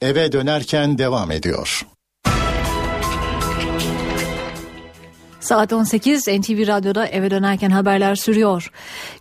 Eve 0.00 0.32
dönerken 0.32 0.98
devam 0.98 1.30
ediyor. 1.30 1.86
Saat 5.46 5.72
18 5.72 6.28
NTV 6.28 6.66
Radyo'da 6.66 7.06
eve 7.06 7.30
dönerken 7.30 7.70
haberler 7.70 8.14
sürüyor. 8.14 8.72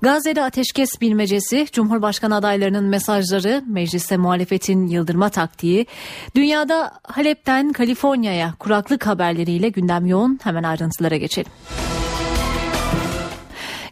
Gazze'de 0.01 0.43
ateşkes 0.43 0.89
bilmecesi, 1.01 1.67
Cumhurbaşkanı 1.71 2.35
adaylarının 2.35 2.83
mesajları, 2.83 3.63
mecliste 3.67 4.17
muhalefetin 4.17 4.87
yıldırma 4.87 5.29
taktiği, 5.29 5.85
dünyada 6.35 6.91
Halep'ten 7.03 7.71
Kaliforniya'ya 7.71 8.53
kuraklık 8.59 9.07
haberleriyle 9.07 9.69
gündem 9.69 10.05
yoğun. 10.05 10.39
Hemen 10.43 10.63
ayrıntılara 10.63 11.17
geçelim. 11.17 11.51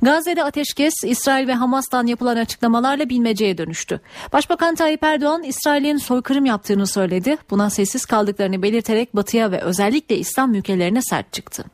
Gazze'de 0.01 0.43
ateşkes 0.43 0.93
İsrail 1.03 1.47
ve 1.47 1.53
Hamas'tan 1.53 2.07
yapılan 2.07 2.37
açıklamalarla 2.37 3.09
bilmeceye 3.09 3.57
dönüştü. 3.57 4.01
Başbakan 4.33 4.75
Tayyip 4.75 5.03
Erdoğan 5.03 5.43
İsrail'in 5.43 5.97
soykırım 5.97 6.45
yaptığını 6.45 6.87
söyledi. 6.87 7.37
Buna 7.49 7.69
sessiz 7.69 8.05
kaldıklarını 8.05 8.63
belirterek 8.63 9.15
batıya 9.15 9.51
ve 9.51 9.61
özellikle 9.61 10.17
İslam 10.17 10.53
ülkelerine 10.53 11.01
sert 11.01 11.33
çıktı. 11.33 11.65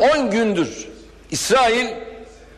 10 0.00 0.30
gündür 0.30 0.88
İsrail 1.30 1.86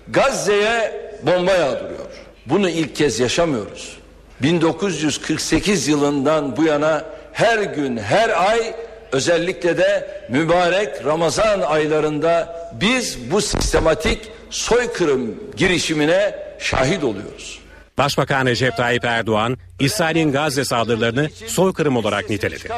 Gazze'ye 0.09 1.03
bomba 1.23 1.53
yağdırıyor. 1.53 2.07
Bunu 2.47 2.69
ilk 2.69 2.97
kez 2.97 3.21
yaşamıyoruz. 3.21 3.97
1948 4.43 5.89
yılından 5.89 6.57
bu 6.57 6.65
yana 6.65 7.05
her 7.33 7.59
gün, 7.59 7.97
her 7.97 8.49
ay 8.51 8.75
özellikle 9.13 9.79
de 9.79 10.21
mübarek 10.29 11.05
Ramazan 11.05 11.61
aylarında 11.61 12.57
biz 12.81 13.31
bu 13.31 13.41
sistematik 13.41 14.19
soykırım 14.51 15.35
girişimine 15.57 16.35
şahit 16.59 17.05
oluyoruz. 17.05 17.59
Başbakan 17.99 18.47
Recep 18.47 18.77
Tayyip 18.77 19.05
Erdoğan, 19.05 19.59
İsrail'in 19.81 20.33
Gazze 20.33 20.65
saldırılarını 20.65 21.31
soykırım 21.47 21.97
olarak 21.97 22.31
niteledi. 22.31 22.69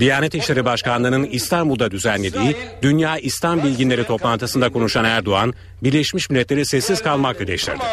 Diyanet 0.00 0.34
İşleri 0.34 0.64
Başkanlığı'nın 0.64 1.24
İstanbul'da 1.24 1.90
düzenlediği 1.90 2.56
Dünya 2.82 3.18
İslam 3.18 3.62
Bilginleri 3.62 4.06
toplantısında 4.06 4.72
konuşan 4.72 5.04
Erdoğan, 5.04 5.54
Birleşmiş 5.82 6.30
Milletleri 6.30 6.66
sessiz 6.66 7.02
kalmakla 7.02 7.44
eleştirdi. 7.44 7.84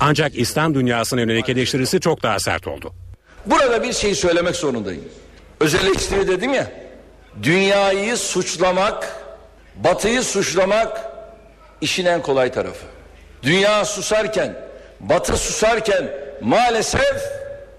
Ancak 0.00 0.38
İslam 0.38 0.74
dünyasına 0.74 1.20
yönelik 1.20 1.48
eleştirisi 1.48 2.00
çok 2.00 2.22
daha 2.22 2.38
sert 2.38 2.66
oldu. 2.66 2.92
Burada 3.46 3.82
bir 3.82 3.92
şey 3.92 4.14
söylemek 4.14 4.56
zorundayım. 4.56 5.04
Özel 5.60 5.86
eleştiri 5.86 6.28
dedim 6.28 6.54
ya. 6.54 6.72
Dünyayı 7.42 8.16
suçlamak, 8.16 9.16
batıyı 9.76 10.22
suçlamak 10.22 11.00
işin 11.80 12.04
en 12.04 12.22
kolay 12.22 12.52
tarafı. 12.52 12.86
Dünya 13.42 13.84
susarken, 13.84 14.56
batı 15.00 15.36
susarken 15.36 16.08
maalesef 16.40 17.22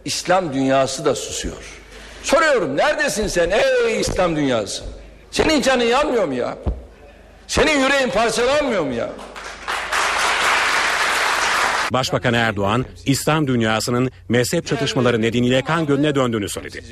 İslam 0.06 0.54
dünyası 0.54 1.06
da 1.06 1.16
susuyor. 1.16 1.85
Soruyorum 2.26 2.78
neredesin 2.78 3.28
sen 3.28 3.50
ey 3.50 4.00
İslam 4.00 4.36
dünyası? 4.36 4.84
Senin 5.32 5.62
canın 5.62 5.84
yanmıyor 5.84 6.26
mu 6.26 6.34
ya? 6.34 6.58
Senin 7.48 7.80
yüreğin 7.80 8.10
parçalanmıyor 8.10 8.84
mu 8.84 8.94
ya? 8.94 9.10
Başbakan 11.92 12.34
Erdoğan, 12.34 12.86
İslam 13.06 13.48
dünyasının 13.48 14.12
mezhep 14.30 14.68
çatışmaları 14.68 15.22
nedeniyle 15.22 15.62
kan 15.62 15.86
gölüne 15.86 16.16
döndüğünü 16.16 16.50
söyledi. 16.50 16.84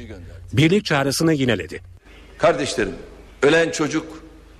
Birlik 0.54 0.86
çağrısını 0.86 1.34
yineledi. 1.34 1.82
Kardeşlerim, 2.38 2.96
ölen 3.42 3.72
çocuk 3.72 4.06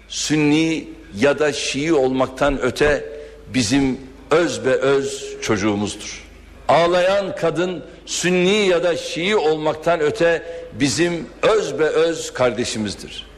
Sünni 0.08 0.88
ya 1.16 1.40
da 1.40 1.54
Şii 1.54 1.94
olmaktan 1.94 2.62
öte 2.62 3.06
bizim 3.54 3.98
öz 4.32 4.66
ve 4.66 4.76
öz 4.76 5.36
çocuğumuzdur. 5.42 6.23
Ağlayan 6.68 7.36
kadın 7.36 7.84
Sünni 8.06 8.68
ya 8.68 8.84
da 8.84 8.98
Şii 8.98 9.36
olmaktan 9.36 10.00
öte 10.00 10.44
bizim 10.80 11.28
öz 11.42 11.80
ve 11.80 11.86
öz 11.90 12.34
kardeşimizdir. 12.34 13.34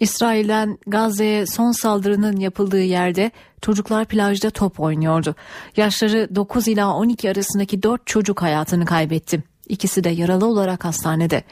İsrail'den 0.00 0.78
Gazze'ye 0.86 1.46
son 1.46 1.72
saldırının 1.72 2.36
yapıldığı 2.36 2.82
yerde 2.82 3.30
çocuklar 3.62 4.04
plajda 4.04 4.50
top 4.50 4.80
oynuyordu. 4.80 5.34
Yaşları 5.76 6.28
9 6.34 6.68
ila 6.68 6.94
12 6.94 7.30
arasındaki 7.30 7.82
4 7.82 8.06
çocuk 8.06 8.42
hayatını 8.42 8.84
kaybetti. 8.84 9.42
İkisi 9.68 10.04
de 10.04 10.08
yaralı 10.08 10.46
olarak 10.46 10.84
hastanede. 10.84 11.42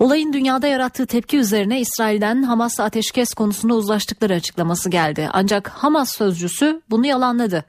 Olayın 0.00 0.32
dünyada 0.32 0.66
yarattığı 0.66 1.06
tepki 1.06 1.38
üzerine 1.38 1.80
İsrail'den 1.80 2.42
Hamas'la 2.42 2.84
ateşkes 2.84 3.34
konusunda 3.34 3.74
uzlaştıkları 3.74 4.34
açıklaması 4.34 4.90
geldi. 4.90 5.28
Ancak 5.32 5.68
Hamas 5.68 6.16
sözcüsü 6.16 6.82
bunu 6.90 7.06
yalanladı. 7.06 7.64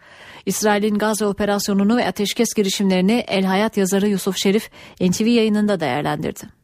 İsrail'in 0.45 0.97
Gazze 0.97 1.25
operasyonunu 1.25 1.97
ve 1.97 2.07
ateşkes 2.07 2.53
girişimlerini 2.53 3.23
El 3.27 3.45
Hayat 3.45 3.77
yazarı 3.77 4.07
Yusuf 4.07 4.37
Şerif 4.37 4.69
NTV 5.01 5.25
yayınında 5.25 5.79
değerlendirdi. 5.79 6.59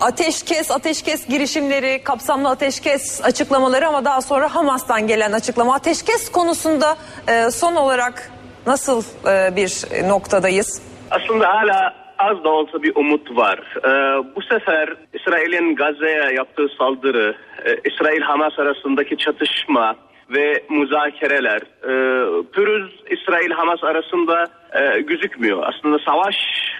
Ateşkes, 0.00 0.70
ateşkes 0.70 1.26
girişimleri, 1.26 2.02
kapsamlı 2.04 2.48
ateşkes 2.48 3.24
açıklamaları 3.24 3.88
ama 3.88 4.04
daha 4.04 4.20
sonra 4.20 4.54
Hamas'tan 4.54 5.06
gelen 5.06 5.32
açıklama. 5.32 5.74
Ateşkes 5.74 6.32
konusunda 6.32 6.96
e, 7.28 7.50
son 7.50 7.74
olarak 7.74 8.30
nasıl 8.66 9.02
e, 9.26 9.56
bir 9.56 9.84
noktadayız? 10.08 10.82
Aslında 11.10 11.48
hala 11.48 12.07
az 12.18 12.44
da 12.44 12.48
olsa 12.48 12.82
bir 12.82 12.92
umut 12.96 13.36
var. 13.36 13.60
Ee, 13.76 13.88
bu 14.36 14.42
sefer 14.42 14.94
İsrail'in 15.14 15.74
Gazze'ye 15.74 16.32
yaptığı 16.36 16.68
saldırı, 16.78 17.36
e, 17.64 17.90
İsrail-Hamas 17.90 18.58
arasındaki 18.58 19.16
çatışma 19.16 19.96
ve 20.30 20.64
müzakereler, 20.70 21.60
e, 21.82 21.92
pürüz 22.52 22.90
İsrail-Hamas 23.10 23.84
arasında 23.84 24.46
e, 24.72 25.00
gözükmüyor. 25.00 25.62
Aslında 25.62 25.98
savaş 25.98 26.36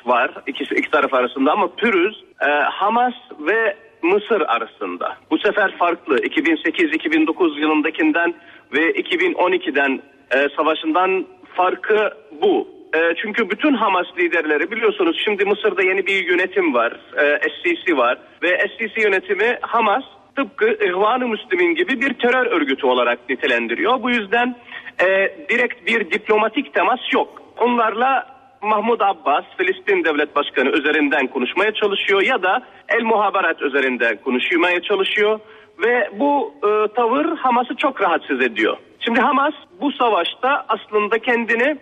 var 0.07 0.31
ikisi 0.47 0.75
iki 0.75 0.91
taraf 0.91 1.15
arasında 1.15 1.53
ama 1.53 1.69
pürüz 1.75 2.25
e, 2.41 2.51
Hamas 2.51 3.15
ve 3.41 3.77
Mısır 4.03 4.41
arasında. 4.41 5.17
Bu 5.31 5.39
sefer 5.39 5.77
farklı. 5.77 6.17
2008-2009 6.17 7.61
yılındakinden 7.61 8.35
ve 8.73 8.91
2012'den 8.91 10.03
e, 10.31 10.49
savaşından 10.57 11.27
farkı 11.55 12.11
bu. 12.43 12.78
E, 12.95 13.15
çünkü 13.23 13.51
bütün 13.51 13.75
Hamas 13.75 14.07
liderleri 14.19 14.71
biliyorsunuz 14.71 15.23
şimdi 15.25 15.45
Mısır'da 15.45 15.83
yeni 15.83 16.07
bir 16.07 16.25
yönetim 16.25 16.75
var. 16.75 16.93
E, 17.17 17.41
SCC 17.51 17.97
var 17.97 18.19
ve 18.43 18.69
SCC 18.69 19.03
yönetimi 19.03 19.59
Hamas 19.61 20.05
tıpkı 20.37 20.79
İhvan-ı 20.85 21.29
Müslümin 21.29 21.75
gibi 21.75 22.01
bir 22.01 22.15
terör 22.15 22.47
örgütü 22.47 22.87
olarak 22.87 23.19
nitelendiriyor. 23.29 24.03
Bu 24.03 24.11
yüzden 24.11 24.57
e, 25.01 25.07
direkt 25.49 25.87
bir 25.87 26.11
diplomatik 26.11 26.75
temas 26.75 27.01
yok. 27.13 27.43
Onlarla 27.59 28.39
Mahmud 28.63 29.01
Abbas 29.01 29.45
Filistin 29.59 30.05
Devlet 30.05 30.37
Başkanı 30.37 30.71
üzerinden 30.71 31.27
konuşmaya 31.27 31.75
çalışıyor 31.75 32.23
ya 32.23 32.43
da 32.43 32.63
El 32.89 33.03
Muhaberat 33.03 33.63
üzerinden 33.63 34.17
konuşmaya 34.17 34.83
çalışıyor 34.83 35.41
ve 35.85 36.11
bu 36.13 36.55
e, 36.57 36.95
tavır 36.95 37.37
Hamas'ı 37.37 37.77
çok 37.77 38.03
rahatsız 38.03 38.41
ediyor. 38.41 38.77
Şimdi 39.01 39.21
Hamas 39.21 39.55
bu 39.81 39.93
savaşta 39.93 40.65
aslında 40.69 41.19
kendini 41.19 41.79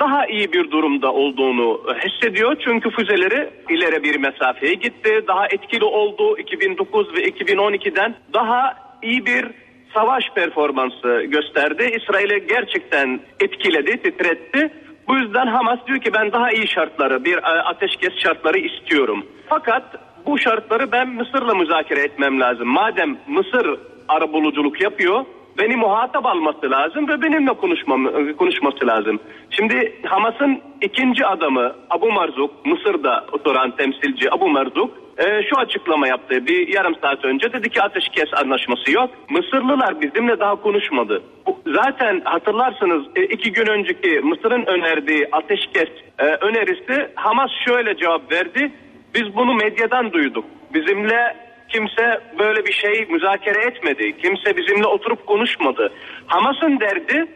daha 0.00 0.26
iyi 0.26 0.52
bir 0.52 0.70
durumda 0.70 1.12
olduğunu 1.12 1.80
hissediyor. 2.04 2.56
Çünkü 2.64 2.90
füzeleri 2.90 3.50
ileri 3.70 4.02
bir 4.02 4.16
mesafeye 4.16 4.74
gitti. 4.74 5.24
Daha 5.28 5.46
etkili 5.46 5.84
oldu. 5.84 6.38
2009 6.38 7.14
ve 7.14 7.28
2012'den 7.28 8.14
daha 8.34 8.74
iyi 9.02 9.26
bir 9.26 9.46
savaş 9.94 10.24
performansı 10.34 11.22
gösterdi. 11.28 11.98
İsrail'i 12.02 12.46
gerçekten 12.46 13.20
etkiledi, 13.40 14.02
titretti. 14.02 14.70
Bu 15.08 15.16
yüzden 15.16 15.46
Hamas 15.46 15.78
diyor 15.86 16.00
ki 16.00 16.12
ben 16.14 16.32
daha 16.32 16.50
iyi 16.52 16.68
şartları, 16.68 17.24
bir 17.24 17.36
e, 17.36 17.40
ateşkes 17.40 18.12
şartları 18.18 18.58
istiyorum. 18.58 19.26
Fakat 19.48 19.84
bu 20.26 20.38
şartları 20.38 20.92
ben 20.92 21.08
Mısır'la 21.08 21.54
müzakere 21.54 22.00
etmem 22.00 22.40
lazım. 22.40 22.68
Madem 22.68 23.18
Mısır 23.28 23.78
arabuluculuk 24.08 24.80
yapıyor, 24.80 25.24
beni 25.58 25.76
muhatap 25.76 26.26
alması 26.26 26.70
lazım 26.70 27.08
ve 27.08 27.22
benimle 27.22 27.52
konuşmam, 27.52 28.08
konuşması 28.36 28.86
lazım. 28.86 29.20
Şimdi 29.50 30.00
Hamas'ın 30.06 30.60
ikinci 30.82 31.26
adamı 31.26 31.72
Abu 31.90 32.12
Marzuk, 32.12 32.66
Mısır'da 32.66 33.26
oturan 33.32 33.76
temsilci 33.76 34.34
Abu 34.34 34.48
Marzuk 34.48 34.90
e, 35.18 35.42
şu 35.42 35.56
açıklama 35.56 36.08
yaptı 36.08 36.46
bir 36.46 36.68
yarım 36.68 36.94
saat 37.02 37.24
önce. 37.24 37.52
Dedi 37.52 37.70
ki 37.70 37.82
ateşkes 37.82 38.34
anlaşması 38.44 38.90
yok. 38.90 39.10
Mısırlılar 39.30 40.00
bizimle 40.00 40.40
daha 40.40 40.54
konuşmadı. 40.56 41.22
Zaten 41.66 42.20
hatırlarsınız 42.24 43.06
e, 43.16 43.24
iki 43.24 43.52
gün 43.52 43.66
önceki 43.66 44.20
Mısır'ın 44.20 44.66
önerdiği 44.66 45.28
ateşkes 45.32 45.88
e, 46.18 46.24
önerisi 46.24 47.10
Hamas 47.14 47.50
şöyle 47.66 47.96
cevap 47.96 48.32
verdi. 48.32 48.72
Biz 49.14 49.36
bunu 49.36 49.54
medyadan 49.54 50.12
duyduk. 50.12 50.44
Bizimle 50.74 51.47
kimse 51.68 52.20
böyle 52.38 52.66
bir 52.66 52.72
şey 52.72 53.06
müzakere 53.10 53.60
etmedi. 53.64 54.16
Kimse 54.22 54.56
bizimle 54.56 54.86
oturup 54.86 55.26
konuşmadı. 55.26 55.92
Hamas'ın 56.26 56.80
derdi 56.80 57.26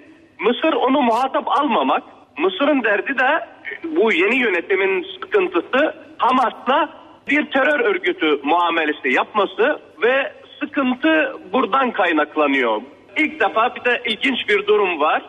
Mısır 0.43 0.73
onu 0.73 1.03
muhatap 1.03 1.59
almamak. 1.61 2.03
Mısır'ın 2.39 2.85
derdi 2.85 3.19
de 3.19 3.49
bu 3.85 4.13
yeni 4.13 4.37
yönetimin 4.37 5.07
sıkıntısı 5.15 5.95
Hamas'la 6.19 6.89
bir 7.29 7.51
terör 7.51 7.81
örgütü 7.81 8.41
muamelesi 8.43 9.09
yapması 9.09 9.81
ve 10.03 10.33
sıkıntı 10.61 11.37
buradan 11.53 11.91
kaynaklanıyor. 11.91 12.83
İlk 13.17 13.41
defa 13.41 13.75
bir 13.75 13.85
de 13.85 14.03
ilginç 14.05 14.49
bir 14.49 14.67
durum 14.67 15.01
var. 15.01 15.23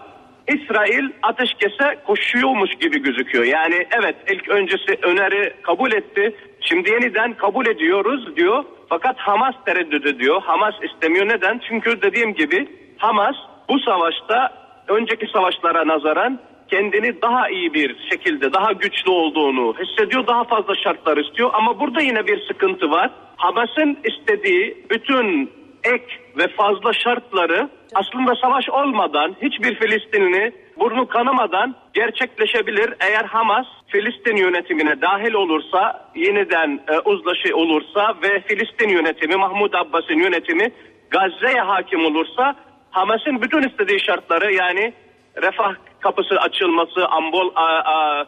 İsrail 0.47 1.09
ateşkese 1.21 1.99
koşuyormuş 2.05 2.71
gibi 2.75 3.01
gözüküyor. 3.01 3.43
Yani 3.45 3.87
evet 3.91 4.15
ilk 4.31 4.49
öncesi 4.49 4.97
öneri 5.01 5.53
kabul 5.61 5.91
etti. 5.91 6.35
Şimdi 6.61 6.91
yeniden 6.91 7.33
kabul 7.33 7.65
ediyoruz 7.67 8.35
diyor. 8.35 8.65
Fakat 8.93 9.17
Hamas 9.17 9.55
tereddüt 9.65 10.05
ediyor. 10.05 10.41
Hamas 10.41 10.75
istemiyor. 10.83 11.27
Neden? 11.27 11.61
Çünkü 11.69 12.01
dediğim 12.01 12.33
gibi 12.33 12.67
Hamas 12.97 13.35
bu 13.69 13.79
savaşta 13.79 14.53
önceki 14.87 15.27
savaşlara 15.33 15.87
nazaran 15.87 16.39
kendini 16.67 17.21
daha 17.21 17.49
iyi 17.49 17.73
bir 17.73 17.95
şekilde 18.09 18.53
daha 18.53 18.71
güçlü 18.71 19.11
olduğunu 19.11 19.75
hissediyor. 19.79 20.27
Daha 20.27 20.43
fazla 20.43 20.75
şartlar 20.75 21.17
istiyor 21.17 21.49
ama 21.53 21.79
burada 21.79 22.01
yine 22.01 22.27
bir 22.27 22.47
sıkıntı 22.47 22.91
var. 22.91 23.11
Hamas'ın 23.35 23.97
istediği 24.03 24.85
bütün 24.89 25.51
ek 25.83 26.05
ve 26.37 26.47
fazla 26.47 26.93
şartları 26.93 27.69
aslında 27.95 28.35
savaş 28.35 28.69
olmadan 28.69 29.35
hiçbir 29.41 29.75
Filistinli 29.75 30.62
burnu 30.79 31.07
kanamadan 31.07 31.75
gerçekleşebilir. 31.93 32.93
Eğer 32.99 33.25
Hamas 33.25 33.65
Filistin 33.87 34.35
yönetimine 34.35 35.01
dahil 35.01 35.33
olursa, 35.33 36.09
yeniden 36.15 36.79
e, 36.87 36.99
uzlaşı 36.99 37.55
olursa 37.55 38.15
ve 38.23 38.41
Filistin 38.41 38.89
yönetimi, 38.89 39.35
Mahmud 39.35 39.73
Abbas'ın 39.73 40.19
yönetimi 40.19 40.71
Gazze'ye 41.09 41.61
hakim 41.61 42.05
olursa 42.05 42.55
Hamas'ın 42.91 43.41
bütün 43.41 43.69
istediği 43.69 43.99
şartları 43.99 44.53
yani 44.53 44.93
refah 45.41 45.73
kapısı 45.99 46.35
açılması, 46.35 47.07
ambol, 47.07 47.51
a, 47.55 47.65
a, 47.65 48.25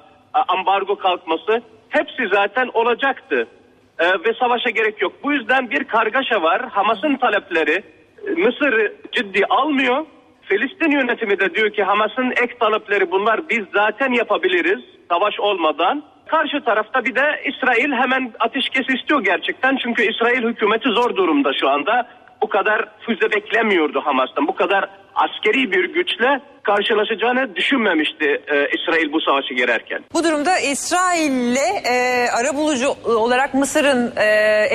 ambargo 0.48 0.96
kalkması 0.96 1.62
hepsi 1.90 2.28
zaten 2.34 2.70
olacaktı. 2.74 3.48
E, 4.00 4.06
ve 4.08 4.34
savaşa 4.40 4.70
gerek 4.70 5.02
yok. 5.02 5.14
Bu 5.24 5.34
yüzden 5.34 5.70
bir 5.70 5.84
kargaşa 5.84 6.42
var. 6.42 6.70
Hamas'ın 6.70 7.16
talepleri 7.16 7.84
e, 8.28 8.32
Mısır 8.32 8.92
ciddi 9.12 9.46
almıyor. 9.50 10.06
Filistin 10.50 10.92
yönetimi 10.92 11.40
de 11.40 11.56
diyor 11.56 11.70
ki 11.70 11.84
Hamas'ın 11.84 12.32
ek 12.32 12.58
talepleri 12.60 13.12
bunlar 13.12 13.50
biz 13.50 13.64
zaten 13.74 14.12
yapabiliriz 14.12 14.80
savaş 15.10 15.40
olmadan. 15.40 16.04
Karşı 16.28 16.64
tarafta 16.64 17.06
bir 17.06 17.16
de 17.16 17.42
İsrail 17.46 17.92
hemen 17.92 18.34
ateşkes 18.40 18.90
istiyor 18.90 19.24
gerçekten. 19.24 19.78
Çünkü 19.84 20.04
İsrail 20.04 20.44
hükümeti 20.44 20.90
zor 20.90 21.16
durumda 21.16 21.52
şu 21.60 21.70
anda. 21.70 22.08
Bu 22.46 22.50
kadar 22.50 22.86
füze 23.06 23.32
beklemiyordu 23.32 24.02
Hamas'tan. 24.06 24.48
Bu 24.48 24.56
kadar 24.56 24.90
askeri 25.16 25.72
bir 25.72 25.94
güçle 25.94 26.42
karşılaşacağını 26.64 27.56
düşünmemişti 27.56 28.26
e, 28.48 28.68
İsrail 28.78 29.12
bu 29.14 29.22
savaşı 29.22 29.54
girerken. 29.54 30.04
Bu 30.14 30.24
durumda 30.24 30.60
İsrail'le 30.60 31.68
e, 31.94 32.26
arabulucu 32.40 32.88
olarak 33.06 33.54
Mısır'ın 33.54 34.14
e, 34.18 34.26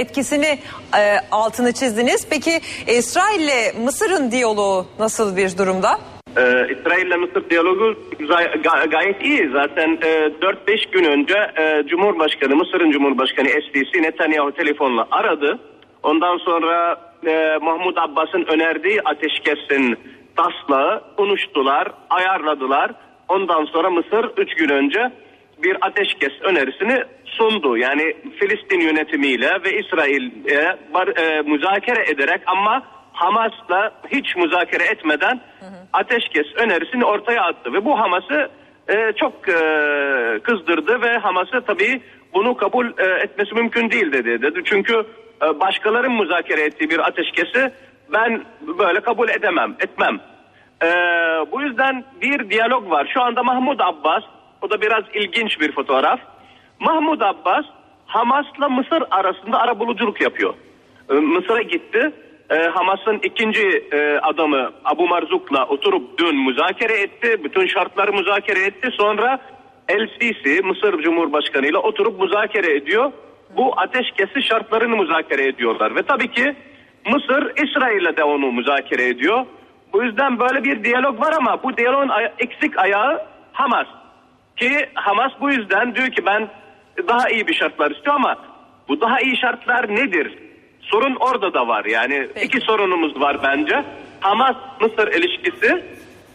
etkisini 0.01 0.59
e, 0.99 1.17
altını 1.33 1.73
çizdiniz. 1.73 2.29
Peki 2.31 2.51
İsrail'le 2.99 3.85
Mısır'ın 3.85 4.31
diyaloğu 4.31 4.87
nasıl 4.99 5.37
bir 5.37 5.59
durumda? 5.59 5.91
Ee, 6.37 6.41
İsrail 6.75 7.07
ile 7.07 7.17
Mısır 7.17 7.51
diyalogu 7.51 7.95
gay- 8.19 8.45
ga- 8.65 8.91
gayet 8.91 9.23
iyi. 9.25 9.51
Zaten 9.53 9.99
e, 10.03 10.09
4-5 10.41 10.91
gün 10.93 11.05
önce 11.05 11.35
e, 11.59 11.87
Cumhurbaşkanı, 11.87 12.57
Mısır'ın 12.57 12.91
Cumhurbaşkanı 12.91 13.49
SDC 13.49 14.03
Netanyahu 14.03 14.53
telefonla 14.53 15.07
aradı. 15.11 15.59
Ondan 16.03 16.37
sonra 16.39 16.97
e, 17.27 17.59
Mahmut 17.63 17.99
Abbas'ın 17.99 18.45
önerdiği 18.45 19.01
ateşkesin 19.05 19.99
taslağı 20.37 21.03
konuştular, 21.17 21.89
ayarladılar. 22.11 22.91
Ondan 23.29 23.65
sonra 23.65 23.91
Mısır 23.91 24.31
3 24.37 24.55
gün 24.55 24.69
önce 24.69 25.13
bir 25.63 25.77
ateşkes 25.81 26.33
önerisini 26.43 27.05
sundu. 27.25 27.77
Yani 27.77 28.17
Filistin 28.41 28.81
yönetimiyle 28.81 29.51
ve 29.65 29.79
İsrail'e 29.79 30.77
e, 31.17 31.43
müzakere 31.43 32.11
ederek 32.11 32.41
ama 32.47 32.83
Hamas'la 33.13 33.93
hiç 34.13 34.37
müzakere 34.37 34.85
etmeden 34.85 35.41
ateşkes 35.93 36.47
önerisini 36.57 37.05
ortaya 37.05 37.43
attı 37.43 37.73
ve 37.73 37.85
bu 37.85 37.99
Hamas'ı 37.99 38.51
e, 38.89 39.13
çok 39.17 39.49
e, 39.49 39.55
kızdırdı 40.43 41.03
ve 41.03 41.19
Hamas'ı 41.19 41.61
tabii 41.67 42.01
bunu 42.35 42.57
kabul 42.57 42.87
e, 42.87 43.05
etmesi 43.25 43.55
mümkün 43.55 43.91
değil 43.91 44.13
dedi. 44.13 44.43
dedi. 44.43 44.61
Çünkü 44.65 45.05
e, 45.43 45.61
başkalarının 45.61 46.21
müzakere 46.21 46.61
ettiği 46.61 46.91
bir 46.91 46.99
ateşkesi 46.99 47.73
ben 48.13 48.45
böyle 48.79 49.01
kabul 49.01 49.29
edemem, 49.29 49.77
etmem. 49.81 50.21
E, 50.83 50.87
bu 51.53 51.63
yüzden 51.63 52.05
bir 52.23 52.51
diyalog 52.51 52.91
var. 52.91 53.11
Şu 53.15 53.23
anda 53.23 53.43
Mahmut 53.43 53.81
Abbas, 53.81 54.23
o 54.63 54.71
da 54.71 54.81
biraz 54.81 55.05
ilginç 55.15 55.61
bir 55.61 55.73
fotoğraf. 55.73 56.21
Mahmut 56.81 57.23
Abbas 57.23 57.65
Hamas'la 58.07 58.69
Mısır 58.69 59.03
arasında 59.11 59.61
arabuluculuk 59.61 60.21
yapıyor. 60.21 60.55
E, 61.11 61.15
Mısır'a 61.15 61.63
gitti. 61.63 62.13
E, 62.51 62.57
Hamas'ın 62.57 63.19
ikinci 63.23 63.89
e, 63.93 64.19
adamı 64.19 64.71
Abu 64.85 65.09
Marzuk'la 65.09 65.67
oturup 65.67 66.19
dün 66.19 66.37
müzakere 66.37 67.01
etti. 67.01 67.45
Bütün 67.45 67.67
şartları 67.67 68.13
müzakere 68.13 68.61
etti. 68.61 68.89
Sonra 68.99 69.39
El 69.89 70.09
Sisi 70.21 70.63
Mısır 70.63 71.03
Cumhurbaşkanı 71.03 71.67
ile 71.67 71.79
oturup 71.79 72.21
müzakere 72.21 72.77
ediyor. 72.77 73.13
Bu 73.57 73.81
ateşkesi 73.81 74.43
şartlarını 74.43 74.97
müzakere 74.97 75.47
ediyorlar. 75.49 75.95
Ve 75.97 76.03
tabii 76.03 76.31
ki 76.31 76.57
Mısır 77.07 77.53
İsrail'le 77.65 78.17
de 78.17 78.25
onu 78.25 78.53
müzakere 78.53 79.09
ediyor. 79.09 79.47
Bu 79.93 80.03
yüzden 80.05 80.39
böyle 80.39 80.65
bir 80.65 80.85
diyalog 80.85 81.21
var 81.21 81.33
ama 81.39 81.63
bu 81.63 81.77
diyalogun 81.77 82.09
aya- 82.09 82.33
eksik 82.39 82.79
ayağı 82.79 83.23
Hamas. 83.53 83.87
Ki 84.57 84.89
Hamas 84.95 85.33
bu 85.41 85.51
yüzden 85.53 85.95
diyor 85.95 86.09
ki 86.09 86.27
ben 86.27 86.49
daha 87.09 87.29
iyi 87.31 87.47
bir 87.47 87.55
şartlar 87.55 87.91
istiyor 87.91 88.15
ama 88.17 88.37
bu 88.89 89.01
daha 89.01 89.21
iyi 89.21 89.37
şartlar 89.37 89.95
nedir? 89.97 90.39
Sorun 90.81 91.17
orada 91.21 91.55
da 91.55 91.69
var. 91.69 91.85
Yani 91.85 92.29
iki 92.43 92.61
sorunumuz 92.61 93.21
var 93.21 93.37
bence. 93.43 93.85
Hamas-Mısır 94.21 95.09
ilişkisi 95.19 95.85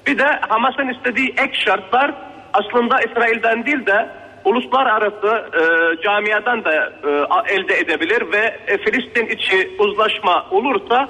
bir 0.07 0.17
de 0.17 0.25
Hamas'ın 0.49 0.89
istediği 0.89 1.29
ek 1.37 1.51
şartlar 1.53 2.11
aslında 2.53 3.01
İsrail'den 3.01 3.65
değil 3.65 3.85
de 3.85 4.09
uluslararası 4.45 5.45
e, 5.53 6.01
camiadan 6.01 6.63
da 6.63 6.93
e, 7.03 7.53
elde 7.53 7.79
edebilir 7.79 8.31
ve 8.31 8.59
e, 8.67 8.77
Filistin 8.77 9.25
içi 9.27 9.71
uzlaşma 9.79 10.45
olursa 10.51 11.09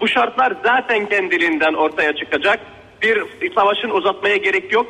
bu 0.00 0.08
şartlar 0.08 0.52
zaten 0.64 1.06
kendiliğinden 1.06 1.74
ortaya 1.74 2.16
çıkacak. 2.16 2.60
Bir 3.02 3.54
savaşın 3.54 3.90
uzatmaya 3.90 4.36
gerek 4.36 4.72
yok. 4.72 4.86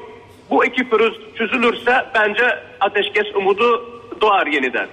Bu 0.51 0.65
iki 0.65 0.91
pürüz 0.91 1.15
çözülürse 1.35 2.07
bence 2.15 2.59
ateşkes 2.81 3.35
umudu 3.35 3.85
doğar 4.21 4.47
yeniden. 4.47 4.87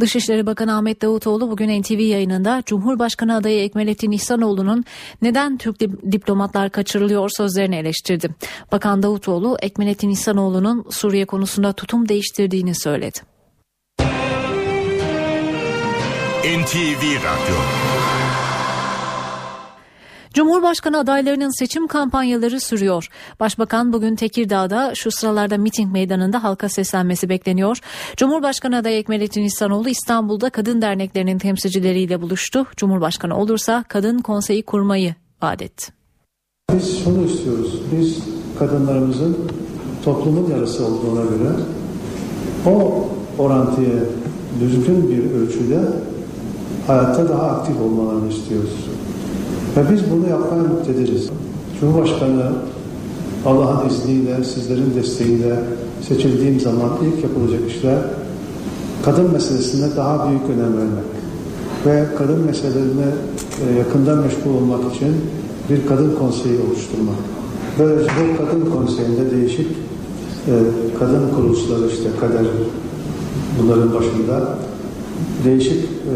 Dışişleri 0.00 0.46
Bakanı 0.46 0.76
Ahmet 0.76 1.02
Davutoğlu 1.02 1.50
bugün 1.50 1.82
NTV 1.82 2.00
yayınında 2.00 2.62
Cumhurbaşkanı 2.66 3.36
adayı 3.36 3.62
Ekmelettin 3.62 4.10
İhsanoğlu'nun 4.10 4.84
neden 5.22 5.56
Türk 5.58 5.80
dip- 5.80 6.12
diplomatlar 6.12 6.70
kaçırılıyor 6.70 7.30
sözlerini 7.36 7.76
eleştirdi. 7.76 8.28
Bakan 8.72 9.02
Davutoğlu 9.02 9.56
Ekmelettin 9.62 10.10
İhsanoğlu'nun 10.10 10.86
Suriye 10.90 11.24
konusunda 11.24 11.72
tutum 11.72 12.08
değiştirdiğini 12.08 12.74
söyledi. 12.74 13.18
NTV 16.44 17.02
Radyo 17.16 17.56
Cumhurbaşkanı 20.34 20.98
adaylarının 20.98 21.58
seçim 21.58 21.86
kampanyaları 21.86 22.60
sürüyor. 22.60 23.08
Başbakan 23.40 23.92
bugün 23.92 24.16
Tekirdağ'da 24.16 24.94
şu 24.94 25.10
sıralarda 25.10 25.58
miting 25.58 25.92
meydanında 25.92 26.42
halka 26.42 26.68
seslenmesi 26.68 27.28
bekleniyor. 27.28 27.78
Cumhurbaşkanı 28.16 28.76
adayı 28.76 28.98
Ekmelettin 28.98 29.42
İhsanoğlu 29.42 29.88
İstanbul'da 29.88 30.50
kadın 30.50 30.82
derneklerinin 30.82 31.38
temsilcileriyle 31.38 32.22
buluştu. 32.22 32.66
Cumhurbaşkanı 32.76 33.36
olursa 33.36 33.84
kadın 33.88 34.18
konseyi 34.18 34.62
kurmayı 34.62 35.14
vaat 35.42 35.62
etti. 35.62 35.92
Biz 36.72 37.04
şunu 37.04 37.26
istiyoruz. 37.26 37.80
Biz 37.92 38.18
kadınlarımızın 38.58 39.38
toplumun 40.04 40.50
yarısı 40.50 40.86
olduğuna 40.86 41.22
göre 41.22 41.50
o 42.66 43.08
orantıya 43.38 43.98
düzgün 44.60 45.10
bir 45.10 45.30
ölçüde 45.30 45.80
hayatta 46.86 47.28
daha 47.28 47.42
aktif 47.42 47.80
olmalarını 47.80 48.32
istiyoruz. 48.32 48.70
Ve 49.76 49.92
biz 49.92 50.00
bunu 50.10 50.28
yapmaya 50.30 50.62
muktediriz. 50.62 51.30
Cumhurbaşkanı 51.80 52.52
Allah'ın 53.46 53.88
izniyle, 53.88 54.44
sizlerin 54.44 54.94
desteğiyle 54.96 55.56
seçildiğim 56.08 56.60
zaman 56.60 56.90
ilk 57.06 57.24
yapılacak 57.24 57.60
işler 57.68 57.98
kadın 59.04 59.32
meselesine 59.32 59.96
daha 59.96 60.28
büyük 60.28 60.42
önem 60.42 60.76
vermek 60.76 61.10
ve 61.86 62.16
kadın 62.18 62.40
meselelerine 62.40 63.06
e, 63.68 63.78
yakından 63.78 64.18
meşgul 64.18 64.54
olmak 64.54 64.94
için 64.94 65.16
bir 65.70 65.86
kadın 65.86 66.14
konseyi 66.18 66.58
oluşturmak. 66.68 67.16
Böylece 67.78 68.10
bu 68.10 68.44
kadın 68.44 68.70
konseyinde 68.70 69.30
değişik 69.30 69.66
e, 70.46 70.52
kadın 70.98 71.30
kuruluşları 71.36 71.88
işte 71.88 72.08
kader 72.20 72.46
bunların 73.62 73.94
başında 73.94 74.58
değişik 75.44 75.84
e, 75.84 76.14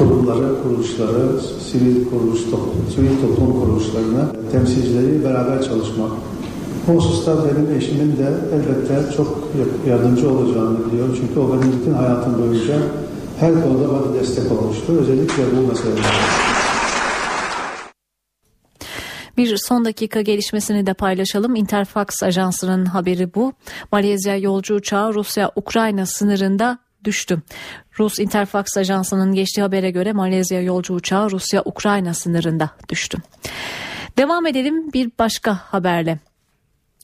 kurumları, 0.00 0.62
kuruluşları, 0.62 1.40
sivil 1.70 2.10
kuruluş, 2.10 2.40
sivil 2.94 3.20
toplum 3.20 3.60
kuruluşlarına 3.60 4.32
temsilcileri 4.52 5.24
beraber 5.24 5.62
çalışmak. 5.62 6.10
Bu 6.86 6.92
hususta 6.92 7.36
benim 7.44 7.78
eşimin 7.78 8.16
de 8.16 8.34
elbette 8.54 9.16
çok 9.16 9.48
yardımcı 9.88 10.30
olacağını 10.30 10.86
biliyorum. 10.86 11.16
Çünkü 11.20 11.40
o 11.40 11.52
benim 11.52 11.72
bütün 11.80 11.92
hayatım 11.92 12.42
boyunca 12.42 12.74
her 13.40 13.52
konuda 13.52 13.88
bana 13.88 14.14
destek 14.14 14.52
olmuştu. 14.52 14.92
Özellikle 15.00 15.42
bu 15.56 15.68
meselede. 15.68 16.00
Bir 19.36 19.56
son 19.56 19.84
dakika 19.84 20.20
gelişmesini 20.20 20.86
de 20.86 20.94
paylaşalım. 20.94 21.56
Interfax 21.56 22.22
ajansının 22.22 22.84
haberi 22.84 23.34
bu. 23.34 23.52
Malezya 23.92 24.36
yolcu 24.36 24.74
uçağı 24.74 25.14
Rusya-Ukrayna 25.14 26.06
sınırında 26.06 26.78
düştü. 27.04 27.42
Rus 27.98 28.18
Interfax 28.18 28.76
ajansının 28.76 29.34
geçtiği 29.34 29.62
habere 29.62 29.90
göre 29.90 30.12
Malezya 30.12 30.62
yolcu 30.62 30.94
uçağı 30.94 31.30
Rusya-Ukrayna 31.30 32.14
sınırında 32.14 32.70
düştü. 32.88 33.18
Devam 34.18 34.46
edelim 34.46 34.92
bir 34.92 35.10
başka 35.18 35.54
haberle. 35.54 36.18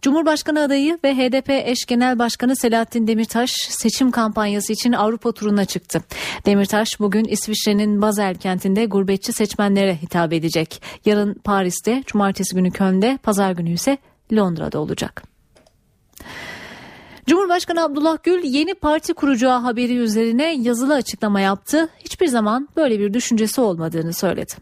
Cumhurbaşkanı 0.02 0.60
adayı 0.62 0.98
ve 1.04 1.14
HDP 1.14 1.50
eş 1.50 1.84
genel 1.86 2.18
başkanı 2.18 2.56
Selahattin 2.56 3.06
Demirtaş 3.06 3.50
seçim 3.68 4.10
kampanyası 4.10 4.72
için 4.72 4.92
Avrupa 4.92 5.32
turuna 5.32 5.64
çıktı. 5.64 6.02
Demirtaş 6.46 6.88
bugün 7.00 7.24
İsviçre'nin 7.24 8.02
Basel 8.02 8.34
kentinde 8.34 8.86
gurbetçi 8.86 9.32
seçmenlere 9.32 9.96
hitap 9.96 10.32
edecek. 10.32 10.82
Yarın 11.04 11.34
Paris'te, 11.34 12.02
cumartesi 12.06 12.54
günü 12.54 12.70
Köln'de, 12.70 13.18
pazar 13.22 13.52
günü 13.52 13.70
ise 13.70 13.98
Londra'da 14.32 14.78
olacak. 14.78 15.35
Cumhurbaşkanı 17.26 17.84
Abdullah 17.84 18.18
Gül 18.22 18.44
yeni 18.44 18.74
parti 18.74 19.14
kuracağı 19.14 19.60
haberi 19.60 19.96
üzerine 19.96 20.56
yazılı 20.62 20.94
açıklama 20.94 21.40
yaptı. 21.40 21.88
Hiçbir 22.04 22.26
zaman 22.26 22.68
böyle 22.76 23.00
bir 23.00 23.14
düşüncesi 23.14 23.60
olmadığını 23.60 24.12
söyledi. 24.12 24.52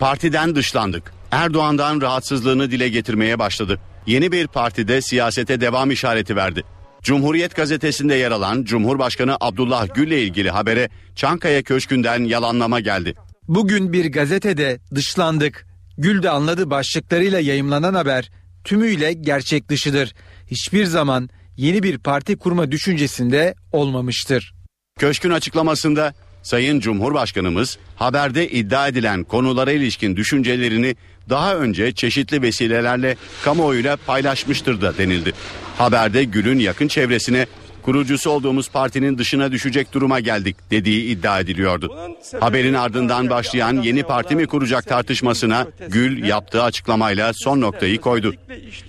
Partiden 0.00 0.54
dışlandık. 0.54 1.12
Erdoğan'dan 1.30 2.00
rahatsızlığını 2.00 2.70
dile 2.70 2.88
getirmeye 2.88 3.38
başladı. 3.38 3.80
Yeni 4.06 4.32
bir 4.32 4.46
partide 4.46 5.02
siyasete 5.02 5.60
devam 5.60 5.90
işareti 5.90 6.36
verdi. 6.36 6.64
Cumhuriyet 7.02 7.56
gazetesinde 7.56 8.14
yer 8.14 8.30
alan 8.30 8.64
Cumhurbaşkanı 8.64 9.36
Abdullah 9.40 9.94
Gül'le 9.94 10.18
ilgili 10.22 10.50
habere 10.50 10.88
Çankaya 11.16 11.62
Köşkü'nden 11.62 12.24
yalanlama 12.24 12.80
geldi. 12.80 13.14
Bugün 13.48 13.92
bir 13.92 14.12
gazetede 14.12 14.80
dışlandık, 14.94 15.66
Gül 15.98 16.22
de 16.22 16.30
anladı 16.30 16.70
başlıklarıyla 16.70 17.40
yayımlanan 17.40 17.94
haber 17.94 18.30
tümüyle 18.64 19.12
gerçek 19.12 19.68
dışıdır. 19.68 20.14
Hiçbir 20.50 20.84
zaman 20.84 21.30
yeni 21.56 21.82
bir 21.82 21.98
parti 21.98 22.36
kurma 22.36 22.70
düşüncesinde 22.70 23.54
olmamıştır. 23.72 24.54
Köşkün 24.98 25.30
açıklamasında 25.30 26.14
Sayın 26.42 26.80
Cumhurbaşkanımız 26.80 27.78
haberde 27.96 28.50
iddia 28.50 28.88
edilen 28.88 29.24
konulara 29.24 29.72
ilişkin 29.72 30.16
düşüncelerini 30.16 30.96
daha 31.28 31.56
önce 31.56 31.92
çeşitli 31.92 32.42
vesilelerle 32.42 33.16
kamuoyuyla 33.44 33.96
paylaşmıştır 33.96 34.80
da 34.80 34.98
denildi. 34.98 35.32
Haberde 35.78 36.24
Gül'ün 36.24 36.58
yakın 36.58 36.88
çevresine 36.88 37.46
kurucusu 37.84 38.30
olduğumuz 38.30 38.70
partinin 38.70 39.18
dışına 39.18 39.52
düşecek 39.52 39.92
duruma 39.92 40.20
geldik 40.20 40.56
dediği 40.70 41.04
iddia 41.04 41.40
ediliyordu. 41.40 41.96
Haberin 42.40 42.74
ardından 42.74 43.30
başlayan 43.30 43.82
yeni 43.82 44.02
parti 44.02 44.36
mi 44.36 44.46
kuracak 44.46 44.86
tartışmasına 44.86 45.66
Gül 45.88 46.24
yaptığı 46.24 46.62
açıklamayla 46.62 47.32
son 47.34 47.60
noktayı 47.60 48.00
koydu. 48.00 48.34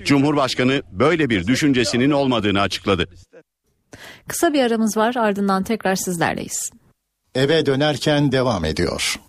Cumhurbaşkanı 0.05 0.81
böyle 0.91 1.29
bir 1.29 1.47
düşüncesinin 1.47 2.11
olmadığını 2.11 2.61
açıkladı. 2.61 3.07
Kısa 4.27 4.53
bir 4.53 4.63
aramız 4.63 4.97
var 4.97 5.15
ardından 5.15 5.63
tekrar 5.63 5.95
sizlerleyiz. 5.95 6.71
Eve 7.35 7.65
dönerken 7.65 8.31
devam 8.31 8.65
ediyor. 8.65 9.19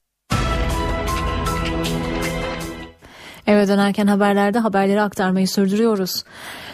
Eve 3.47 3.69
dönerken 3.69 4.07
haberlerde 4.07 4.59
haberleri 4.59 5.01
aktarmayı 5.01 5.49
sürdürüyoruz. 5.49 6.25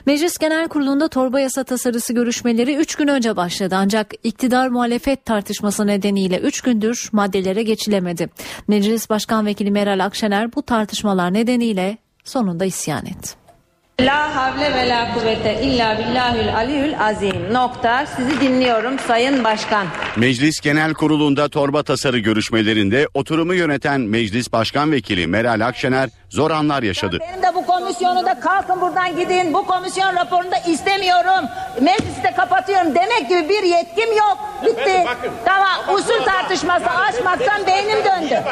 Meclis 0.07 0.38
Genel 0.38 0.69
Kurulu'nda 0.69 1.09
torba 1.09 1.41
yasa 1.41 1.65
tasarısı 1.65 2.12
görüşmeleri 2.12 2.77
3 2.77 2.95
gün 2.95 3.09
önce 3.09 3.37
başladı 3.37 3.75
ancak 3.79 4.12
iktidar 4.23 4.69
muhalefet 4.69 5.25
tartışması 5.25 5.87
nedeniyle 5.87 6.38
3 6.38 6.61
gündür 6.61 7.09
maddelere 7.12 7.62
geçilemedi. 7.62 8.29
Meclis 8.69 9.11
Başkan 9.11 9.47
Vekili 9.47 9.71
Meral 9.71 10.05
Akşener 10.05 10.53
bu 10.55 10.62
tartışmalar 10.62 11.35
nedeniyle 11.35 11.99
sonunda 12.25 12.65
isyan 12.65 13.07
etti. 13.07 13.41
La 14.00 14.37
havle 14.37 14.74
ve 14.74 14.88
la 14.88 15.14
kuvvete 15.14 15.62
illa 15.62 15.98
billahül 15.98 16.55
aliyyül 16.57 17.00
azim. 17.00 17.52
Nokta. 17.55 18.07
Sizi 18.07 18.40
dinliyorum 18.40 18.98
Sayın 18.98 19.44
Başkan. 19.44 19.87
Meclis 20.16 20.61
Genel 20.61 20.94
Kurulu'nda 20.94 21.48
torba 21.48 21.83
tasarı 21.83 22.18
görüşmelerinde 22.18 23.09
oturumu 23.14 23.55
yöneten 23.55 24.00
Meclis 24.00 24.52
Başkan 24.52 24.92
Vekili 24.92 25.26
Meral 25.26 25.61
Akşener 25.66 26.11
zor 26.31 26.50
anlar 26.50 26.83
yaşadı. 26.83 27.18
Benim 27.20 27.42
de 27.42 27.55
bu 27.55 27.66
komisyonu 27.66 28.26
da 28.26 28.40
kalkın 28.40 28.81
buradan 28.81 29.16
gidin. 29.16 29.55
Bu 29.55 29.66
komisyon 29.66 30.16
raporunu 30.16 30.50
da 30.52 30.59
istemiyorum. 30.59 31.48
Meclisi 31.81 32.22
de 32.24 32.33
kapatıyorum 32.37 32.94
demek 32.94 33.28
gibi 33.28 33.48
bir 33.48 33.62
yetkim 33.62 34.09
yok. 34.18 34.38
Bitti. 34.66 35.05
Tamam 35.44 35.94
usul 35.96 36.24
tartışması 36.24 36.90
açmaktan 36.90 37.66
beynim 37.66 37.98
döndü. 38.05 38.42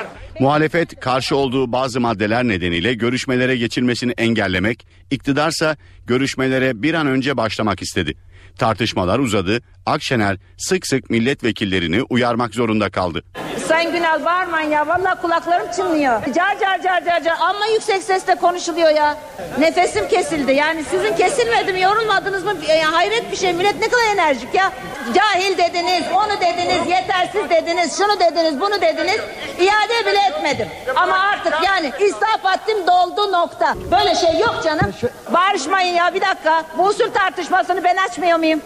Muhalefet 0.40 1.00
karşı 1.00 1.36
olduğu 1.36 1.72
bazı 1.72 2.00
maddeler 2.00 2.44
nedeniyle 2.44 2.94
görüşmelere 2.94 3.56
geçilmesini 3.56 4.12
engellemek, 4.12 4.86
iktidarsa 5.10 5.76
görüşmelere 6.06 6.82
bir 6.82 6.94
an 6.94 7.06
önce 7.06 7.36
başlamak 7.36 7.82
istedi. 7.82 8.14
Tartışmalar 8.58 9.18
uzadı, 9.18 9.60
Akşener 9.86 10.36
sık 10.58 10.86
sık 10.86 11.10
milletvekillerini 11.10 12.02
uyarmak 12.02 12.54
zorunda 12.54 12.90
kaldı. 12.90 13.22
Sayın 13.68 13.92
Günal 13.92 14.24
bağırmayın 14.24 14.70
ya. 14.70 14.88
Vallahi 14.88 15.20
kulaklarım 15.20 15.66
çınlıyor. 15.76 16.22
Car 16.34 16.58
car 16.60 16.82
car 16.82 17.04
car 17.04 17.22
car. 17.24 17.36
Ama 17.40 17.66
yüksek 17.66 18.02
sesle 18.02 18.34
konuşuluyor 18.34 18.90
ya. 18.90 19.16
Nefesim 19.58 20.08
kesildi. 20.08 20.52
Yani 20.52 20.84
sizin 20.84 21.16
kesilmedi 21.16 21.72
mi? 21.72 21.80
Yorulmadınız 21.80 22.44
mı? 22.44 22.52
Ya 22.80 22.92
hayret 22.92 23.32
bir 23.32 23.36
şey. 23.36 23.52
Millet 23.52 23.80
ne 23.80 23.88
kadar 23.88 24.14
enerjik 24.14 24.54
ya. 24.54 24.72
Cahil 25.14 25.58
dediniz, 25.58 26.04
onu 26.14 26.40
dediniz, 26.40 26.90
yetersiz 26.90 27.50
dediniz, 27.50 27.96
şunu 27.98 28.20
dediniz, 28.20 28.60
bunu 28.60 28.80
dediniz. 28.80 29.20
İade 29.58 30.06
bile 30.06 30.18
etmedim. 30.30 30.68
Ama 30.96 31.18
artık 31.18 31.54
yani 31.64 31.92
israf 32.00 32.54
ettim 32.54 32.86
doldu 32.86 33.32
nokta. 33.32 33.74
Böyle 33.90 34.14
şey 34.14 34.38
yok 34.40 34.60
canım. 34.64 34.92
Bağırışmayın 35.34 35.94
ya 35.94 36.14
bir 36.14 36.20
dakika. 36.20 36.64
Bu 36.78 36.84
usul 36.86 37.10
tartışmasını 37.10 37.84
ben 37.84 37.96
açmıyor 37.96 38.38
muyum? 38.40 38.60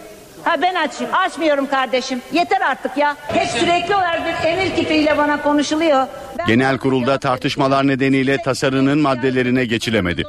Ha 0.44 0.56
ben 0.62 0.74
açayım. 0.74 1.14
Açmıyorum 1.14 1.66
kardeşim. 1.66 2.20
Yeter 2.32 2.60
artık 2.60 2.96
ya. 2.96 3.16
Hep 3.28 3.46
sürekli 3.48 3.94
olarak 3.94 4.20
bir 4.26 4.48
emir 4.48 4.76
kipiyle 4.76 5.18
bana 5.18 5.42
konuşuluyor. 5.42 6.06
Ben- 6.38 6.46
Genel 6.46 6.78
kurulda 6.78 7.18
tartışmalar 7.18 7.87
nedeniyle 7.87 8.37
tasarının 8.44 8.98
maddelerine 8.98 9.64
geçilemedi. 9.64 10.22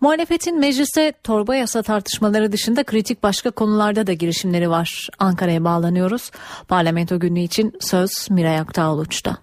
Muhalefetin 0.00 0.60
mecliste 0.60 1.12
torba 1.24 1.56
yasa 1.56 1.82
tartışmaları 1.82 2.52
dışında 2.52 2.84
kritik 2.84 3.22
başka 3.22 3.50
konularda 3.50 4.06
da 4.06 4.12
girişimleri 4.12 4.70
var. 4.70 5.08
Ankara'ya 5.18 5.64
bağlanıyoruz. 5.64 6.30
Parlamento 6.68 7.18
günü 7.20 7.40
için 7.40 7.72
söz 7.80 8.10
Miray 8.30 8.58
Aktağuluç'ta. 8.58 9.36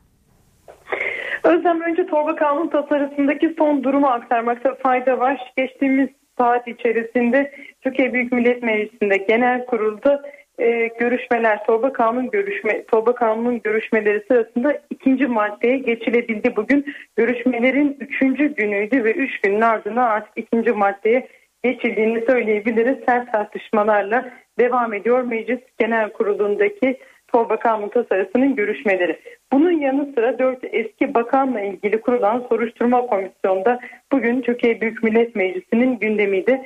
Özlem 1.43 1.82
önce 1.82 2.06
torba 2.06 2.36
kanun 2.36 2.67
tasarısındaki 2.69 3.56
son 3.58 3.84
durumu 3.84 4.08
aktarmakta 4.08 4.69
fayda 4.84 5.19
var. 5.19 5.38
Geçtiğimiz 5.58 6.10
saat 6.39 6.67
içerisinde 6.67 7.52
Türkiye 7.82 8.13
Büyük 8.13 8.32
Millet 8.32 8.63
Meclisi'nde 8.63 9.17
genel 9.17 9.65
kurulda 9.65 10.21
e, 10.60 10.88
görüşmeler, 10.99 11.65
torba 11.65 11.93
kanun 11.93 12.30
görüşme, 12.30 12.84
torba 12.86 13.15
kanunun 13.15 13.62
görüşmeleri 13.62 14.23
sırasında 14.28 14.82
ikinci 14.89 15.28
maddeye 15.28 15.78
geçilebildi. 15.78 16.56
Bugün 16.56 16.86
görüşmelerin 17.15 17.97
üçüncü 17.99 18.56
günüydü 18.56 19.04
ve 19.04 19.12
üç 19.12 19.41
günün 19.41 19.62
ardından 19.62 20.08
artık 20.08 20.34
ikinci 20.36 20.71
maddeye 20.71 21.28
geçildiğini 21.63 22.23
söyleyebiliriz. 22.30 22.97
Sert 23.08 23.32
tartışmalarla 23.32 24.30
devam 24.60 24.93
ediyor 24.93 25.23
Meclis 25.23 25.60
Genel 25.80 26.10
Kurulu'ndaki 26.10 26.97
torba 27.32 27.60
kanun 27.60 27.89
tasarısının 27.89 28.56
görüşmeleri. 28.56 29.20
Bunun 29.52 29.72
yanı 29.72 30.13
sıra 30.15 30.39
dört 30.39 30.60
eski 30.63 31.13
bakanla 31.13 31.62
ilgili 31.62 32.02
kurulan 32.02 32.46
soruşturma 32.50 33.08
komisyonda 33.08 33.80
bugün 34.12 34.42
Türkiye 34.42 34.82
Büyük 34.82 35.04
Millet 35.04 35.36
Meclisi'nin 35.36 36.00
gündemiydi. 36.00 36.62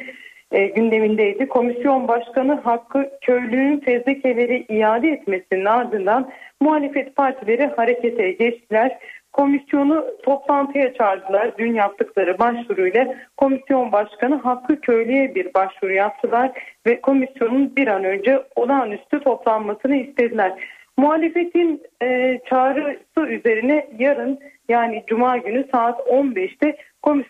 E, 0.52 0.66
gündemindeydi. 0.66 1.48
Komisyon 1.48 2.08
Başkanı 2.08 2.54
Hakkı 2.54 3.10
Köylü'nün 3.22 3.80
fezlekeleri 3.80 4.66
iade 4.70 5.10
etmesinin 5.10 5.66
ardından 5.66 6.32
muhalefet 6.62 7.16
partileri 7.16 7.66
harekete 7.66 8.32
geçtiler. 8.32 8.98
Komisyonu 9.34 10.06
toplantıya 10.24 10.94
çağırdılar. 10.94 11.58
Dün 11.58 11.74
yaptıkları 11.74 12.40
başvuruyla 12.40 13.16
komisyon 13.38 13.92
başkanı 13.92 14.36
Hakkı 14.36 14.82
Köylü'ye 14.82 15.36
bir 15.36 15.54
başvuru 15.54 15.94
yaptılar 15.94 16.52
ve 16.86 17.02
komisyonun 17.02 17.76
bir 17.76 17.88
an 17.88 18.04
önce 18.04 18.44
olağanüstü 18.56 19.20
toplanmasını 19.20 19.96
istediler. 19.96 20.54
Muhalefetin 20.98 21.82
e, 22.04 22.40
çağrısı 22.50 23.22
üzerine 23.28 23.88
yarın 24.00 24.40
yani 24.70 25.04
Cuma 25.08 25.38
günü 25.38 25.68
saat 25.72 26.00
15'te 26.00 26.78
komis 27.02 27.28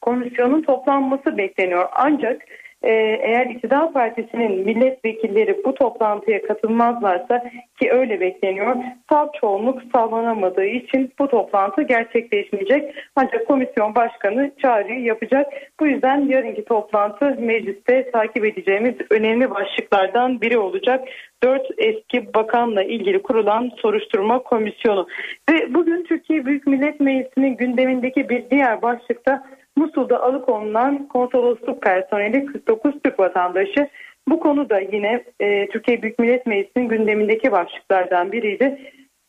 komisyonun 0.00 0.62
toplanması 0.62 1.38
bekleniyor. 1.38 1.88
Ancak 1.92 2.42
eğer 2.82 3.46
iktidar 3.46 3.92
partisinin 3.92 4.64
milletvekilleri 4.64 5.64
bu 5.64 5.74
toplantıya 5.74 6.42
katılmazlarsa 6.42 7.44
ki 7.80 7.92
öyle 7.92 8.20
bekleniyor 8.20 8.76
salt 9.10 9.34
çoğunluk 9.40 9.82
sağlanamadığı 9.92 10.64
için 10.64 11.12
bu 11.18 11.28
toplantı 11.28 11.82
gerçekleşmeyecek. 11.82 12.94
Ancak 13.16 13.46
komisyon 13.46 13.94
başkanı 13.94 14.50
çağrıyı 14.62 15.00
yapacak. 15.00 15.46
Bu 15.80 15.86
yüzden 15.86 16.28
yarınki 16.28 16.64
toplantı 16.64 17.36
mecliste 17.38 18.10
takip 18.10 18.44
edeceğimiz 18.44 18.94
önemli 19.10 19.50
başlıklardan 19.50 20.40
biri 20.40 20.58
olacak. 20.58 21.08
Dört 21.42 21.66
eski 21.78 22.34
bakanla 22.34 22.82
ilgili 22.82 23.22
kurulan 23.22 23.70
soruşturma 23.76 24.38
komisyonu. 24.38 25.06
Ve 25.50 25.74
bugün 25.74 26.04
Türkiye 26.04 26.46
Büyük 26.46 26.66
Millet 26.66 27.00
Meclisi'nin 27.00 27.56
gündemindeki 27.56 28.28
bir 28.28 28.50
diğer 28.50 28.82
başlıkta 28.82 29.42
Musul'da 29.80 30.22
alıkonulan 30.22 31.08
konsolosluk 31.08 31.82
personeli 31.82 32.46
49 32.46 32.94
Türk 33.04 33.18
vatandaşı. 33.18 33.88
Bu 34.28 34.40
konu 34.40 34.70
da 34.70 34.80
yine 34.80 35.24
e, 35.40 35.68
Türkiye 35.68 36.02
Büyük 36.02 36.18
Millet 36.18 36.46
Meclisi'nin 36.46 36.88
gündemindeki 36.88 37.52
başlıklardan 37.52 38.32
biriydi. 38.32 38.78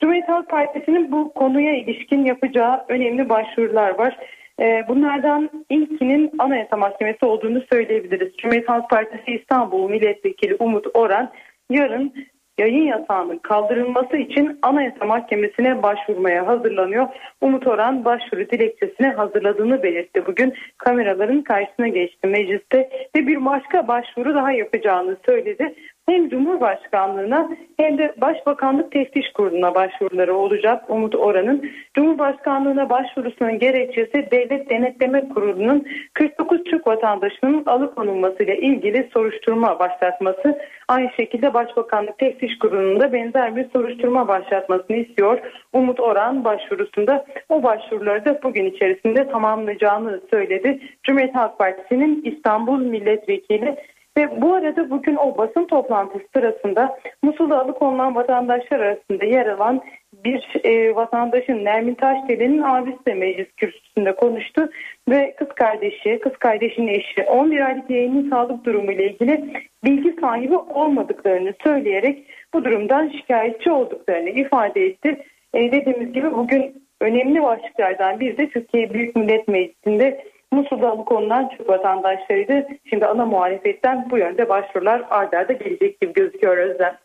Cumhuriyet 0.01 0.29
Halk 0.29 0.49
Partisi'nin 0.49 1.11
bu 1.11 1.33
konuya 1.33 1.73
ilişkin 1.75 2.25
yapacağı 2.25 2.85
önemli 2.87 3.29
başvurular 3.29 3.97
var. 3.97 4.17
E, 4.61 4.83
bunlardan 4.87 5.49
ilkinin 5.69 6.31
Anayasa 6.39 6.77
Mahkemesi 6.77 7.25
olduğunu 7.25 7.61
söyleyebiliriz. 7.71 8.37
Cumhuriyet 8.37 8.69
Halk 8.69 8.89
Partisi 8.89 9.31
İstanbul 9.31 9.89
Milletvekili 9.89 10.55
Umut 10.59 10.85
Oran 10.93 11.31
yarın 11.69 12.13
yayın 12.59 12.85
yasağının 12.85 13.37
kaldırılması 13.37 14.17
için 14.17 14.59
Anayasa 14.61 15.05
Mahkemesi'ne 15.05 15.83
başvurmaya 15.83 16.47
hazırlanıyor. 16.47 17.07
Umut 17.41 17.67
Oran 17.67 18.05
başvuru 18.05 18.49
dilekçesini 18.49 19.07
hazırladığını 19.07 19.83
belirtti. 19.83 20.25
Bugün 20.25 20.53
kameraların 20.77 21.41
karşısına 21.41 21.87
geçti 21.87 22.27
mecliste 22.27 22.89
ve 23.15 23.27
bir 23.27 23.45
başka 23.45 23.87
başvuru 23.87 24.35
daha 24.35 24.51
yapacağını 24.51 25.17
söyledi. 25.25 25.75
Hem 26.09 26.29
Cumhurbaşkanlığına 26.29 27.49
hem 27.77 27.97
de 27.97 28.13
Başbakanlık 28.17 28.91
Teftiş 28.91 29.31
Kurulu'na 29.33 29.75
başvuruları 29.75 30.35
olacak 30.35 30.89
Umut 30.89 31.15
Oran'ın. 31.15 31.69
Cumhurbaşkanlığına 31.95 32.89
başvurusunun 32.89 33.59
gerekçesi 33.59 34.27
Devlet 34.31 34.69
Denetleme 34.69 35.29
Kurulu'nun 35.29 35.87
49 36.13 36.63
Türk 36.63 36.87
vatandaşının 36.87 37.65
alıkonulmasıyla 37.65 38.53
ilgili 38.53 39.09
soruşturma 39.13 39.79
başlatması. 39.79 40.59
Aynı 40.87 41.09
şekilde 41.17 41.53
Başbakanlık 41.53 42.17
Teftiş 42.17 42.59
Kurulu'nun 42.59 42.99
da 42.99 43.13
benzer 43.13 43.55
bir 43.55 43.69
soruşturma 43.69 44.27
başlatmasını 44.27 44.97
istiyor. 44.97 45.39
Umut 45.73 45.99
Oran 45.99 46.43
başvurusunda 46.43 47.25
o 47.49 47.63
başvuruları 47.63 48.25
da 48.25 48.39
bugün 48.43 48.65
içerisinde 48.65 49.29
tamamlayacağını 49.29 50.21
söyledi. 50.29 50.79
Cumhuriyet 51.03 51.35
Halk 51.35 51.57
Partisi'nin 51.57 52.21
İstanbul 52.25 52.79
Milletvekili 52.79 53.75
ve 54.17 54.41
bu 54.41 54.53
arada 54.53 54.89
bugün 54.89 55.15
o 55.15 55.37
basın 55.37 55.65
toplantısı 55.65 56.25
sırasında 56.33 56.99
Musul'da 57.23 57.59
alıkonulan 57.61 58.15
vatandaşlar 58.15 58.79
arasında 58.79 59.25
yer 59.25 59.45
alan 59.45 59.81
bir 60.13 60.65
e, 60.65 60.95
vatandaşın 60.95 61.65
Nermin 61.65 61.95
Taşdelen'in 61.95 62.61
abisi 62.61 63.05
de 63.07 63.13
meclis 63.13 63.47
kürsüsünde 63.57 64.15
konuştu 64.15 64.69
ve 65.09 65.35
kız 65.37 65.47
kardeşi, 65.47 66.19
kız 66.19 66.33
kardeşinin 66.33 66.87
eşi 66.87 67.23
11 67.23 67.65
aylık 67.65 67.89
yeğenin 67.89 68.29
sağlık 68.29 68.65
durumu 68.65 68.91
ile 68.91 69.11
ilgili 69.11 69.53
bilgi 69.83 70.15
sahibi 70.21 70.57
olmadıklarını 70.57 71.53
söyleyerek 71.63 72.27
bu 72.53 72.65
durumdan 72.65 73.09
şikayetçi 73.09 73.71
olduklarını 73.71 74.29
ifade 74.29 74.85
etti. 74.85 75.25
E, 75.53 75.71
dediğimiz 75.71 76.13
gibi 76.13 76.31
bugün 76.31 76.83
önemli 77.01 77.43
başlıklardan 77.43 78.19
biri 78.19 78.37
de 78.37 78.49
Türkiye 78.49 78.93
Büyük 78.93 79.15
Millet 79.15 79.47
Meclisi'nde 79.47 80.23
Musul'da 80.51 80.89
alıkonulan 80.89 81.49
Türk 81.49 81.69
vatandaşlarıydı. 81.69 82.67
Şimdi 82.89 83.05
ana 83.05 83.25
muhalefetten 83.25 84.07
bu 84.11 84.17
yönde 84.17 84.49
başvurular 84.49 85.01
ardarda 85.09 85.37
arda 85.37 85.53
gelecek 85.53 86.01
gibi 86.01 86.13
gözüküyor 86.13 86.57
Özlem. 86.57 86.97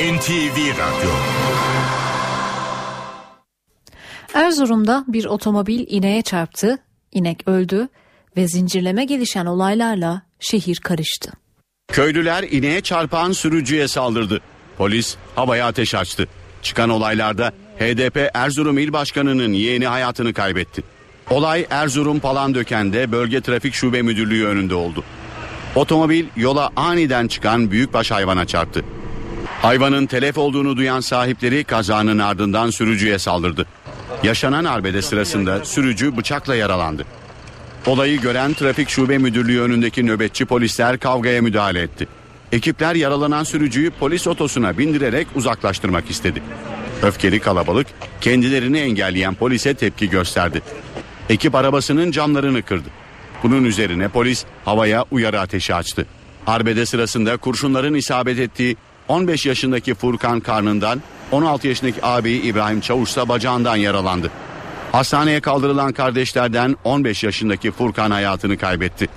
NTV 0.00 0.58
Radyo 0.78 1.10
Erzurum'da 4.34 5.04
bir 5.08 5.24
otomobil 5.24 5.84
ineğe 5.88 6.22
çarptı, 6.22 6.78
inek 7.12 7.48
öldü 7.48 7.88
ve 8.36 8.48
zincirleme 8.48 9.04
gelişen 9.04 9.46
olaylarla 9.46 10.22
şehir 10.40 10.76
karıştı. 10.76 11.32
Köylüler 11.92 12.42
ineğe 12.50 12.80
çarpan 12.80 13.32
sürücüye 13.32 13.88
saldırdı. 13.88 14.40
Polis 14.78 15.16
havaya 15.36 15.66
ateş 15.66 15.94
açtı. 15.94 16.28
Çıkan 16.62 16.90
olaylarda 16.90 17.52
HDP 17.80 18.30
Erzurum 18.34 18.78
İl 18.78 18.92
Başkanı'nın 18.92 19.52
yeğeni 19.52 19.86
hayatını 19.86 20.32
kaybetti. 20.32 20.82
Olay 21.30 21.66
Erzurum 21.70 22.20
Palandöken'de 22.20 23.12
Bölge 23.12 23.40
Trafik 23.40 23.74
Şube 23.74 24.02
Müdürlüğü 24.02 24.46
önünde 24.46 24.74
oldu. 24.74 25.04
Otomobil 25.74 26.24
yola 26.36 26.70
aniden 26.76 27.28
çıkan 27.28 27.70
büyükbaş 27.70 28.10
hayvana 28.10 28.46
çarptı. 28.46 28.84
Hayvanın 29.62 30.06
telef 30.06 30.38
olduğunu 30.38 30.76
duyan 30.76 31.00
sahipleri 31.00 31.64
kazanın 31.64 32.18
ardından 32.18 32.70
sürücüye 32.70 33.18
saldırdı. 33.18 33.66
Yaşanan 34.22 34.64
arbede 34.64 35.02
sırasında 35.02 35.64
sürücü 35.64 36.16
bıçakla 36.16 36.54
yaralandı. 36.54 37.04
Olayı 37.86 38.20
gören 38.20 38.54
Trafik 38.54 38.88
Şube 38.88 39.18
Müdürlüğü 39.18 39.60
önündeki 39.60 40.06
nöbetçi 40.06 40.44
polisler 40.44 40.98
kavgaya 40.98 41.42
müdahale 41.42 41.82
etti. 41.82 42.08
Ekipler 42.52 42.94
yaralanan 42.94 43.44
sürücüyü 43.44 43.90
polis 43.90 44.26
otosuna 44.26 44.78
bindirerek 44.78 45.26
uzaklaştırmak 45.34 46.10
istedi. 46.10 46.42
Öfkeli 47.02 47.40
kalabalık 47.40 47.86
kendilerini 48.20 48.78
engelleyen 48.78 49.34
polise 49.34 49.74
tepki 49.74 50.10
gösterdi. 50.10 50.62
Ekip 51.28 51.54
arabasının 51.54 52.10
camlarını 52.10 52.62
kırdı. 52.62 52.88
Bunun 53.42 53.64
üzerine 53.64 54.08
polis 54.08 54.44
havaya 54.64 55.04
uyarı 55.10 55.40
ateşi 55.40 55.74
açtı. 55.74 56.06
Arbede 56.46 56.86
sırasında 56.86 57.36
kurşunların 57.36 57.94
isabet 57.94 58.38
ettiği 58.38 58.76
15 59.08 59.46
yaşındaki 59.46 59.94
Furkan 59.94 60.40
karnından 60.40 61.02
16 61.32 61.68
yaşındaki 61.68 62.06
abi 62.06 62.30
İbrahim 62.30 62.80
Çavuş 62.80 63.10
ise 63.10 63.28
bacağından 63.28 63.76
yaralandı. 63.76 64.30
Hastaneye 64.92 65.40
kaldırılan 65.40 65.92
kardeşlerden 65.92 66.76
15 66.84 67.24
yaşındaki 67.24 67.70
Furkan 67.70 68.10
hayatını 68.10 68.58
kaybetti. 68.58 69.08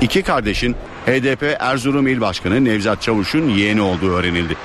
İki 0.00 0.22
kardeşin 0.22 0.76
HDP 1.06 1.56
Erzurum 1.60 2.06
İl 2.06 2.20
Başkanı 2.20 2.64
Nevzat 2.64 3.02
Çavuş'un 3.02 3.48
yeğeni 3.48 3.80
olduğu 3.80 4.10
öğrenildi. 4.10 4.56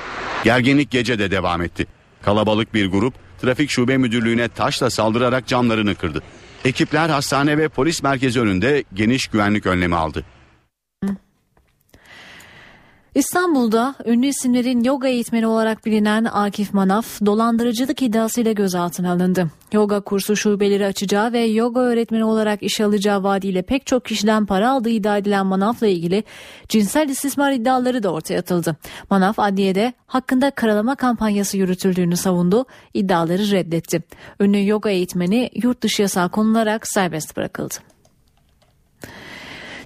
Gerginlik 0.44 0.90
gece 0.90 1.18
de 1.18 1.30
devam 1.30 1.62
etti. 1.62 1.86
Kalabalık 2.22 2.74
bir 2.74 2.86
grup 2.86 3.14
trafik 3.40 3.70
şube 3.70 3.96
müdürlüğüne 3.96 4.48
taşla 4.48 4.90
saldırarak 4.90 5.46
camlarını 5.46 5.94
kırdı. 5.94 6.22
Ekipler 6.64 7.08
hastane 7.08 7.58
ve 7.58 7.68
polis 7.68 8.02
merkezi 8.02 8.40
önünde 8.40 8.84
geniş 8.94 9.26
güvenlik 9.26 9.66
önlemi 9.66 9.96
aldı. 9.96 10.24
İstanbul'da 13.14 13.94
ünlü 14.04 14.26
isimlerin 14.26 14.84
yoga 14.84 15.08
eğitmeni 15.08 15.46
olarak 15.46 15.86
bilinen 15.86 16.24
Akif 16.24 16.74
Manaf 16.74 17.20
dolandırıcılık 17.26 18.02
iddiasıyla 18.02 18.52
gözaltına 18.52 19.12
alındı. 19.12 19.50
Yoga 19.72 20.00
kursu 20.00 20.36
şubeleri 20.36 20.86
açacağı 20.86 21.32
ve 21.32 21.40
yoga 21.40 21.80
öğretmeni 21.80 22.24
olarak 22.24 22.62
işe 22.62 22.84
alacağı 22.84 23.22
vaadiyle 23.22 23.62
pek 23.62 23.86
çok 23.86 24.04
kişiden 24.04 24.46
para 24.46 24.70
aldığı 24.70 24.90
iddia 24.90 25.18
edilen 25.18 25.46
Manaf'la 25.46 25.86
ilgili 25.86 26.24
cinsel 26.68 27.08
istismar 27.08 27.52
iddiaları 27.52 28.02
da 28.02 28.12
ortaya 28.12 28.38
atıldı. 28.38 28.76
Manaf 29.10 29.38
adliyede 29.38 29.92
hakkında 30.06 30.50
karalama 30.50 30.94
kampanyası 30.94 31.58
yürütüldüğünü 31.58 32.16
savundu, 32.16 32.64
iddiaları 32.94 33.50
reddetti. 33.50 34.02
Ünlü 34.40 34.66
yoga 34.66 34.90
eğitmeni 34.90 35.50
yurt 35.62 35.82
dışı 35.82 36.02
yasağı 36.02 36.28
konularak 36.28 36.88
serbest 36.88 37.36
bırakıldı. 37.36 37.89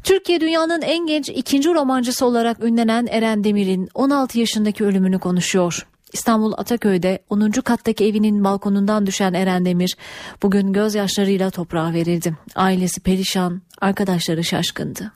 Türkiye 0.05 0.40
dünyanın 0.40 0.82
en 0.82 1.07
genç 1.07 1.28
ikinci 1.28 1.68
romancısı 1.68 2.26
olarak 2.26 2.64
ünlenen 2.64 3.07
Eren 3.11 3.44
Demir'in 3.44 3.88
16 3.94 4.38
yaşındaki 4.38 4.84
ölümünü 4.84 5.18
konuşuyor. 5.18 5.86
İstanbul 6.12 6.52
Ataköy'de 6.57 7.18
10. 7.30 7.50
kattaki 7.50 8.05
evinin 8.05 8.44
balkonundan 8.44 9.07
düşen 9.07 9.34
Eren 9.34 9.64
Demir 9.64 9.96
bugün 10.42 10.72
gözyaşlarıyla 10.72 11.50
toprağa 11.50 11.92
verildi. 11.92 12.34
Ailesi 12.55 13.00
perişan, 13.00 13.62
arkadaşları 13.80 14.44
şaşkındı. 14.44 15.12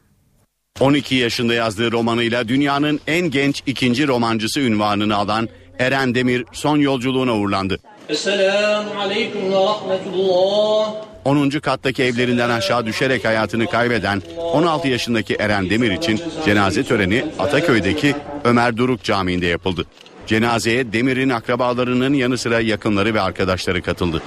12 0.80 1.14
yaşında 1.14 1.55
yazdığı 1.55 1.93
romanıyla 1.93 2.49
dünyanın 2.49 3.01
en 3.07 3.30
genç 3.30 3.62
ikinci 3.66 4.09
romancısı 4.09 4.61
ünvanını 4.61 5.16
alan 5.16 5.49
Eren 5.78 6.14
Demir 6.14 6.45
son 6.53 6.76
yolculuğuna 6.76 7.34
uğurlandı. 7.34 7.78
Esselamu 8.09 8.91
Aleyküm 9.01 9.53
ve 9.53 9.57
Rahmetullah. 9.57 10.95
10. 11.29 11.51
kattaki 11.51 12.03
evlerinden 12.03 12.51
aşağı 12.51 12.87
düşerek 12.87 13.24
hayatını 13.24 13.66
kaybeden 13.66 14.22
16 14.37 14.89
yaşındaki 14.89 15.35
Eren 15.35 15.70
Demir 15.70 15.91
için 15.91 16.20
cenaze 16.45 16.85
töreni 16.85 17.24
Ataköy'deki 17.39 18.14
Ömer 18.45 18.76
Duruk 18.76 19.03
Camii'nde 19.03 19.47
yapıldı. 19.47 19.87
Cenazeye 20.26 20.93
Demir'in 20.93 21.31
akrabalarının 21.31 22.14
yanı 22.14 22.39
sıra 22.39 22.61
yakınları 22.61 23.14
ve 23.14 23.20
arkadaşları 23.20 23.83
katıldı. 23.83 24.22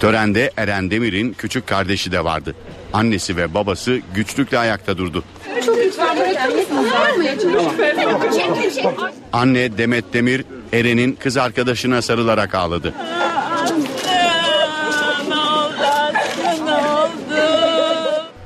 Törende 0.00 0.50
Eren 0.56 0.90
Demir'in 0.90 1.32
küçük 1.32 1.66
kardeşi 1.66 2.12
de 2.12 2.24
vardı. 2.24 2.54
Annesi 2.92 3.36
ve 3.36 3.54
babası 3.54 4.00
güçlükle 4.14 4.58
ayakta 4.58 4.98
durdu. 4.98 5.24
Anne 9.32 9.78
Demet 9.78 10.12
Demir 10.12 10.44
Eren'in 10.72 11.12
kız 11.12 11.36
arkadaşına 11.36 12.02
sarılarak 12.02 12.54
ağladı. 12.54 12.94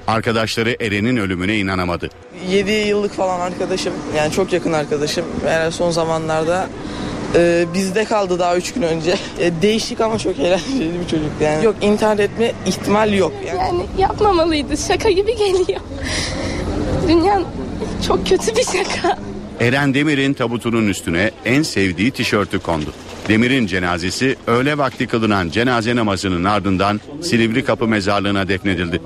Arkadaşları 0.06 0.76
Eren'in 0.80 1.16
ölümüne 1.16 1.58
inanamadı. 1.58 2.10
7 2.50 2.70
yıllık 2.70 3.12
falan 3.12 3.40
arkadaşım 3.40 3.92
yani 4.16 4.32
çok 4.32 4.52
yakın 4.52 4.72
arkadaşım. 4.72 5.24
Yani 5.46 5.72
son 5.72 5.90
zamanlarda 5.90 6.68
e, 7.34 7.66
bizde 7.74 8.04
kaldı 8.04 8.38
daha 8.38 8.56
3 8.56 8.72
gün 8.72 8.82
önce. 8.82 9.14
E, 9.38 9.62
değişik 9.62 10.00
ama 10.00 10.18
çok 10.18 10.38
eğlenceli 10.38 11.00
bir 11.00 11.08
çocuk 11.10 11.30
yani. 11.40 11.64
Yok 11.64 11.76
intihar 11.80 12.18
etme 12.18 12.52
ihtimal 12.66 13.14
yok. 13.14 13.32
Yani, 13.46 13.58
yani 13.58 13.82
yapmamalıydı 13.98 14.76
şaka 14.76 15.10
gibi 15.10 15.36
geliyor. 15.36 15.80
Dünya 17.08 17.42
çok 18.06 18.28
kötü 18.28 18.56
bir 18.56 18.64
şaka. 18.64 19.18
Eren 19.60 19.94
Demir'in 19.94 20.34
tabutunun 20.34 20.88
üstüne 20.88 21.30
en 21.44 21.62
sevdiği 21.62 22.10
tişörtü 22.10 22.58
kondu. 22.58 22.92
Demir'in 23.28 23.66
cenazesi 23.66 24.36
öğle 24.46 24.78
vakti 24.78 25.06
kılınan 25.06 25.48
cenaze 25.48 25.96
namazının 25.96 26.44
ardından 26.44 27.00
Silivri 27.22 27.64
Kapı 27.64 27.88
Mezarlığı'na 27.88 28.48
defnedildi. 28.48 29.00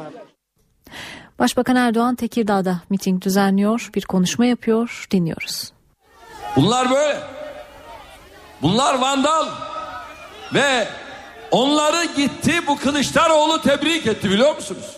Başbakan 1.39 1.77
Erdoğan 1.77 2.15
Tekirdağ'da 2.15 2.81
miting 2.91 3.23
düzenliyor, 3.23 3.91
bir 3.95 4.03
konuşma 4.03 4.47
yapıyor, 4.47 5.07
dinliyoruz. 5.11 5.73
Bunlar 6.57 6.91
böyle. 6.91 7.21
Bunlar 8.63 8.95
vandal 9.01 9.47
ve 10.55 10.89
onları 11.51 12.05
gitti 12.05 12.67
bu 12.67 12.77
Kılıçdaroğlu 12.79 13.63
tebrik 13.63 14.07
etti 14.07 14.31
biliyor 14.31 14.55
musunuz? 14.55 14.97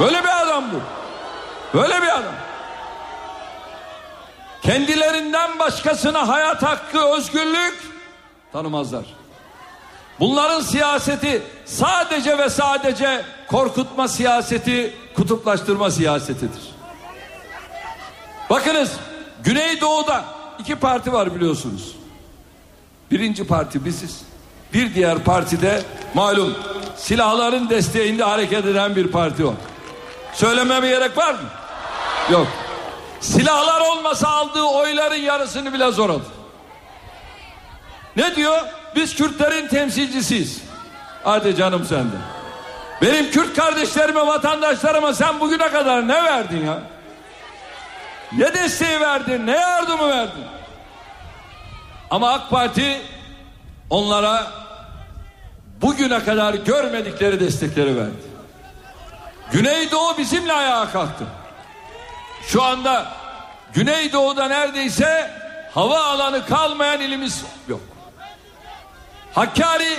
Böyle 0.00 0.22
bir 0.22 0.42
adam 0.42 0.64
bu. 0.72 0.80
Böyle 1.78 2.02
bir 2.02 2.18
adam. 2.18 2.34
Kendilerinden 4.62 5.58
başkasına 5.58 6.28
hayat 6.28 6.62
hakkı, 6.62 6.98
özgürlük 7.16 7.78
tanımazlar. 8.52 9.04
Bunların 10.20 10.60
siyaseti 10.60 11.42
sadece 11.64 12.38
ve 12.38 12.50
sadece 12.50 13.24
korkutma 13.48 14.08
siyaseti, 14.08 14.94
kutuplaştırma 15.14 15.90
siyasetidir. 15.90 16.62
Bakınız 18.50 18.92
Güneydoğu'da 19.44 20.24
iki 20.58 20.76
parti 20.76 21.12
var 21.12 21.34
biliyorsunuz. 21.34 21.96
Birinci 23.10 23.46
parti 23.46 23.84
biziz. 23.84 24.20
Bir 24.74 24.94
diğer 24.94 25.18
partide 25.18 25.82
malum 26.14 26.54
silahların 26.96 27.70
desteğinde 27.70 28.24
hareket 28.24 28.66
eden 28.66 28.96
bir 28.96 29.06
parti 29.08 29.46
var. 29.46 29.54
Söylememe 30.34 30.88
gerek 30.88 31.18
var 31.18 31.32
mı? 31.32 31.48
Yok. 32.30 32.46
Silahlar 33.20 33.80
olmasa 33.80 34.28
aldığı 34.28 34.62
oyların 34.62 35.14
yarısını 35.14 35.72
bile 35.72 35.90
zor 35.90 36.10
aldı. 36.10 36.24
Ne 38.16 38.36
diyor? 38.36 38.62
Biz 38.94 39.14
Kürtlerin 39.14 39.68
temsilcisiyiz. 39.68 40.60
Hadi 41.24 41.56
canım 41.56 41.84
sende. 41.84 42.16
Benim 43.02 43.30
Kürt 43.30 43.56
kardeşlerime, 43.56 44.26
vatandaşlarıma 44.26 45.14
sen 45.14 45.40
bugüne 45.40 45.68
kadar 45.68 46.08
ne 46.08 46.24
verdin 46.24 46.66
ya? 46.66 46.78
Ne 48.32 48.54
desteği 48.54 49.00
verdin, 49.00 49.46
ne 49.46 49.56
yardımı 49.56 50.08
verdin? 50.08 50.44
Ama 52.10 52.32
AK 52.32 52.50
Parti 52.50 53.00
onlara 53.90 54.46
bugüne 55.82 56.24
kadar 56.24 56.54
görmedikleri 56.54 57.40
destekleri 57.40 57.96
verdi. 57.96 58.30
Güneydoğu 59.52 60.18
bizimle 60.18 60.52
ayağa 60.52 60.90
kalktı. 60.90 61.24
Şu 62.46 62.62
anda 62.62 63.06
Güneydoğu'da 63.72 64.48
neredeyse 64.48 65.30
hava 65.74 66.04
alanı 66.04 66.46
kalmayan 66.46 67.00
ilimiz 67.00 67.44
yok. 67.68 67.80
Hakkari 69.34 69.98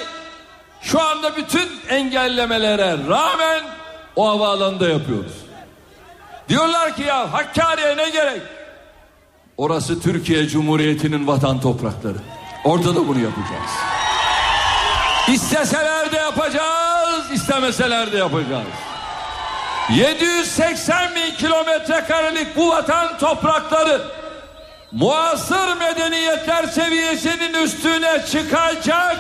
şu 0.81 1.01
anda 1.01 1.35
bütün 1.35 1.69
engellemelere 1.89 2.97
rağmen 3.09 3.63
o 4.15 4.29
havaalanında 4.29 4.87
yapıyoruz. 4.89 5.33
Diyorlar 6.49 6.95
ki 6.95 7.01
ya 7.01 7.33
Hakkari'ye 7.33 7.97
ne 7.97 8.09
gerek? 8.09 8.41
Orası 9.57 10.01
Türkiye 10.01 10.47
Cumhuriyeti'nin 10.47 11.27
vatan 11.27 11.61
toprakları. 11.61 12.17
Orada 12.63 12.95
da 12.95 13.07
bunu 13.07 13.19
yapacağız. 13.19 13.71
İsteseler 15.27 16.11
de 16.11 16.17
yapacağız, 16.17 17.31
istemeseler 17.31 18.11
de 18.11 18.17
yapacağız. 18.17 18.67
780 19.89 21.15
bin 21.15 21.35
kilometre 21.35 22.03
karelik 22.07 22.55
bu 22.55 22.69
vatan 22.69 23.17
toprakları 23.17 24.01
muasır 24.91 25.77
medeniyetler 25.77 26.67
seviyesinin 26.67 27.53
üstüne 27.53 28.25
çıkacak. 28.31 29.17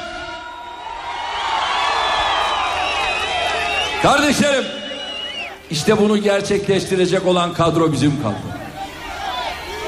Kardeşlerim 4.01 4.65
işte 5.71 5.97
bunu 5.97 6.17
gerçekleştirecek 6.17 7.27
olan 7.27 7.53
kadro 7.53 7.91
bizim 7.91 8.21
kadro. 8.21 8.51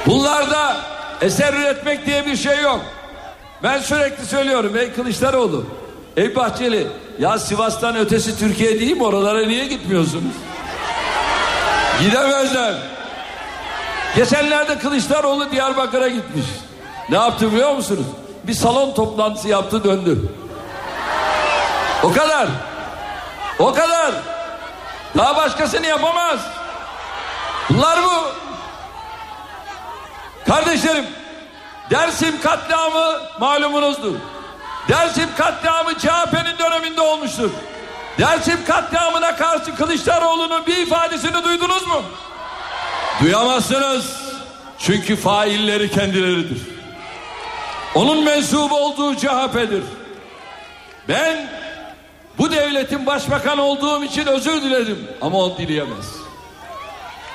Bunlarda 0.05 0.77
eser 1.21 1.53
üretmek 1.53 2.05
diye 2.05 2.25
bir 2.25 2.35
şey 2.35 2.61
yok. 2.61 2.81
Ben 3.63 3.79
sürekli 3.79 4.25
söylüyorum 4.25 4.77
ey 4.77 4.93
Kılıçdaroğlu, 4.93 5.65
ey 6.17 6.35
Bahçeli 6.35 6.87
ya 7.19 7.39
Sivas'tan 7.39 7.95
ötesi 7.95 8.39
Türkiye 8.39 8.79
değil 8.79 8.97
mi 8.97 9.03
oralara 9.03 9.45
niye 9.45 9.65
gitmiyorsunuz? 9.65 10.35
Gidemezler. 12.01 12.73
Geçenlerde 14.15 14.79
Kılıçdaroğlu 14.79 15.51
Diyarbakır'a 15.51 16.07
gitmiş. 16.07 16.45
Ne 17.09 17.15
yaptı 17.15 17.51
biliyor 17.51 17.75
musunuz? 17.75 18.05
Bir 18.43 18.53
salon 18.53 18.93
toplantısı 18.93 19.47
yaptı 19.47 19.83
döndü. 19.83 20.31
O 22.03 22.13
kadar. 22.13 22.47
O 23.59 23.73
kadar. 23.73 24.11
Daha 25.17 25.35
başkasını 25.35 25.85
yapamaz. 25.85 26.39
Bunlar 27.69 27.99
bu. 28.03 28.25
Kardeşlerim 30.47 31.05
Dersim 31.89 32.41
katliamı 32.41 33.19
malumunuzdur. 33.39 34.15
Dersim 34.89 35.29
katliamı 35.37 35.97
CHP'nin 35.99 36.57
döneminde 36.59 37.01
olmuştur. 37.01 37.49
Dersim 38.19 38.65
katliamına 38.67 39.35
karşı 39.35 39.75
Kılıçdaroğlu'nun 39.75 40.65
bir 40.65 40.77
ifadesini 40.77 41.43
duydunuz 41.43 41.87
mu? 41.87 42.01
Duyamazsınız. 43.21 44.23
Çünkü 44.79 45.15
failleri 45.15 45.91
kendileridir. 45.91 46.61
Onun 47.95 48.23
mensubu 48.23 48.77
olduğu 48.77 49.15
CHP'dir. 49.15 49.83
Ben 51.07 51.49
bu 52.37 52.51
devletin 52.51 53.05
başbakan 53.05 53.57
olduğum 53.57 54.03
için 54.03 54.25
özür 54.25 54.61
diledim. 54.61 55.07
Ama 55.21 55.37
o 55.37 55.57
dileyemez. 55.57 56.05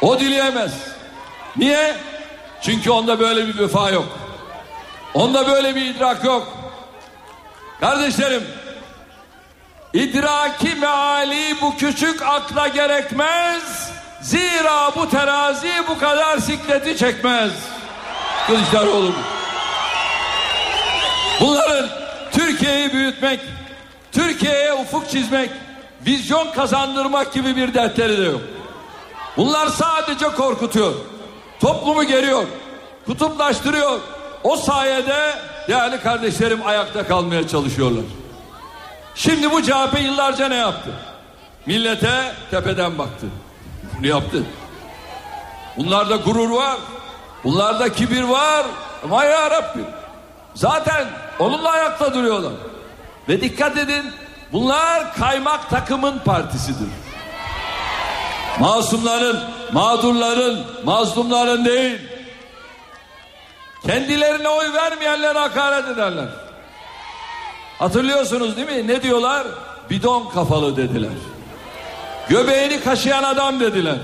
O 0.02 0.20
dileyemez. 0.20 0.72
Niye? 1.56 1.96
Çünkü 2.62 2.90
onda 2.90 3.20
böyle 3.20 3.46
bir 3.46 3.58
vefa 3.58 3.90
yok. 3.90 4.18
Onda 5.14 5.46
böyle 5.46 5.74
bir 5.74 5.84
idrak 5.86 6.24
yok. 6.24 6.48
Kardeşlerim, 7.80 8.44
idraki 9.92 10.74
meali 10.74 11.60
bu 11.62 11.76
küçük 11.76 12.22
akla 12.22 12.68
gerekmez. 12.68 13.90
Zira 14.20 14.94
bu 14.96 15.10
terazi 15.10 15.72
bu 15.88 15.98
kadar 15.98 16.38
sikleti 16.38 16.96
çekmez. 16.96 17.52
Kılıçdaroğlu. 18.46 19.12
Bunların 21.40 21.88
Türkiye'yi 22.32 22.92
büyütmek, 22.92 23.40
Türkiye'ye 24.12 24.72
ufuk 24.72 25.10
çizmek, 25.10 25.50
vizyon 26.06 26.50
kazandırmak 26.52 27.32
gibi 27.32 27.56
bir 27.56 27.74
dertleri 27.74 28.18
de 28.18 28.22
yok. 28.22 28.40
Bunlar 29.36 29.66
sadece 29.66 30.26
korkutuyor. 30.26 30.92
Toplumu 31.60 32.04
geriyor. 32.04 32.44
Kutuplaştırıyor. 33.06 34.00
O 34.44 34.56
sayede 34.56 35.34
değerli 35.68 36.00
kardeşlerim 36.00 36.66
ayakta 36.66 37.06
kalmaya 37.06 37.48
çalışıyorlar. 37.48 38.04
Şimdi 39.14 39.50
bu 39.50 39.62
CHP 39.62 40.00
yıllarca 40.02 40.48
ne 40.48 40.56
yaptı? 40.56 40.90
Millete 41.66 42.32
tepeden 42.50 42.98
baktı. 42.98 43.26
Bunu 43.98 44.06
yaptı. 44.06 44.44
Bunlarda 45.76 46.16
gurur 46.16 46.50
var. 46.50 46.78
Bunlarda 47.44 47.92
kibir 47.92 48.22
var. 48.22 48.66
Ama 49.04 49.24
ya 49.24 49.50
Rabbi. 49.50 49.80
Zaten 50.54 51.06
onunla 51.38 51.70
ayakta 51.70 52.14
duruyorlar. 52.14 52.52
Ve 53.28 53.40
dikkat 53.40 53.76
edin 53.76 54.12
bunlar 54.52 55.14
kaymak 55.14 55.70
takımın 55.70 56.18
partisidir. 56.18 56.88
Masumların, 58.60 59.40
mağdurların, 59.72 60.66
mazlumların 60.84 61.64
değil. 61.64 62.00
Kendilerine 63.86 64.48
oy 64.48 64.72
vermeyenlere 64.72 65.38
hakaret 65.38 65.88
ederler. 65.88 66.28
Hatırlıyorsunuz 67.78 68.56
değil 68.56 68.68
mi? 68.68 68.86
Ne 68.86 69.02
diyorlar? 69.02 69.46
Bidon 69.90 70.28
kafalı 70.28 70.76
dediler. 70.76 71.10
Göbeğini 72.28 72.80
kaşıyan 72.80 73.22
adam 73.22 73.60
dediler. 73.60 73.96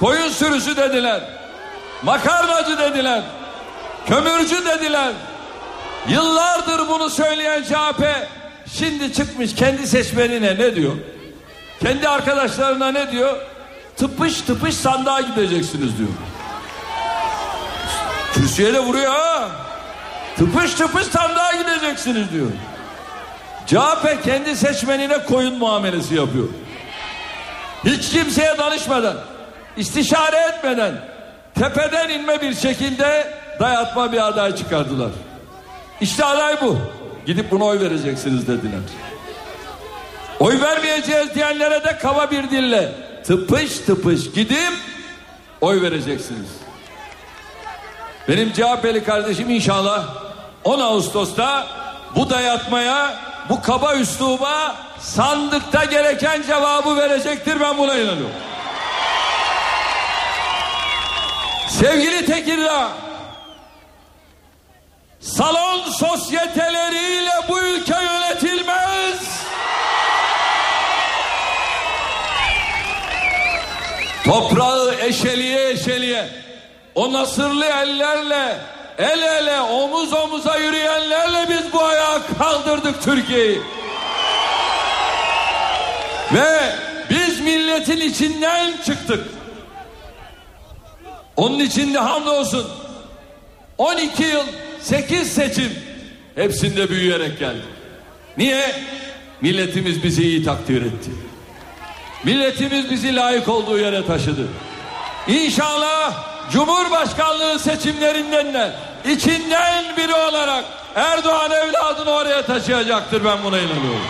Koyun 0.00 0.28
sürüsü 0.28 0.76
dediler. 0.76 1.20
Makarnacı 2.02 2.78
dediler. 2.78 3.22
Kömürcü 4.06 4.64
dediler. 4.64 5.12
Yıllardır 6.08 6.88
bunu 6.88 7.10
söyleyen 7.10 7.62
CHP 7.62 8.04
şimdi 8.72 9.12
çıkmış 9.12 9.54
kendi 9.54 9.86
seçmenine 9.86 10.54
ne 10.54 10.76
diyor? 10.76 10.92
Kendi 11.80 12.08
arkadaşlarına 12.08 12.90
ne 12.90 13.12
diyor? 13.12 13.36
Tıpış 13.96 14.40
tıpış 14.40 14.74
sandığa 14.74 15.20
gideceksiniz 15.20 15.98
diyor. 15.98 16.08
Kürsüye 18.32 18.74
de 18.74 18.80
vuruyor 18.80 19.12
ha. 19.12 19.48
Tıpış 20.36 20.74
tıpış 20.74 21.06
sandığa 21.06 21.52
gideceksiniz 21.52 22.32
diyor. 22.32 22.46
CHP 23.66 24.24
kendi 24.24 24.56
seçmenine 24.56 25.24
koyun 25.24 25.58
muamelesi 25.58 26.14
yapıyor. 26.14 26.48
Hiç 27.84 28.10
kimseye 28.10 28.58
danışmadan, 28.58 29.16
istişare 29.76 30.36
etmeden, 30.36 30.94
tepeden 31.54 32.08
inme 32.08 32.42
bir 32.42 32.54
şekilde 32.54 33.34
dayatma 33.60 34.12
bir 34.12 34.28
aday 34.28 34.56
çıkardılar. 34.56 35.10
İşte 36.00 36.24
aday 36.24 36.60
bu. 36.60 36.78
Gidip 37.26 37.50
buna 37.50 37.64
oy 37.64 37.80
vereceksiniz 37.80 38.48
dediler. 38.48 38.80
Oy 40.40 40.60
vermeyeceğiz 40.60 41.34
diyenlere 41.34 41.84
de 41.84 41.98
kaba 41.98 42.30
bir 42.30 42.50
dille 42.50 42.92
tıpış 43.26 43.78
tıpış 43.78 44.30
gidip 44.32 44.72
oy 45.60 45.82
vereceksiniz. 45.82 46.48
Benim 48.28 48.52
CHP'li 48.52 49.04
kardeşim 49.04 49.50
inşallah 49.50 50.04
10 50.64 50.80
Ağustos'ta 50.80 51.66
bu 52.16 52.30
dayatmaya, 52.30 53.14
bu 53.48 53.62
kaba 53.62 53.94
üsluba 53.94 54.76
sandıkta 55.04 55.84
gereken 55.84 56.42
cevabı 56.42 56.96
verecektir 56.96 57.60
ben 57.60 57.78
buna 57.78 57.94
inanıyorum. 57.94 58.34
Sevgili 61.68 62.26
Tekirdağ, 62.26 62.88
salon 65.20 65.90
sosyeteleriyle 65.90 67.30
bu 67.48 67.60
ülke 67.60 67.94
yönetilmez. 67.94 69.44
Toprağı 74.24 74.94
eşeliye 75.00 75.70
eşeliye 75.70 76.28
o 76.94 77.12
nasırlı 77.12 77.64
ellerle 77.64 78.56
el 78.98 79.22
ele 79.22 79.60
omuz 79.60 80.12
omuza 80.12 80.56
yürüyenlerle 80.56 81.48
biz 81.48 81.72
bu 81.72 81.84
ayağa 81.84 82.20
kaldırdık 82.38 83.02
Türkiye'yi. 83.02 83.62
Ve 86.34 86.72
biz 87.10 87.40
milletin 87.40 88.00
içinden 88.00 88.72
çıktık. 88.86 89.26
Onun 91.36 91.58
için 91.58 91.94
de 91.94 91.98
hamdolsun 91.98 92.66
12 93.78 94.22
yıl 94.22 94.44
8 94.80 95.32
seçim 95.32 95.72
hepsinde 96.34 96.90
büyüyerek 96.90 97.38
geldik. 97.38 97.64
Niye? 98.36 98.74
Milletimiz 99.40 100.02
bizi 100.04 100.22
iyi 100.22 100.44
takdir 100.44 100.82
etti. 100.82 101.10
Milletimiz 102.24 102.90
bizi 102.90 103.16
layık 103.16 103.48
olduğu 103.48 103.78
yere 103.78 104.06
taşıdı. 104.06 104.48
İnşallah 105.28 106.24
Cumhurbaşkanlığı 106.52 107.58
seçimlerinden 107.58 108.54
de 108.54 108.72
içinden 109.10 109.96
biri 109.96 110.14
olarak 110.14 110.64
Erdoğan 110.94 111.50
evladını 111.50 112.10
oraya 112.10 112.42
taşıyacaktır 112.42 113.24
ben 113.24 113.44
buna 113.44 113.58
inanıyorum. 113.58 114.08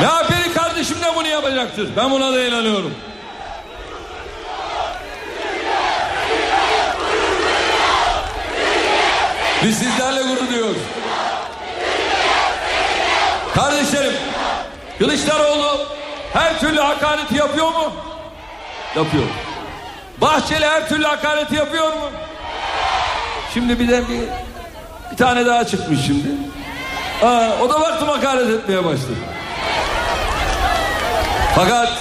MHP'li 0.00 0.54
kardeşim 0.54 0.96
de 1.02 1.14
bunu 1.16 1.28
yapacaktır. 1.28 1.88
Ben 1.96 2.10
buna 2.10 2.32
da 2.32 2.44
inanıyorum. 2.44 2.94
Biz 9.64 9.78
sizlerle 9.78 10.22
gurur 10.22 10.48
duyuyoruz. 10.50 10.82
Kardeşlerim, 13.54 14.12
Kılıçdaroğlu 14.98 15.86
her 16.32 16.60
türlü 16.60 16.80
hakareti 16.80 17.36
yapıyor 17.36 17.66
mu? 17.66 17.92
Yapıyor. 18.96 19.24
Bahçeli 20.20 20.66
her 20.66 20.88
türlü 20.88 21.04
hakareti 21.04 21.54
yapıyor 21.54 21.86
mu? 21.86 22.10
Şimdi 23.54 23.80
bir 23.80 23.88
de 23.88 24.08
bir, 24.08 24.20
bir 25.12 25.16
tane 25.16 25.46
daha 25.46 25.64
çıkmış 25.64 26.00
şimdi. 26.06 26.28
Aa, 27.22 27.48
o 27.62 27.70
da 27.70 27.80
baktım 27.80 28.08
hakaret 28.08 28.50
etmeye 28.50 28.84
başladı. 28.84 29.33
Fakat 31.54 31.92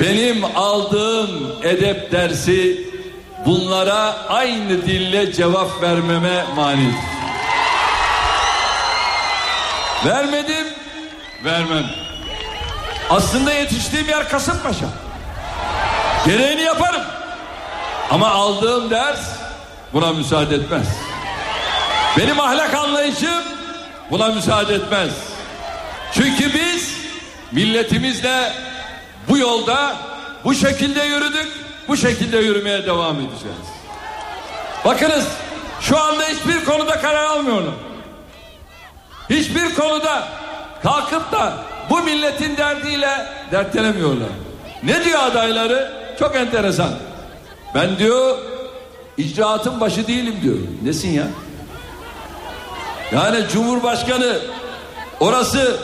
benim 0.00 0.44
aldığım 0.56 1.52
edep 1.62 2.12
dersi 2.12 2.80
bunlara 3.46 4.16
aynı 4.28 4.86
dille 4.86 5.32
cevap 5.32 5.82
vermeme 5.82 6.44
mani. 6.56 6.94
Vermedim, 10.06 10.66
vermem. 11.44 11.84
Aslında 13.10 13.52
yetiştiğim 13.52 14.08
yer 14.08 14.28
Kasımpaşa. 14.28 14.86
Gereğini 16.26 16.62
yaparım. 16.62 17.02
Ama 18.10 18.30
aldığım 18.30 18.90
ders 18.90 19.20
buna 19.92 20.12
müsaade 20.12 20.54
etmez. 20.54 20.86
Benim 22.18 22.40
ahlak 22.40 22.74
anlayışım 22.74 23.44
buna 24.10 24.28
müsaade 24.28 24.74
etmez. 24.74 25.10
Çünkü 26.12 26.54
biz 26.54 26.94
milletimizle 27.52 28.52
bu 29.28 29.38
yolda 29.38 29.96
bu 30.44 30.54
şekilde 30.54 31.02
yürüdük, 31.02 31.48
bu 31.88 31.96
şekilde 31.96 32.38
yürümeye 32.38 32.86
devam 32.86 33.16
edeceğiz. 33.16 33.66
Bakınız 34.84 35.26
şu 35.80 35.98
anda 36.00 36.24
hiçbir 36.24 36.64
konuda 36.64 37.00
karar 37.00 37.24
almıyorum. 37.24 37.74
Hiçbir 39.30 39.74
konuda 39.74 40.28
kalkıp 40.82 41.32
da 41.32 41.52
bu 41.90 41.98
milletin 41.98 42.56
derdiyle 42.56 43.26
dertlenemiyorlar. 43.52 44.28
Ne 44.82 45.04
diyor 45.04 45.20
adayları? 45.22 45.92
Çok 46.18 46.36
enteresan. 46.36 46.90
Ben 47.74 47.98
diyor 47.98 48.38
icraatın 49.16 49.80
başı 49.80 50.06
değilim 50.06 50.36
diyor. 50.42 50.56
Nesin 50.82 51.10
ya? 51.10 51.26
Yani 53.12 53.48
Cumhurbaşkanı 53.52 54.38
orası 55.20 55.76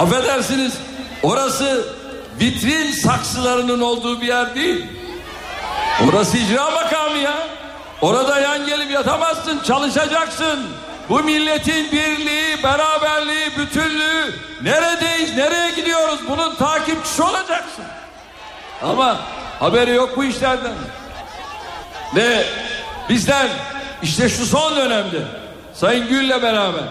affedersiniz 0.00 0.72
orası 1.22 1.84
vitrin 2.40 2.92
saksılarının 2.92 3.80
olduğu 3.80 4.20
bir 4.20 4.26
yer 4.26 4.54
değil. 4.54 4.86
Orası 6.08 6.36
icra 6.36 6.70
makamı 6.70 7.18
ya. 7.18 7.48
Orada 8.00 8.40
yan 8.40 8.66
gelip 8.66 8.90
yatamazsın, 8.90 9.60
çalışacaksın. 9.66 10.66
Bu 11.08 11.18
milletin 11.22 11.92
birliği, 11.92 12.62
beraberliği, 12.62 13.46
bütünlüğü 13.58 14.34
neredeyiz, 14.62 15.36
nereye 15.36 15.70
gidiyoruz 15.70 16.18
bunun 16.28 16.54
takipçisi 16.54 17.22
olacaksın. 17.22 17.84
Ama 18.82 19.20
haberi 19.60 19.94
yok 19.94 20.16
bu 20.16 20.24
işlerden. 20.24 20.72
Ve 22.16 22.44
bizler 23.08 23.48
işte 24.02 24.28
şu 24.28 24.46
son 24.46 24.76
dönemde 24.76 25.18
Sayın 25.74 26.08
Gül'le 26.08 26.42
beraber 26.42 26.84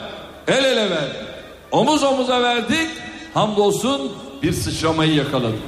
el 0.47 0.63
ele 0.63 0.89
verdik. 0.89 1.28
Omuz 1.71 2.03
omuza 2.03 2.41
verdik. 2.41 2.89
Hamdolsun 3.33 4.11
bir 4.43 4.53
sıçramayı 4.53 5.13
yakaladık. 5.13 5.59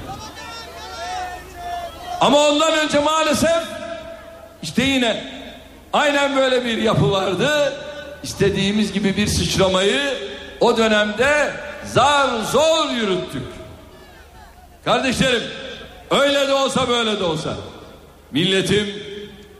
Ama 2.22 2.47
ondan 2.47 2.74
önce 2.74 2.99
maalesef 2.99 3.64
işte 4.64 4.84
yine 4.84 5.24
aynen 5.93 6.36
böyle 6.36 6.66
bir 6.66 6.78
yapı 6.78 7.12
vardı. 7.12 7.74
İstediğimiz 8.24 8.93
gibi 8.93 9.18
bir 9.18 9.28
sıçramayı 9.28 10.02
o 10.60 10.78
dönemde 10.78 11.54
zar 11.86 12.30
zor 12.52 12.89
yürüttük. 12.89 13.43
Kardeşlerim 14.86 15.43
öyle 16.12 16.47
de 16.47 16.54
olsa 16.54 16.89
böyle 16.89 17.20
de 17.20 17.24
olsa 17.24 17.49
milletim 18.32 19.04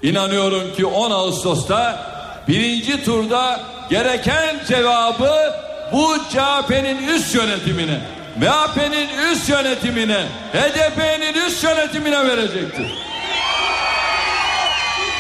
inanıyorum 0.04 0.74
ki 0.76 0.86
10 0.86 1.12
Ağustos'ta 1.12 2.06
birinci 2.48 3.04
turda 3.04 3.60
gereken 3.90 4.56
cevabı 4.68 5.54
bu 5.92 6.18
CHP'nin 6.30 7.08
üst 7.08 7.36
yönetimine 7.36 8.00
MHP'nin 8.36 9.10
üst 9.32 9.50
yönetimine 9.50 10.26
HDP'nin 10.54 11.34
üst 11.34 11.64
yönetimine 11.64 12.28
verecektir. 12.28 12.88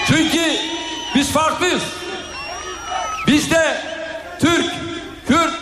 Çünkü 0.07 0.41
biz 1.15 1.31
farklıyız. 1.31 1.83
Bizde 3.27 3.81
Türk, 4.39 4.71
Kürt, 5.27 5.53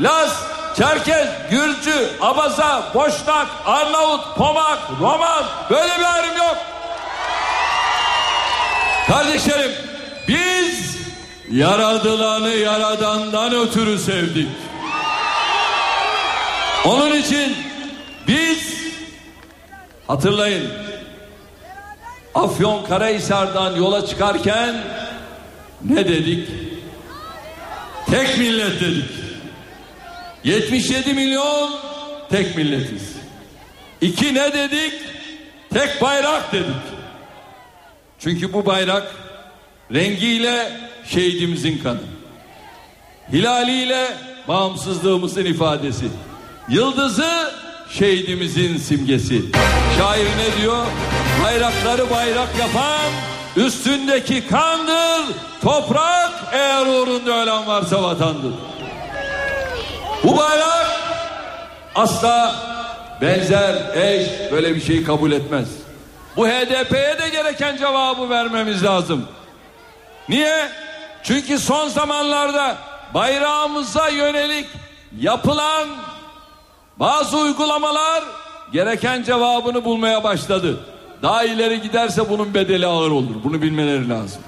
Laz, 0.00 0.42
Çerkez, 0.76 1.28
Gürcü, 1.50 2.08
Abaza, 2.20 2.82
Boşnak, 2.94 3.46
Arnavut, 3.66 4.36
Pomak, 4.36 4.78
Roman 5.00 5.44
böyle 5.70 5.98
bir 5.98 6.14
ayrım 6.14 6.36
yok. 6.36 6.56
Kardeşlerim 9.08 9.72
biz 10.28 10.87
yaradılanı 11.50 12.48
yaradandan 12.48 13.54
ötürü 13.54 13.98
sevdik. 13.98 14.48
Onun 16.84 17.16
için 17.16 17.56
biz 18.28 18.74
hatırlayın 20.06 20.72
Afyon 22.34 22.84
Karahisar'dan 22.84 23.76
yola 23.76 24.06
çıkarken 24.06 24.84
ne 25.84 26.08
dedik? 26.08 26.48
Tek 28.10 28.38
millet 28.38 28.80
dedik. 28.80 29.10
77 30.44 31.14
milyon 31.14 31.70
tek 32.30 32.56
milletiz. 32.56 33.16
İki 34.00 34.34
ne 34.34 34.52
dedik? 34.52 34.92
Tek 35.72 36.02
bayrak 36.02 36.52
dedik. 36.52 36.82
Çünkü 38.18 38.52
bu 38.52 38.66
bayrak 38.66 39.27
rengiyle 39.94 40.72
şehidimizin 41.06 41.78
kanı. 41.78 42.00
Hilaliyle 43.32 44.08
bağımsızlığımızın 44.48 45.44
ifadesi. 45.44 46.04
Yıldızı 46.68 47.52
şehidimizin 47.90 48.76
simgesi. 48.76 49.42
Şair 49.98 50.26
ne 50.26 50.62
diyor? 50.62 50.86
Bayrakları 51.44 52.10
bayrak 52.10 52.48
yapan 52.58 53.10
üstündeki 53.56 54.48
kandır. 54.48 55.34
Toprak 55.62 56.32
eğer 56.52 56.86
uğrunda 56.86 57.42
ölen 57.42 57.66
varsa 57.66 58.02
vatandır. 58.02 58.52
Bu 60.24 60.36
bayrak 60.36 60.86
asla 61.94 62.54
benzer, 63.20 63.74
eş 63.94 64.52
böyle 64.52 64.74
bir 64.74 64.80
şeyi 64.80 65.04
kabul 65.04 65.32
etmez. 65.32 65.68
Bu 66.36 66.48
HDP'ye 66.48 67.18
de 67.18 67.28
gereken 67.32 67.76
cevabı 67.76 68.30
vermemiz 68.30 68.84
lazım. 68.84 69.24
Niye? 70.28 70.68
Çünkü 71.22 71.58
son 71.58 71.88
zamanlarda 71.88 72.76
bayrağımıza 73.14 74.08
yönelik 74.08 74.66
yapılan 75.20 75.88
bazı 76.96 77.36
uygulamalar 77.38 78.24
gereken 78.72 79.22
cevabını 79.22 79.84
bulmaya 79.84 80.24
başladı. 80.24 80.80
Daha 81.22 81.44
ileri 81.44 81.82
giderse 81.82 82.30
bunun 82.30 82.54
bedeli 82.54 82.86
ağır 82.86 83.10
olur. 83.10 83.34
Bunu 83.44 83.62
bilmeleri 83.62 84.08
lazım. 84.08 84.42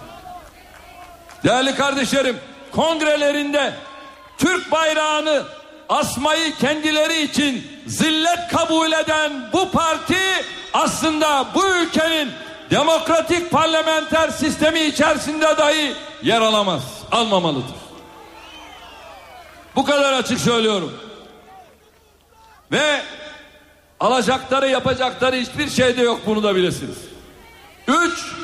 Değerli 1.44 1.74
kardeşlerim, 1.74 2.36
kongrelerinde 2.72 3.74
Türk 4.38 4.72
bayrağını 4.72 5.42
asmayı 5.88 6.56
kendileri 6.56 7.22
için 7.22 7.66
zillet 7.86 8.48
kabul 8.52 8.92
eden 8.92 9.32
bu 9.52 9.70
parti 9.70 10.18
aslında 10.72 11.46
bu 11.54 11.66
ülkenin 11.66 12.30
demokratik 12.70 13.50
parlamenter 13.50 14.30
sistemi 14.30 14.80
içerisinde 14.80 15.56
dahi 15.58 15.94
yer 16.22 16.40
alamaz, 16.40 16.82
almamalıdır. 17.12 17.76
Bu 19.76 19.84
kadar 19.84 20.12
açık 20.12 20.40
söylüyorum. 20.40 20.92
Ve 22.72 23.02
alacakları 24.00 24.68
yapacakları 24.68 25.36
hiçbir 25.36 25.70
şey 25.70 25.96
de 25.96 26.02
yok 26.02 26.20
bunu 26.26 26.42
da 26.42 26.56
bilesiniz. 26.56 26.98
Üç, 27.88 28.34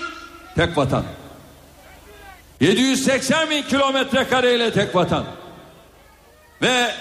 tek 0.55 0.77
vatan. 0.77 1.05
780 2.61 3.51
bin 3.51 3.63
kilometre 3.63 4.29
kareyle 4.29 4.73
tek 4.73 4.95
vatan. 4.97 5.25
Ve 6.63 6.95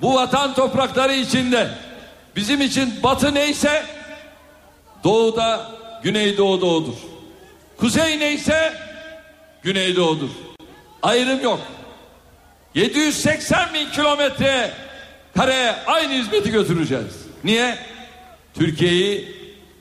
bu 0.00 0.14
vatan 0.14 0.54
toprakları 0.54 1.12
içinde 1.12 1.70
bizim 2.36 2.60
için 2.60 3.02
batı 3.02 3.34
neyse 3.34 3.86
doğuda 5.04 5.70
güneydoğuda 6.02 6.66
odur. 6.66 6.94
Kuzey 7.76 8.18
neyse 8.18 8.72
güneydoğudur. 9.62 10.30
Ayrım 11.02 11.40
yok. 11.40 11.60
780 12.74 13.74
bin 13.74 13.90
kilometre 13.90 14.70
kareye 15.36 15.74
aynı 15.86 16.12
hizmeti 16.12 16.50
götüreceğiz. 16.50 17.14
Niye? 17.44 17.78
Türkiye'yi 18.54 19.36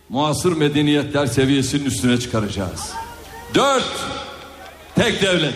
muasır 0.09 0.57
medeniyetler 0.57 1.25
seviyesinin 1.25 1.85
üstüne 1.85 2.19
çıkaracağız. 2.19 2.93
Dört, 3.55 3.91
tek 4.95 5.21
devlet. 5.21 5.53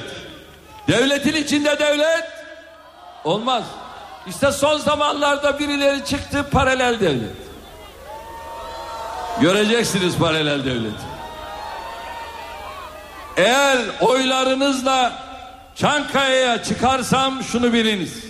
Devletin 0.88 1.44
içinde 1.44 1.80
devlet 1.80 2.26
olmaz. 3.24 3.64
İşte 4.28 4.52
son 4.52 4.78
zamanlarda 4.78 5.60
birileri 5.60 6.06
çıktı 6.06 6.46
paralel 6.52 7.00
devlet. 7.00 7.45
Göreceksiniz 9.42 10.18
paralel 10.18 10.66
devleti. 10.66 11.16
Eğer 13.38 13.78
oylarınızla 14.02 15.14
Çankaya'ya 15.76 16.64
çıkarsam 16.64 17.44
şunu 17.44 17.74
biliniz. 17.74 18.24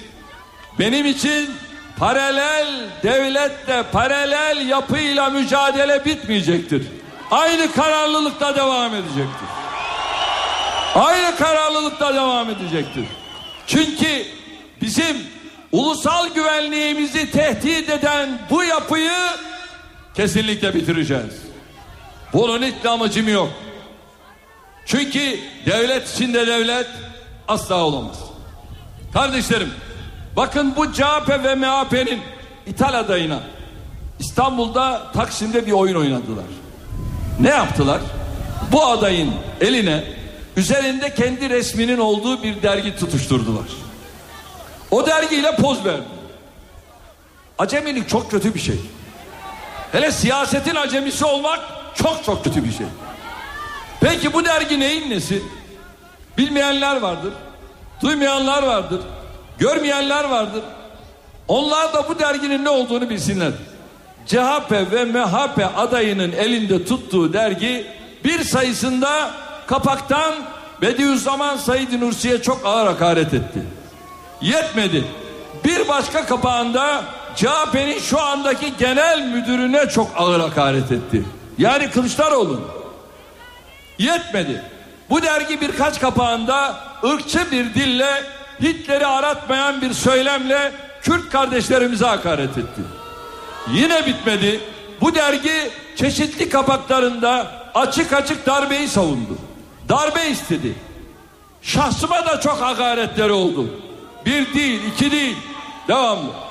Benim 0.79 1.05
için 1.05 1.51
paralel 1.97 2.67
devletle 3.03 3.83
paralel 3.91 4.69
yapıyla 4.69 5.29
mücadele 5.29 6.05
bitmeyecektir. 6.05 6.87
Aynı 7.31 7.71
kararlılıkla 7.71 8.55
devam 8.55 8.93
edecektir. 8.93 9.47
Aynı 10.95 11.37
kararlılıkla 11.37 12.13
devam 12.15 12.49
edecektir. 12.49 13.05
Çünkü 13.67 14.25
bizim 14.81 15.17
ulusal 15.71 16.29
güvenliğimizi 16.29 17.31
tehdit 17.31 17.89
eden 17.89 18.29
bu 18.49 18.63
yapıyı 18.63 19.11
kesinlikle 20.15 20.73
bitireceğiz. 20.73 21.33
Bunun 22.33 22.61
hiç 22.61 22.85
amacım 22.85 23.27
yok. 23.27 23.49
Çünkü 24.85 25.39
devlet 25.65 26.09
içinde 26.13 26.47
devlet 26.47 26.87
asla 27.47 27.83
olamaz. 27.83 28.19
Kardeşlerim 29.13 29.69
bakın 30.35 30.73
bu 30.75 30.93
CHP 30.93 31.29
ve 31.29 31.55
MHP'nin 31.55 32.21
ithal 32.67 32.93
adayına 32.93 33.39
İstanbul'da 34.19 35.11
Taksim'de 35.13 35.65
bir 35.65 35.71
oyun 35.71 35.95
oynadılar. 35.95 36.45
Ne 37.39 37.49
yaptılar? 37.49 38.01
Bu 38.71 38.85
adayın 38.85 39.33
eline 39.61 40.03
üzerinde 40.57 41.13
kendi 41.13 41.49
resminin 41.49 41.97
olduğu 41.97 42.43
bir 42.43 42.61
dergi 42.61 42.95
tutuşturdular. 42.95 43.65
O 44.91 45.07
dergiyle 45.07 45.55
poz 45.55 45.85
verdi. 45.85 46.03
Acemilik 47.59 48.09
çok 48.09 48.31
kötü 48.31 48.53
bir 48.53 48.59
şey. 48.59 48.79
Hele 49.95 50.11
siyasetin 50.11 50.75
acemisi 50.75 51.25
olmak 51.25 51.59
çok 51.95 52.23
çok 52.25 52.43
kötü 52.43 52.63
bir 52.63 52.71
şey. 52.71 52.85
Peki 54.01 54.33
bu 54.33 54.45
dergi 54.45 54.79
neyin 54.79 55.09
nesi? 55.09 55.43
Bilmeyenler 56.37 57.01
vardır. 57.01 57.33
Duymayanlar 58.01 58.63
vardır. 58.63 59.01
Görmeyenler 59.59 60.23
vardır. 60.23 60.63
Onlar 61.47 61.93
da 61.93 62.09
bu 62.09 62.19
derginin 62.19 62.65
ne 62.65 62.69
olduğunu 62.69 63.09
bilsinler. 63.09 63.51
CHP 64.25 64.71
ve 64.71 65.05
MHP 65.05 65.69
adayının 65.77 66.31
elinde 66.31 66.85
tuttuğu 66.85 67.33
dergi 67.33 67.87
bir 68.25 68.43
sayısında 68.43 69.31
kapaktan 69.67 70.33
Bediüzzaman 70.81 71.57
Said 71.57 72.01
Nursi'ye 72.01 72.41
çok 72.41 72.65
ağır 72.65 72.85
hakaret 72.85 73.33
etti. 73.33 73.61
Yetmedi. 74.41 75.03
Bir 75.65 75.87
başka 75.87 76.25
kapağında 76.25 77.03
CHP'nin 77.35 77.99
şu 77.99 78.21
andaki 78.21 78.77
genel 78.77 79.21
müdürüne 79.21 79.89
çok 79.89 80.11
ağır 80.17 80.39
hakaret 80.39 80.91
etti. 80.91 81.25
Yani 81.57 81.91
Kılıçdaroğlu. 81.91 82.61
Yetmedi. 83.99 84.61
Bu 85.09 85.21
dergi 85.21 85.61
birkaç 85.61 85.99
kapağında 85.99 86.75
ırkçı 87.03 87.51
bir 87.51 87.73
dille 87.73 88.23
Hitler'i 88.61 89.05
aratmayan 89.05 89.81
bir 89.81 89.93
söylemle 89.93 90.71
Kürt 91.01 91.29
kardeşlerimize 91.29 92.05
hakaret 92.05 92.57
etti. 92.57 92.81
Yine 93.71 94.05
bitmedi. 94.05 94.59
Bu 95.01 95.15
dergi 95.15 95.71
çeşitli 95.95 96.49
kapaklarında 96.49 97.51
açık 97.75 98.13
açık 98.13 98.45
darbeyi 98.45 98.87
savundu. 98.87 99.37
Darbe 99.89 100.27
istedi. 100.27 100.75
Şahsıma 101.61 102.25
da 102.25 102.39
çok 102.41 102.61
hakaretleri 102.61 103.31
oldu. 103.31 103.69
Bir 104.25 104.53
değil, 104.53 104.81
iki 104.93 105.11
değil. 105.11 105.37
Devamlı. 105.87 106.44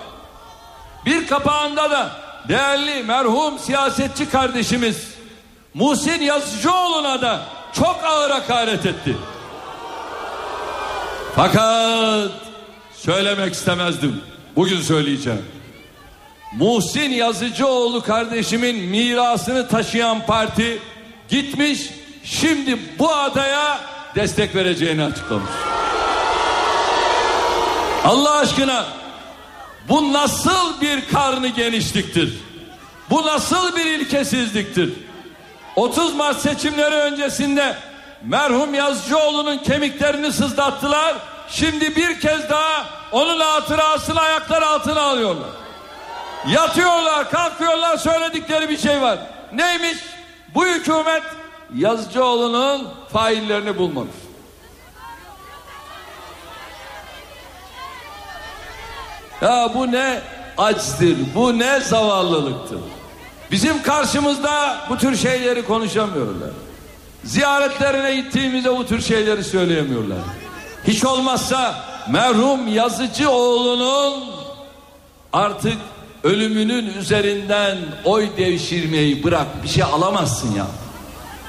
Bir 1.07 1.27
kapağında 1.27 1.91
da 1.91 2.11
değerli 2.49 3.03
merhum 3.03 3.59
siyasetçi 3.59 4.31
kardeşimiz 4.31 5.15
Muhsin 5.75 6.21
Yazıcıoğlu'na 6.21 7.23
da 7.23 7.41
çok 7.73 8.01
ağır 8.05 8.31
hakaret 8.31 8.87
etti. 8.87 9.17
Fakat 11.37 12.31
söylemek 12.97 13.55
istemezdim. 13.55 14.21
Bugün 14.57 14.81
söyleyeceğim. 14.81 15.43
Muhsin 16.59 17.11
Yazıcıoğlu 17.11 18.03
kardeşimin 18.03 18.77
mirasını 18.77 19.69
taşıyan 19.69 20.27
parti 20.27 20.79
gitmiş 21.29 21.91
şimdi 22.25 22.79
bu 22.99 23.15
adaya 23.15 23.81
destek 24.15 24.55
vereceğini 24.55 25.05
açıklamış. 25.05 25.51
Allah 28.05 28.39
aşkına 28.39 28.85
bu 29.89 30.13
nasıl 30.13 30.81
bir 30.81 31.09
karnı 31.09 31.49
genişliktir? 31.49 32.39
Bu 33.11 33.27
nasıl 33.27 33.77
bir 33.77 33.85
ilkesizliktir? 33.85 34.93
30 35.77 36.15
Mart 36.15 36.41
seçimleri 36.41 36.95
öncesinde 36.95 37.77
merhum 38.23 38.75
Yazıcıoğlu'nun 38.75 39.59
kemiklerini 39.59 40.33
sızlattılar. 40.33 41.17
Şimdi 41.49 41.97
bir 41.97 42.21
kez 42.21 42.51
daha 42.51 42.87
onun 43.13 43.41
hatırasını 43.41 44.21
ayaklar 44.21 44.63
altına 44.63 45.01
alıyorlar. 45.01 45.51
Yatıyorlar, 46.49 47.31
kalkıyorlar, 47.31 47.97
söyledikleri 47.97 48.69
bir 48.69 48.79
şey 48.79 49.01
var. 49.01 49.19
Neymiş? 49.53 49.99
Bu 50.55 50.67
hükümet 50.67 51.23
Yazıcıoğlu'nun 51.75 52.89
faillerini 53.13 53.79
bulmamış. 53.79 54.24
Ya 59.45 59.71
bu 59.75 59.93
ne 59.93 60.21
açtır, 60.59 61.17
bu 61.35 61.59
ne 61.59 61.81
zavallılıktır. 61.81 62.79
Bizim 63.51 63.83
karşımızda 63.83 64.77
bu 64.91 64.99
tür 64.99 65.17
şeyleri 65.17 65.65
konuşamıyorlar. 65.65 66.51
Ziyaretlerine 67.25 68.17
gittiğimizde 68.17 68.77
bu 68.77 68.87
tür 68.87 69.01
şeyleri 69.01 69.45
söyleyemiyorlar. 69.45 70.19
Hiç 70.87 71.05
olmazsa 71.05 71.75
merhum 72.09 72.69
yazıcı 72.69 73.31
oğlunun 73.31 74.25
artık 75.33 75.77
ölümünün 76.23 76.95
üzerinden 76.99 77.79
oy 78.05 78.29
devşirmeyi 78.37 79.25
bırak 79.25 79.47
bir 79.63 79.69
şey 79.69 79.83
alamazsın 79.83 80.55
ya. 80.55 80.67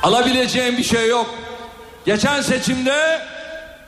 Alabileceğin 0.03 0.77
bir 0.77 0.83
şey 0.83 1.09
yok. 1.09 1.35
Geçen 2.05 2.41
seçimde 2.41 3.21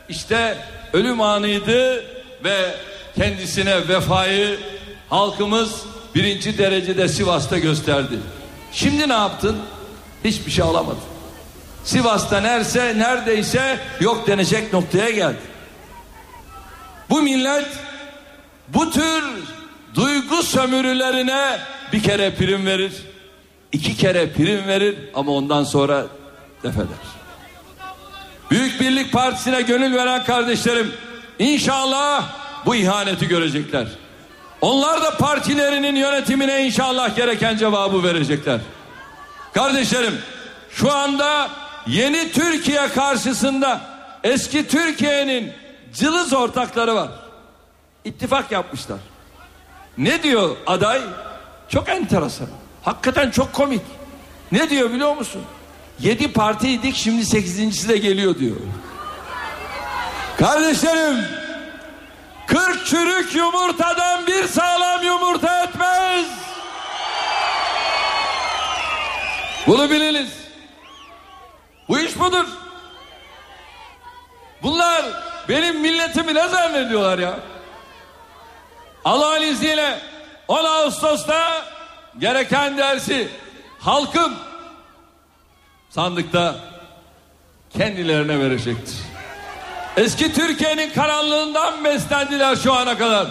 işte 0.09 0.57
ölüm 0.93 1.21
anıydı 1.21 2.03
ve 2.43 2.75
kendisine 3.17 3.87
vefayı 3.87 4.59
halkımız 5.09 5.83
birinci 6.15 6.57
derecede 6.57 7.07
Sivas'ta 7.07 7.57
gösterdi. 7.57 8.19
Şimdi 8.71 9.09
ne 9.09 9.13
yaptın? 9.13 9.57
Hiçbir 10.23 10.51
şey 10.51 10.65
alamadın. 10.65 10.99
Sivas'ta 11.83 12.39
nerse 12.39 12.93
neredeyse 12.97 13.79
yok 13.99 14.27
denecek 14.27 14.73
noktaya 14.73 15.09
geldi. 15.09 15.39
Bu 17.09 17.21
millet 17.21 17.67
bu 18.67 18.91
tür 18.91 19.23
duygu 19.95 20.43
sömürülerine 20.43 21.59
bir 21.93 22.03
kere 22.03 22.35
prim 22.35 22.65
verir. 22.65 22.91
iki 23.71 23.97
kere 23.97 24.31
prim 24.33 24.67
verir 24.67 24.97
ama 25.13 25.31
ondan 25.31 25.63
sonra 25.63 26.05
def 26.63 26.75
eder. 26.75 26.87
Büyük 28.51 28.81
Birlik 28.81 29.11
Partisi'ne 29.11 29.61
gönül 29.61 29.95
veren 29.95 30.23
kardeşlerim 30.23 30.93
inşallah 31.39 32.46
bu 32.67 32.75
ihaneti 32.75 33.27
görecekler. 33.27 33.87
Onlar 34.61 35.01
da 35.01 35.17
partilerinin 35.17 35.95
yönetimine 35.95 36.65
inşallah 36.65 37.15
gereken 37.15 37.57
cevabı 37.57 38.03
verecekler. 38.03 38.59
Kardeşlerim 39.53 40.13
şu 40.69 40.93
anda 40.93 41.49
yeni 41.87 42.31
Türkiye 42.31 42.87
karşısında 42.87 43.81
eski 44.23 44.67
Türkiye'nin 44.67 45.53
cılız 45.93 46.33
ortakları 46.33 46.95
var. 46.95 47.09
İttifak 48.05 48.51
yapmışlar. 48.51 48.99
Ne 49.97 50.23
diyor 50.23 50.55
aday? 50.67 51.01
Çok 51.69 51.89
enteresan. 51.89 52.47
Hakikaten 52.83 53.31
çok 53.31 53.53
komik. 53.53 53.81
Ne 54.51 54.69
diyor 54.69 54.91
biliyor 54.91 55.17
musun? 55.17 55.41
Yedi 55.99 56.33
partiydik 56.33 56.95
şimdi 56.95 57.25
sekizincisi 57.25 57.89
de 57.89 57.97
geliyor 57.97 58.39
diyor. 58.39 58.55
Kardeşlerim 60.37 61.17
40 61.17 61.46
çürük 62.89 63.35
yumurtadan 63.35 64.27
bir 64.27 64.47
sağlam 64.47 65.03
yumurta 65.03 65.63
etmez. 65.63 66.25
Bunu 69.67 69.89
biliniz. 69.89 70.31
Bu 71.89 71.99
iş 71.99 72.19
budur. 72.19 72.45
Bunlar 74.63 75.05
benim 75.49 75.81
milletimi 75.81 76.33
ne 76.33 76.47
zannediyorlar 76.47 77.19
ya? 77.19 77.39
Allah'ın 79.05 79.41
izniyle 79.41 79.99
10 80.47 80.65
Ağustos'ta 80.65 81.65
gereken 82.17 82.77
dersi 82.77 83.29
halkım 83.79 84.35
sandıkta 85.89 86.55
kendilerine 87.69 88.39
verecektir. 88.39 89.06
Eski 89.97 90.33
Türkiye'nin 90.33 90.89
karanlığından 90.89 91.83
beslendiler 91.83 92.55
şu 92.55 92.73
ana 92.73 92.97
kadar. 92.97 93.27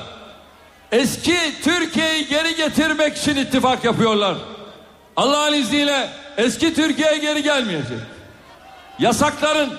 Eski 0.93 1.39
Türkiye'yi 1.64 2.29
geri 2.29 2.55
getirmek 2.55 3.17
için 3.17 3.37
ittifak 3.37 3.85
yapıyorlar. 3.85 4.37
Allah'ın 5.17 5.53
izniyle 5.53 6.09
eski 6.37 6.75
Türkiye 6.75 7.19
geri 7.19 7.43
gelmeyecek. 7.43 7.99
Yasakların, 8.99 9.73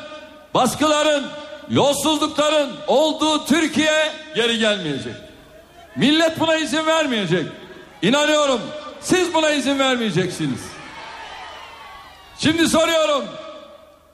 baskıların, 0.53 1.25
yolsuzlukların 1.69 2.69
olduğu 2.87 3.45
Türkiye 3.45 4.11
geri 4.35 4.59
gelmeyecek. 4.59 5.15
Millet 5.95 6.39
buna 6.39 6.55
izin 6.55 6.85
vermeyecek. 6.85 7.45
İnanıyorum 8.01 8.61
siz 9.01 9.33
buna 9.33 9.49
izin 9.49 9.79
vermeyeceksiniz. 9.79 10.61
Şimdi 12.39 12.69
soruyorum. 12.69 13.25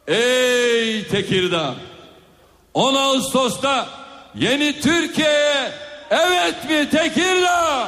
Ey 0.07 1.07
Tekirdağ 1.07 1.74
10 2.74 2.95
Ağustos'ta 2.95 3.86
yeni 4.36 4.82
Türkiye'ye 4.82 5.71
evet 6.09 6.69
mi 6.69 6.89
Tekirdağ? 6.89 7.88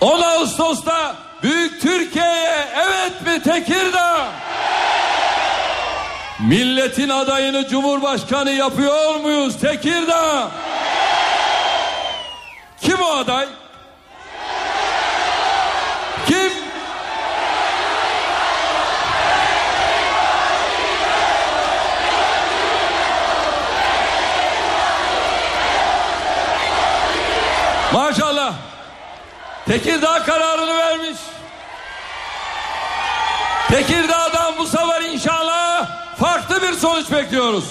10 0.00 0.20
Ağustos'ta 0.22 1.14
Büyük 1.42 1.82
Türkiye'ye 1.82 2.68
evet 2.76 3.26
mi 3.26 3.42
Tekirdağ? 3.42 4.28
Milletin 6.40 7.08
adayını 7.08 7.68
Cumhurbaşkanı 7.68 8.50
yapıyor 8.50 9.14
muyuz 9.14 9.60
Tekirdağ? 9.60 10.48
Kim 12.80 13.02
o 13.02 13.10
aday? 13.16 13.46
Maşallah. 27.92 28.54
Tekirdağ 29.66 30.22
kararını 30.22 30.78
vermiş. 30.78 31.18
Tekirdağ'dan 33.68 34.58
bu 34.58 34.66
sefer 34.66 35.02
inşallah 35.02 35.88
farklı 36.16 36.62
bir 36.62 36.72
sonuç 36.72 37.12
bekliyoruz. 37.12 37.64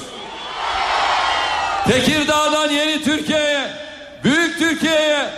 Tekirdağ'dan 1.87 2.69
yeni 2.69 3.03
Türkiye'ye, 3.03 3.71
büyük 4.23 4.59
Türkiye'ye, 4.59 5.29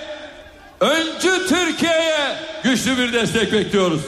öncü 0.79 1.47
Türkiye'ye 1.47 2.35
güçlü 2.63 2.97
bir 2.97 3.13
destek 3.13 3.53
bekliyoruz. 3.53 4.01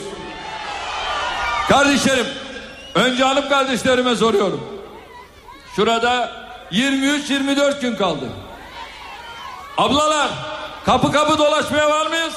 Kardeşlerim, 1.70 2.28
önce 2.96 3.24
hanım 3.24 3.50
kardeşlerime 3.50 4.16
soruyorum. 4.16 4.84
Şurada 5.76 6.32
23-24 6.72 7.82
gün 7.82 7.96
kaldı. 7.96 8.26
Ablalar, 9.78 10.30
kapı 10.86 11.12
kapı 11.12 11.38
dolaşmaya 11.38 11.90
var 11.90 12.08
mıyız? 12.08 12.34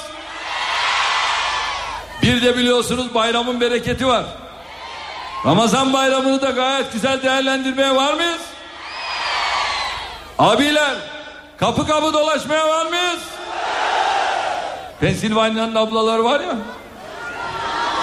Bir 2.21 2.41
de 2.41 2.57
biliyorsunuz 2.57 3.13
bayramın 3.13 3.61
bereketi 3.61 4.07
var. 4.07 4.23
Ramazan 5.45 5.93
bayramını 5.93 6.41
da 6.41 6.49
gayet 6.49 6.93
güzel 6.93 7.21
değerlendirmeye 7.21 7.95
var 7.95 8.13
mıyız? 8.13 8.41
Abiler 10.39 10.95
kapı 11.57 11.87
kapı 11.87 12.13
dolaşmaya 12.13 12.67
var 12.67 12.85
mıyız? 12.85 13.19
Pensilvanya'nın 14.99 15.75
ablaları 15.75 16.23
var 16.23 16.39
ya. 16.39 16.55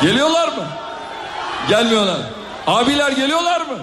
Geliyorlar 0.03 0.49
mı? 0.49 0.65
Gelmiyorlar. 1.69 2.17
Abiler 2.67 3.13
geliyorlar 3.13 3.61
mı? 3.61 3.79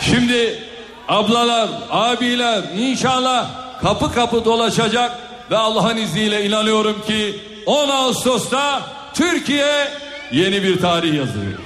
Şimdi 0.00 0.64
ablalar, 1.08 1.68
abiler 1.90 2.62
inşallah 2.76 3.61
kapı 3.82 4.14
kapı 4.14 4.44
dolaşacak 4.44 5.18
ve 5.50 5.56
Allah'ın 5.56 5.96
izniyle 5.96 6.46
inanıyorum 6.46 7.02
ki 7.06 7.40
10 7.66 7.88
Ağustos'ta 7.88 8.82
Türkiye 9.14 9.88
yeni 10.32 10.62
bir 10.62 10.80
tarih 10.80 11.14
yazıyor. 11.14 11.58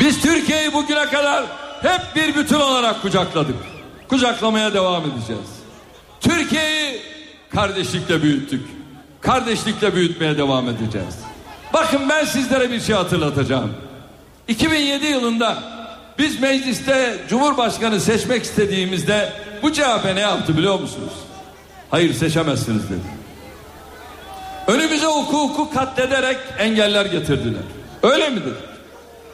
Biz 0.00 0.20
Türkiye'yi 0.20 0.72
bugüne 0.72 1.06
kadar 1.06 1.44
hep 1.82 2.00
bir 2.16 2.34
bütün 2.34 2.60
olarak 2.60 3.02
kucakladık. 3.02 3.56
Kucaklamaya 4.08 4.74
devam 4.74 5.02
edeceğiz. 5.02 5.48
Türkiye'yi 6.20 7.02
kardeşlikle 7.54 8.22
büyüttük. 8.22 8.66
Kardeşlikle 9.20 9.94
büyütmeye 9.94 10.38
devam 10.38 10.68
edeceğiz. 10.68 11.14
Bakın 11.72 12.08
ben 12.08 12.24
sizlere 12.24 12.70
bir 12.70 12.80
şey 12.80 12.94
hatırlatacağım. 12.94 13.74
2007 14.48 15.06
yılında 15.06 15.62
biz 16.18 16.40
mecliste 16.40 17.18
Cumhurbaşkanı 17.28 18.00
seçmek 18.00 18.44
istediğimizde 18.44 19.32
bu 19.62 19.72
CHP 19.72 20.04
ne 20.14 20.20
yaptı 20.20 20.56
biliyor 20.56 20.80
musunuz? 20.80 21.12
Hayır 21.90 22.14
seçemezsiniz 22.14 22.90
dedi. 22.90 23.20
Önümüze 24.66 25.06
hukuku 25.06 25.70
katlederek 25.74 26.38
engeller 26.58 27.06
getirdiler. 27.06 27.62
Öyle 28.02 28.28
midir? 28.28 28.54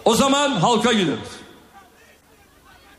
O 0.04 0.14
zaman 0.14 0.50
halka 0.50 0.92
gideriz. 0.92 1.36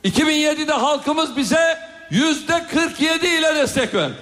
2007'de 0.03 0.73
halkımız 0.73 1.37
bize 1.37 1.79
yüzde 2.09 2.65
47 2.73 3.27
ile 3.27 3.55
destek 3.55 3.93
verdi. 3.93 4.15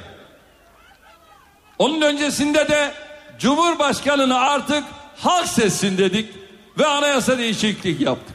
Onun 1.80 2.02
öncesinde 2.02 2.68
de 2.68 2.92
Cumhurbaşkanını 3.40 4.40
artık 4.40 4.84
halk 5.18 5.48
seçsin 5.48 5.98
dedik 5.98 6.30
ve 6.78 6.86
anayasa 6.86 7.38
değişiklik 7.38 8.02
yaptık. 8.02 8.35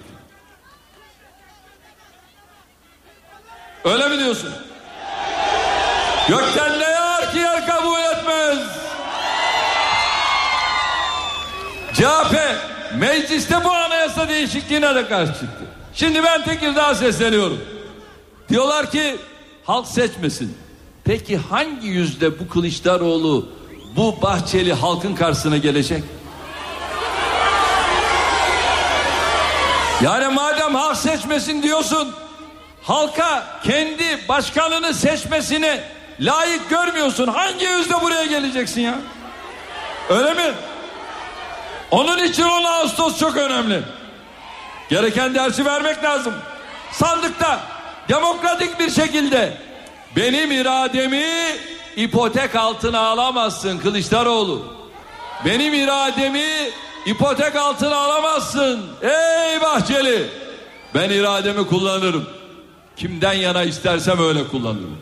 Öyle 3.85 4.09
mi 4.09 4.18
diyorsun? 4.18 4.51
Gökten 6.28 6.81
ne 6.81 6.85
yağar 6.85 7.33
ki 7.33 7.39
yer 7.39 7.66
kabul 7.66 7.99
etmez. 7.99 8.59
CHP 11.95 12.35
mecliste 12.95 13.64
bu 13.64 13.70
anayasa 13.70 14.28
değişikliğine 14.28 14.95
de 14.95 15.09
karşı 15.09 15.33
çıktı. 15.33 15.64
Şimdi 15.95 16.22
ben 16.24 16.45
Tekirdağ'a 16.45 16.95
sesleniyorum. 16.95 17.61
Diyorlar 18.49 18.91
ki 18.91 19.16
halk 19.64 19.87
seçmesin. 19.87 20.57
Peki 21.05 21.37
hangi 21.37 21.87
yüzde 21.87 22.39
bu 22.39 22.49
Kılıçdaroğlu 22.49 23.49
bu 23.97 24.22
Bahçeli 24.22 24.72
halkın 24.72 25.14
karşısına 25.14 25.57
gelecek? 25.57 26.05
Yani 30.03 30.35
madem 30.35 30.74
halk 30.74 30.97
seçmesin 30.97 31.62
diyorsun 31.62 32.14
halka 32.91 33.47
kendi 33.64 34.28
başkanını 34.28 34.95
seçmesini 34.95 35.80
layık 36.20 36.70
görmüyorsun. 36.70 37.26
Hangi 37.26 37.64
yüzde 37.64 38.01
buraya 38.01 38.24
geleceksin 38.24 38.80
ya? 38.80 38.99
Öyle 40.09 40.34
mi? 40.34 40.53
Onun 41.91 42.24
için 42.24 42.43
10 42.43 42.64
Ağustos 42.64 43.18
çok 43.18 43.36
önemli. 43.36 43.82
Gereken 44.88 45.34
dersi 45.34 45.64
vermek 45.64 46.05
lazım. 46.05 46.34
Sandıkta 46.93 47.61
demokratik 48.09 48.80
bir 48.80 48.91
şekilde 48.91 49.53
benim 50.16 50.53
irademi 50.53 51.26
ipotek 51.97 52.55
altına 52.55 53.01
alamazsın 53.01 53.78
Kılıçdaroğlu. 53.78 54.74
Benim 55.45 55.74
irademi 55.74 56.70
ipotek 57.07 57.57
altına 57.57 57.97
alamazsın. 57.97 58.86
Ey 59.03 59.61
Bahçeli. 59.61 60.26
Ben 60.95 61.11
irademi 61.11 61.66
kullanırım. 61.66 62.39
Kimden 63.01 63.32
yana 63.32 63.62
istersem 63.62 64.18
öyle 64.28 64.48
kullanırım. 64.48 64.98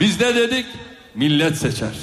Biz 0.00 0.20
ne 0.20 0.34
dedik? 0.34 0.66
Millet 1.14 1.56
seçer. 1.56 1.94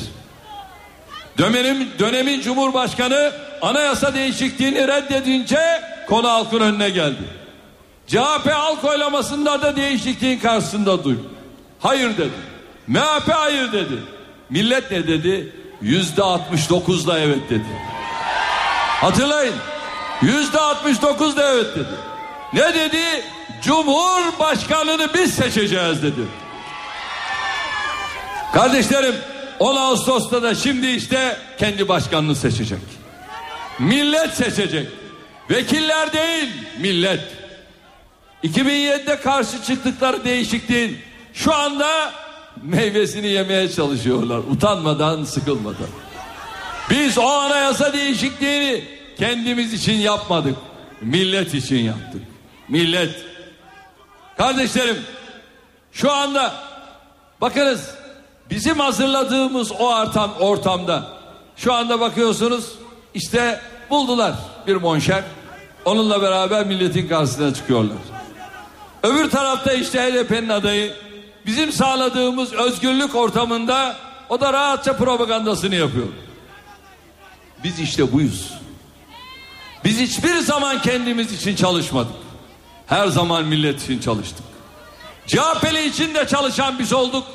Dönemin, 1.38 1.90
dönemin 2.00 2.42
Cumhurbaşkanı 2.42 3.32
anayasa 3.62 4.14
değişikliğini 4.14 4.88
reddedince 4.88 5.82
konu 6.08 6.30
halkın 6.30 6.60
önüne 6.60 6.90
geldi. 6.90 7.24
CHP 8.08 8.52
halk 8.52 8.84
oylamasında 8.84 9.62
da 9.62 9.76
değişikliğin 9.76 10.40
karşısında 10.40 11.04
duy. 11.04 11.16
Hayır 11.80 12.18
dedi. 12.18 12.38
MHP 12.88 13.30
hayır 13.30 13.72
dedi. 13.72 14.04
Millet 14.50 14.92
ne 14.92 15.08
dedi? 15.08 15.54
Yüzde 15.82 16.22
69'la 16.22 17.20
evet 17.20 17.50
dedi. 17.50 17.66
Hatırlayın. 19.02 19.56
Yüzde 20.22 20.60
69 20.60 21.38
da 21.38 21.54
evet 21.54 21.76
dedi. 21.76 21.96
Ne 22.54 22.74
dedi? 22.74 23.24
Cumhurbaşkanını 23.62 25.14
biz 25.14 25.34
seçeceğiz 25.34 26.04
dedi. 26.04 26.22
Kardeşlerim 28.54 29.16
10 29.60 29.76
Ağustos'ta 29.76 30.44
da 30.44 30.56
şimdi 30.56 30.88
işte 30.88 31.38
kendi 31.60 31.88
başkanını 31.88 32.36
seçecek. 32.36 32.80
Millet 33.80 34.34
seçecek. 34.34 34.88
Vekiller 35.50 36.14
değil 36.14 36.50
millet. 36.80 37.22
2007'de 38.44 39.20
karşı 39.20 39.64
çıktıkları 39.64 40.24
değişikliğin 40.26 40.98
şu 41.34 41.54
anda 41.54 42.14
meyvesini 42.64 43.28
yemeye 43.28 43.70
çalışıyorlar. 43.70 44.38
Utanmadan 44.38 45.24
sıkılmadan. 45.24 45.88
Biz 46.90 47.18
o 47.18 47.28
anayasa 47.28 47.94
değişikliğini 47.94 48.84
kendimiz 49.18 49.74
için 49.74 49.94
yapmadık. 49.94 50.56
Millet 51.02 51.54
için 51.54 51.78
yaptık. 51.84 52.22
Millet. 52.70 53.10
Kardeşlerim 54.38 54.98
şu 55.92 56.12
anda 56.12 56.54
bakınız 57.42 57.92
bizim 58.50 58.80
hazırladığımız 58.80 59.72
o 59.72 59.96
ortam, 59.96 60.34
ortamda 60.40 61.08
şu 61.58 61.74
anda 61.74 62.00
bakıyorsunuz 62.00 62.72
işte 63.14 63.62
buldular 63.90 64.34
bir 64.68 64.76
monşer. 64.76 65.24
Onunla 65.86 66.22
beraber 66.22 66.66
milletin 66.66 67.08
karşısına 67.08 67.54
çıkıyorlar. 67.54 67.98
Öbür 69.04 69.30
tarafta 69.30 69.74
işte 69.74 70.00
HDP'nin 70.00 70.50
adayı 70.50 70.94
bizim 71.46 71.72
sağladığımız 71.72 72.54
özgürlük 72.54 73.16
ortamında 73.16 73.96
o 74.30 74.42
da 74.42 74.54
rahatça 74.54 74.98
propagandasını 74.98 75.76
yapıyor. 75.76 76.08
Biz 77.64 77.80
işte 77.80 78.14
buyuz. 78.14 78.54
Biz 79.84 80.00
hiçbir 80.00 80.38
zaman 80.38 80.82
kendimiz 80.82 81.34
için 81.34 81.56
çalışmadık. 81.56 82.27
Her 82.88 83.08
zaman 83.08 83.46
millet 83.46 83.84
için 83.84 84.00
çalıştık. 84.00 84.46
CHP'li 85.28 85.86
için 85.86 86.16
de 86.16 86.28
çalışan 86.28 86.80
biz 86.80 86.94
olduk. 86.94 87.28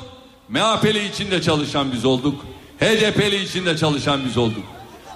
MHP'li 0.49 1.07
için 1.07 1.31
de 1.31 1.41
çalışan 1.41 1.91
biz 1.91 2.05
olduk. 2.05 2.45
HDP'li 2.79 3.43
için 3.43 3.65
de 3.65 3.77
çalışan 3.77 4.25
biz 4.25 4.37
olduk. 4.37 4.63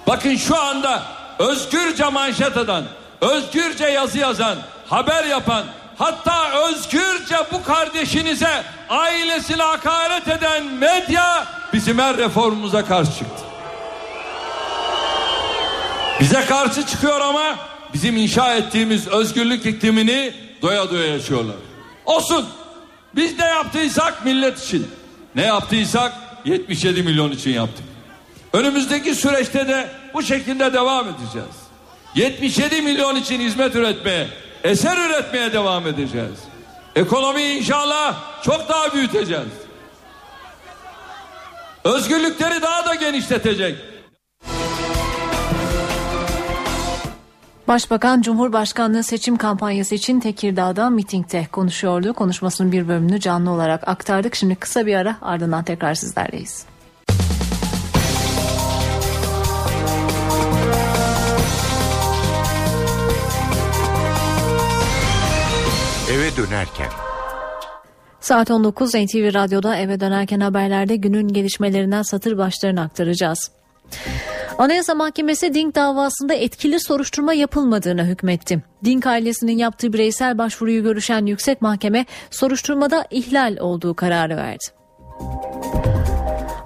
Bakın 0.06 0.36
şu 0.36 0.60
anda 0.60 1.02
özgürce 1.38 2.08
manşet 2.08 2.56
atan, 2.56 2.84
özgürce 3.20 3.86
yazı 3.86 4.18
yazan, 4.18 4.58
haber 4.86 5.24
yapan, 5.24 5.64
hatta 5.98 6.68
özgürce 6.68 7.36
bu 7.52 7.64
kardeşinize 7.64 8.64
ailesine 8.88 9.62
hakaret 9.62 10.28
eden 10.28 10.64
medya 10.64 11.46
bizim 11.72 11.98
her 11.98 12.16
reformumuza 12.16 12.84
karşı 12.84 13.10
çıktı. 13.10 13.42
Bize 16.20 16.46
karşı 16.46 16.86
çıkıyor 16.86 17.20
ama 17.20 17.56
bizim 17.94 18.16
inşa 18.16 18.54
ettiğimiz 18.54 19.08
özgürlük 19.08 19.66
iklimini 19.66 20.32
doya 20.62 20.90
doya 20.90 21.06
yaşıyorlar. 21.06 21.56
Olsun. 22.04 22.46
Biz 23.16 23.38
ne 23.38 23.44
yaptıysak 23.44 24.24
millet 24.24 24.62
için. 24.62 24.86
Ne 25.34 25.42
yaptıysak 25.42 26.12
77 26.44 27.02
milyon 27.02 27.30
için 27.30 27.50
yaptık. 27.50 27.84
Önümüzdeki 28.52 29.14
süreçte 29.14 29.68
de 29.68 29.88
bu 30.14 30.22
şekilde 30.22 30.72
devam 30.72 31.06
edeceğiz. 31.08 31.56
77 32.14 32.82
milyon 32.82 33.16
için 33.16 33.40
hizmet 33.40 33.76
üretmeye, 33.76 34.28
eser 34.64 34.96
üretmeye 34.96 35.52
devam 35.52 35.86
edeceğiz. 35.86 36.38
Ekonomiyi 36.96 37.58
inşallah 37.58 38.14
çok 38.44 38.68
daha 38.68 38.94
büyüteceğiz. 38.94 39.48
Özgürlükleri 41.84 42.62
daha 42.62 42.86
da 42.86 42.94
genişletecek. 42.94 43.76
Başbakan 47.68 48.22
Cumhurbaşkanlığı 48.22 49.02
seçim 49.02 49.36
kampanyası 49.36 49.94
için 49.94 50.20
Tekirdağ'da 50.20 50.90
mitingde 50.90 51.46
konuşuyordu. 51.52 52.12
Konuşmasının 52.12 52.72
bir 52.72 52.88
bölümünü 52.88 53.20
canlı 53.20 53.50
olarak 53.50 53.88
aktardık. 53.88 54.34
Şimdi 54.34 54.56
kısa 54.56 54.86
bir 54.86 54.94
ara 54.94 55.16
ardından 55.22 55.64
tekrar 55.64 55.94
sizlerleyiz. 55.94 56.64
Eve 66.12 66.36
dönerken 66.36 66.88
Saat 68.20 68.50
19 68.50 68.94
NTV 68.94 69.34
Radyo'da 69.34 69.76
eve 69.76 70.00
dönerken 70.00 70.40
haberlerde 70.40 70.96
günün 70.96 71.28
gelişmelerinden 71.28 72.02
satır 72.02 72.38
başlarını 72.38 72.80
aktaracağız. 72.80 73.50
Anayasa 74.58 74.94
Mahkemesi 74.94 75.54
Dink 75.54 75.74
davasında 75.74 76.34
etkili 76.34 76.80
soruşturma 76.80 77.34
yapılmadığına 77.34 78.04
hükmetti. 78.04 78.62
Dink 78.84 79.06
ailesinin 79.06 79.58
yaptığı 79.58 79.92
bireysel 79.92 80.38
başvuruyu 80.38 80.82
görüşen 80.82 81.26
yüksek 81.26 81.62
mahkeme 81.62 82.06
soruşturmada 82.30 83.04
ihlal 83.10 83.56
olduğu 83.60 83.94
kararı 83.94 84.36
verdi. 84.36 84.64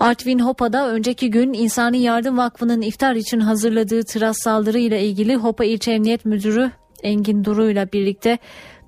Artvin 0.00 0.38
Hopa'da 0.38 0.88
önceki 0.88 1.30
gün 1.30 1.52
İnsani 1.52 1.98
Yardım 1.98 2.38
Vakfı'nın 2.38 2.82
iftar 2.82 3.14
için 3.14 3.40
hazırladığı 3.40 4.02
tıras 4.02 4.36
saldırı 4.38 4.78
ile 4.78 5.02
ilgili 5.02 5.36
Hopa 5.36 5.64
İlçe 5.64 5.92
Emniyet 5.92 6.24
Müdürü 6.24 6.70
Engin 7.02 7.44
Duru 7.44 7.70
ile 7.70 7.92
birlikte 7.92 8.38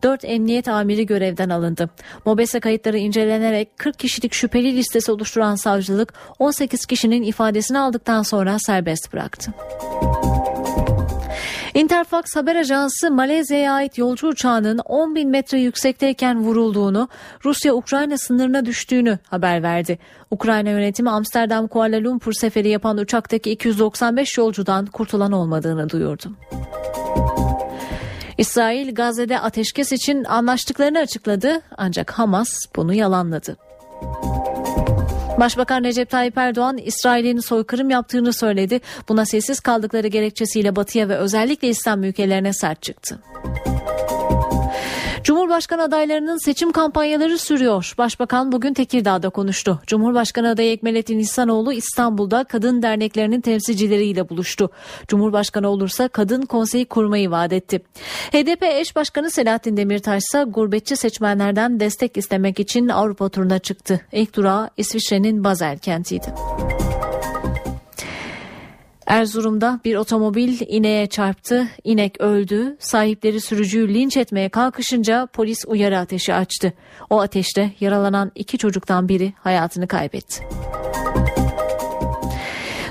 4 0.05 0.25
emniyet 0.25 0.69
amiri 0.69 1.07
görevden 1.07 1.49
alındı. 1.49 1.91
Mobese 2.25 2.61
kayıtları 2.61 2.99
incelenerek 2.99 3.79
40 3.79 3.99
kişilik 3.99 4.33
şüpheli 4.33 4.77
listesi 4.77 5.13
oluşturan 5.13 5.55
savcılık 5.55 6.15
18 6.39 6.87
kişinin 6.87 7.23
ifadesini 7.23 7.79
aldıktan 7.79 8.23
sonra 8.23 8.59
serbest 8.59 9.13
bıraktı. 9.13 9.53
Interfax 11.75 12.25
haber 12.37 12.57
ajansı 12.57 13.11
Malezya'ya 13.11 13.73
ait 13.73 13.99
yolcu 13.99 14.27
uçağının 14.27 14.79
10 14.79 15.15
bin 15.15 15.31
metre 15.31 15.61
yüksekteyken 15.61 16.41
vurulduğunu, 16.41 17.09
Rusya-Ukrayna 17.45 18.19
sınırına 18.19 18.67
düştüğünü 18.67 19.19
haber 19.29 19.63
verdi. 19.63 19.99
Ukrayna 20.31 20.71
yönetimi 20.71 21.11
Amsterdam 21.11 21.69
Kuala 21.69 22.05
Lumpur 22.05 22.33
seferi 22.33 22.69
yapan 22.69 22.99
uçaktaki 22.99 23.51
295 23.51 24.39
yolcudan 24.39 24.87
kurtulan 24.87 25.33
olmadığını 25.33 25.91
duyurdu. 25.91 26.33
İsrail 28.39 28.95
Gazze'de 28.95 29.41
ateşkes 29.41 29.93
için 29.93 30.25
anlaştıklarını 30.25 30.99
açıkladı 30.99 31.61
ancak 31.77 32.11
Hamas 32.11 32.49
bunu 32.77 32.95
yalanladı. 32.95 33.57
Başbakan 35.41 35.85
Recep 35.85 36.11
Tayyip 36.11 36.39
Erdoğan 36.39 36.79
İsrail'in 36.79 37.39
soykırım 37.39 37.91
yaptığını 37.91 38.33
söyledi. 38.33 38.81
Buna 39.09 39.27
sessiz 39.27 39.61
kaldıkları 39.61 40.07
gerekçesiyle 40.07 40.77
Batı'ya 40.77 41.09
ve 41.09 41.17
özellikle 41.17 41.69
İslam 41.69 42.05
ülkelerine 42.05 42.53
sert 42.53 42.83
çıktı. 42.83 43.19
Cumhurbaşkanı 45.55 45.83
adaylarının 45.83 46.45
seçim 46.45 46.73
kampanyaları 46.73 47.39
sürüyor. 47.39 47.95
Başbakan 47.99 48.53
bugün 48.53 48.75
Tekirdağ'da 48.75 49.31
konuştu. 49.31 49.81
Cumhurbaşkanı 49.87 50.49
adayı 50.49 50.73
Ekmelettin 50.73 51.19
İhsanoğlu 51.19 51.73
İstanbul'da 51.73 52.45
kadın 52.45 52.83
derneklerinin 52.83 53.41
temsilcileriyle 53.41 54.29
buluştu. 54.29 54.71
Cumhurbaşkanı 55.09 55.69
olursa 55.69 56.09
kadın 56.09 56.43
konseyi 56.43 56.85
kurmayı 56.85 57.31
vaat 57.31 57.53
etti. 57.53 57.83
HDP 58.33 58.63
eş 58.63 58.97
başkanı 58.97 59.31
Selahattin 59.31 59.77
Demirtaş 59.77 60.23
ise 60.23 60.45
gurbetçi 60.49 60.97
seçmenlerden 60.97 61.81
destek 61.81 62.17
istemek 62.17 62.61
için 62.61 62.89
Avrupa 62.89 63.29
turuna 63.29 63.59
çıktı. 63.59 64.01
İlk 64.13 64.37
durağı 64.37 64.71
İsviçre'nin 64.77 65.45
Basel 65.45 65.79
kentiydi. 65.79 66.35
Erzurum'da 69.07 69.81
bir 69.85 69.97
otomobil 69.97 70.61
ineğe 70.69 71.07
çarptı. 71.07 71.69
İnek 71.85 72.21
öldü. 72.21 72.77
Sahipleri 72.79 73.41
sürücüyü 73.41 73.95
linç 73.95 74.17
etmeye 74.17 74.49
kalkışınca 74.49 75.27
polis 75.27 75.65
uyarı 75.67 75.99
ateşi 75.99 76.35
açtı. 76.35 76.73
O 77.11 77.21
ateşte 77.21 77.71
yaralanan 77.81 78.33
iki 78.35 78.59
çocuktan 78.59 79.09
biri 79.09 79.33
hayatını 79.37 79.89
kaybetti. 79.89 80.45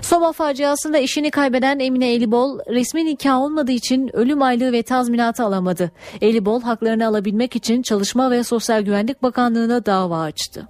Soma 0.02 0.32
faciasında 0.32 0.98
işini 0.98 1.32
kaybeden 1.32 1.80
Emine 1.80 2.14
Elibol 2.14 2.60
resmi 2.70 3.06
nikah 3.06 3.40
olmadığı 3.40 3.72
için 3.72 4.16
ölüm 4.16 4.42
aylığı 4.42 4.72
ve 4.72 4.84
tazminatı 4.84 5.44
alamadı. 5.44 5.92
Elibol 6.22 6.62
haklarını 6.62 7.08
alabilmek 7.08 7.56
için 7.56 7.82
Çalışma 7.82 8.32
ve 8.32 8.44
Sosyal 8.44 8.82
Güvenlik 8.82 9.24
Bakanlığı'na 9.24 9.86
dava 9.86 10.22
açtı. 10.22 10.68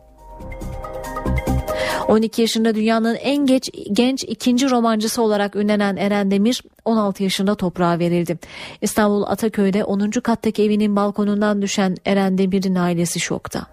12 2.08 2.41
yaşında 2.41 2.76
dünyanın 2.76 3.16
en 3.16 3.45
geç 3.45 3.70
genç 3.91 4.24
ikinci 4.24 4.70
romancısı 4.70 5.22
olarak 5.22 5.56
ünlenen 5.56 5.95
Eren 5.95 6.32
Demir 6.32 6.62
16 6.86 7.24
yaşında 7.24 7.56
toprağa 7.56 7.99
verildi. 7.99 8.39
İstanbul 8.82 9.24
Ataköy'de 9.24 9.84
10. 9.84 10.10
kattaki 10.10 10.64
evinin 10.64 10.95
balkonundan 10.95 11.62
düşen 11.62 11.95
Eren 12.06 12.38
Demir'in 12.38 12.76
ailesi 12.76 13.20
şokta. 13.20 13.68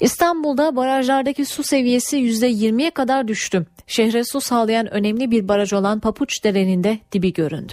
İstanbul'da 0.00 0.76
barajlardaki 0.76 1.44
su 1.44 1.62
seviyesi 1.62 2.16
%20'ye 2.16 2.90
kadar 2.90 3.28
düştü. 3.28 3.66
Şehre 3.86 4.24
su 4.24 4.40
sağlayan 4.40 4.94
önemli 4.94 5.30
bir 5.30 5.48
baraj 5.48 5.72
olan 5.72 6.00
Papuçdere'nin 6.00 6.84
de 6.84 6.98
dibi 7.12 7.32
göründü. 7.32 7.72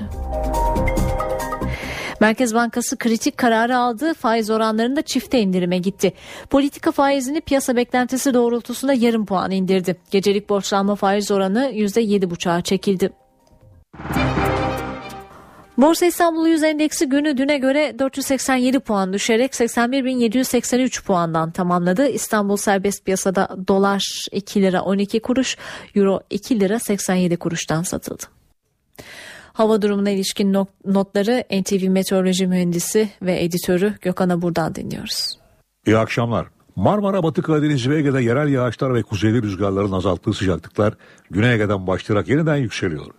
Merkez 2.20 2.53
Bankası 2.55 2.97
kritik 2.97 3.38
kararı 3.38 3.78
aldı. 3.78 4.13
Faiz 4.13 4.49
oranlarında 4.49 5.01
çifte 5.01 5.39
indirime 5.39 5.78
gitti. 5.78 6.13
Politika 6.49 6.91
faizini 6.91 7.41
piyasa 7.41 7.76
beklentisi 7.76 8.34
doğrultusunda 8.34 8.93
yarım 8.93 9.26
puan 9.26 9.51
indirdi. 9.51 9.97
Gecelik 10.11 10.49
borçlanma 10.49 10.95
faiz 10.95 11.32
oranı 11.32 11.72
%7,5'a 11.74 12.61
çekildi. 12.61 13.09
Borsa 15.78 16.05
İstanbul 16.05 16.47
100 16.47 16.63
endeksi 16.63 17.05
günü 17.05 17.38
düne 17.38 17.57
göre 17.57 17.99
487 17.99 18.80
puan 18.80 19.13
düşerek 19.13 19.51
81.783 19.51 21.03
puandan 21.03 21.51
tamamladı. 21.51 22.07
İstanbul 22.07 22.57
serbest 22.57 23.05
piyasada 23.05 23.57
dolar 23.67 24.28
2 24.32 24.61
lira 24.61 24.82
12 24.82 25.20
kuruş, 25.20 25.57
euro 25.95 26.22
2 26.30 26.59
lira 26.59 26.80
87 26.80 27.38
kuruştan 27.38 27.84
satıldı. 27.84 28.24
Hava 29.60 29.82
durumuna 29.82 30.10
ilişkin 30.10 30.53
notları 30.86 31.43
NTV 31.62 31.89
Meteoroloji 31.89 32.47
Mühendisi 32.47 33.10
ve 33.22 33.43
Editörü 33.43 33.93
Gökhan 34.01 34.30
Abur'dan 34.30 34.76
dinliyoruz. 34.76 35.39
İyi 35.86 35.97
akşamlar. 35.97 36.47
Marmara, 36.76 37.24
Batı 37.24 37.41
Karadeniz 37.41 37.89
ve 37.89 37.97
Ege'de 37.97 38.22
yerel 38.22 38.47
yağışlar 38.47 38.93
ve 38.93 39.03
kuzeyli 39.03 39.41
rüzgarların 39.43 39.91
azalttığı 39.91 40.34
sıcaklıklar 40.34 40.93
Güney 41.32 41.53
Ege'den 41.53 41.88
başlayarak 41.88 42.28
yeniden 42.28 42.55
yükseliyor. 42.55 43.12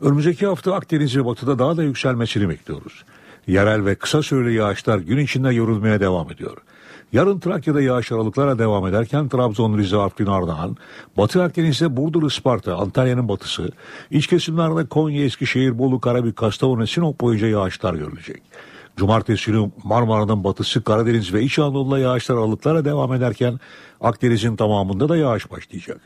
Önümüzdeki 0.00 0.46
hafta 0.46 0.74
Akdeniz 0.74 1.16
ve 1.16 1.24
Batı'da 1.24 1.58
daha 1.58 1.76
da 1.76 1.82
yükselmesini 1.82 2.48
bekliyoruz. 2.48 3.04
Yerel 3.46 3.84
ve 3.84 3.94
kısa 3.94 4.22
süreli 4.22 4.54
yağışlar 4.54 4.98
gün 4.98 5.18
içinde 5.18 5.54
yorulmaya 5.54 6.00
devam 6.00 6.30
ediyor. 6.32 6.56
Yarın 7.12 7.38
Trakya'da 7.38 7.82
yağış 7.82 8.12
aralıklara 8.12 8.58
devam 8.58 8.86
ederken 8.86 9.28
Trabzon, 9.28 9.78
Rize, 9.78 9.96
Artvin, 9.96 10.26
Ardahan, 10.26 10.76
Batı 11.16 11.42
Akdeniz'de 11.42 11.96
Burdur, 11.96 12.22
Isparta, 12.22 12.76
Antalya'nın 12.76 13.28
batısı, 13.28 13.70
iç 14.10 14.26
kesimlerde 14.26 14.86
Konya, 14.86 15.24
Eskişehir, 15.24 15.78
Bolu, 15.78 16.00
Karabük, 16.00 16.36
Kastamonu, 16.36 16.86
Sinop 16.86 17.20
boyunca 17.20 17.46
yağışlar 17.46 17.94
görülecek. 17.94 18.42
Cumartesi 18.96 19.50
günü 19.50 19.70
Marmara'nın 19.84 20.44
batısı, 20.44 20.84
Karadeniz 20.84 21.34
ve 21.34 21.42
İç 21.42 21.58
Anadolu'da 21.58 21.98
yağışlar 21.98 22.34
aralıklara 22.34 22.84
devam 22.84 23.14
ederken 23.14 23.60
Akdeniz'in 24.00 24.56
tamamında 24.56 25.08
da 25.08 25.16
yağış 25.16 25.50
başlayacak. 25.50 26.00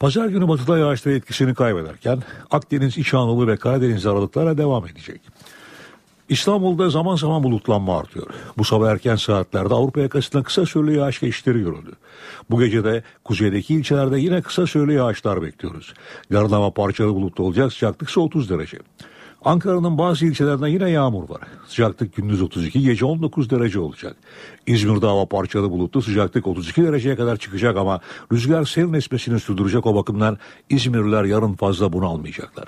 Pazar 0.00 0.26
günü 0.26 0.48
batıda 0.48 0.78
yağışlar 0.78 1.12
etkisini 1.12 1.54
kaybederken 1.54 2.22
Akdeniz, 2.50 2.98
İç 2.98 3.14
Anadolu 3.14 3.46
ve 3.46 3.56
Karadeniz 3.56 4.06
aralıklara 4.06 4.58
devam 4.58 4.86
edecek. 4.86 5.20
İstanbul'da 6.28 6.90
zaman 6.90 7.16
zaman 7.16 7.42
bulutlanma 7.42 7.98
artıyor. 7.98 8.26
Bu 8.58 8.64
sabah 8.64 8.90
erken 8.90 9.16
saatlerde 9.16 9.74
Avrupa 9.74 10.00
yakasında 10.00 10.42
kısa 10.42 10.66
süreli 10.66 10.98
yağış 10.98 11.20
geçişleri 11.20 11.58
görüldü. 11.58 11.92
Bu 12.50 12.60
gece 12.60 12.84
de 12.84 13.02
kuzeydeki 13.24 13.74
ilçelerde 13.74 14.20
yine 14.20 14.42
kısa 14.42 14.66
süreli 14.66 14.94
yağışlar 14.94 15.42
bekliyoruz. 15.42 15.94
Yarın 16.30 16.50
hava 16.50 16.70
parçalı 16.70 17.14
bulutlu 17.14 17.44
olacak 17.44 17.72
sıcaklık 17.72 18.10
ise 18.10 18.20
30 18.20 18.50
derece. 18.50 18.78
Ankara'nın 19.44 19.98
bazı 19.98 20.26
ilçelerinde 20.26 20.70
yine 20.70 20.90
yağmur 20.90 21.28
var. 21.28 21.40
Sıcaklık 21.68 22.16
gündüz 22.16 22.42
32, 22.42 22.80
gece 22.80 23.04
19 23.04 23.50
derece 23.50 23.80
olacak. 23.80 24.16
İzmir'de 24.66 25.06
hava 25.06 25.26
parçalı 25.26 25.70
bulutlu, 25.70 26.02
sıcaklık 26.02 26.46
32 26.46 26.82
dereceye 26.82 27.16
kadar 27.16 27.36
çıkacak 27.36 27.76
ama 27.76 28.00
rüzgar 28.32 28.64
serin 28.64 28.92
esmesini 28.92 29.40
sürdürecek 29.40 29.86
o 29.86 29.94
bakımdan 29.94 30.38
İzmirliler 30.70 31.24
yarın 31.24 31.54
fazla 31.54 31.92
bunu 31.92 32.08
almayacaklar. 32.08 32.64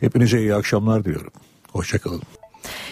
Hepinize 0.00 0.38
iyi 0.38 0.54
akşamlar 0.54 1.04
diliyorum. 1.04 1.32
Hoşçakalın. 1.72 2.22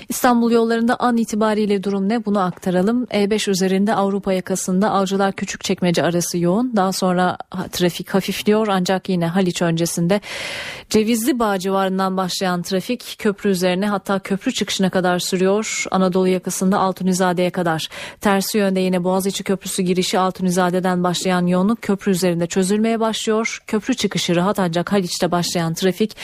İstanbul 0.09 0.53
yollarında 0.53 0.97
an 0.97 1.17
itibariyle 1.17 1.83
durum 1.83 2.09
ne 2.09 2.25
bunu 2.25 2.41
aktaralım. 2.41 3.05
E5 3.05 3.51
üzerinde 3.51 3.95
Avrupa 3.95 4.33
yakasında 4.33 4.91
Avcılar 4.91 5.33
Küçükçekmece 5.33 6.03
arası 6.03 6.39
yoğun. 6.39 6.73
Daha 6.77 6.93
sonra 6.93 7.39
trafik 7.73 8.15
hafifliyor 8.15 8.67
ancak 8.69 9.09
yine 9.09 9.27
Haliç 9.27 9.63
öncesinde 9.63 10.21
Cevizli 10.91 11.39
Bağ 11.39 11.59
civarından 11.59 12.17
başlayan 12.17 12.63
trafik 12.63 13.17
köprü 13.19 13.51
üzerine 13.51 13.87
hatta 13.87 14.19
köprü 14.19 14.53
çıkışına 14.53 14.91
kadar 14.91 15.19
sürüyor. 15.19 15.85
Anadolu 15.91 16.29
yakasında 16.29 16.79
Altunizade'ye 16.79 17.51
kadar. 17.51 17.89
Tersi 18.21 18.59
yönde 18.59 18.81
yine 18.81 19.05
Boğaziçi 19.05 19.45
Köprüsü 19.45 19.83
girişi 19.83 20.19
Altunizade'den 20.19 21.05
başlayan 21.05 21.47
yoğunluk 21.47 21.83
köprü 21.83 22.11
üzerinde 22.11 22.47
çözülmeye 22.47 23.01
başlıyor. 23.01 23.63
Köprü 23.67 23.95
çıkışı 23.95 24.37
rahat 24.37 24.59
ancak 24.59 24.93
Haliç'te 24.93 25.31
başlayan 25.31 25.75
trafik 25.75 26.17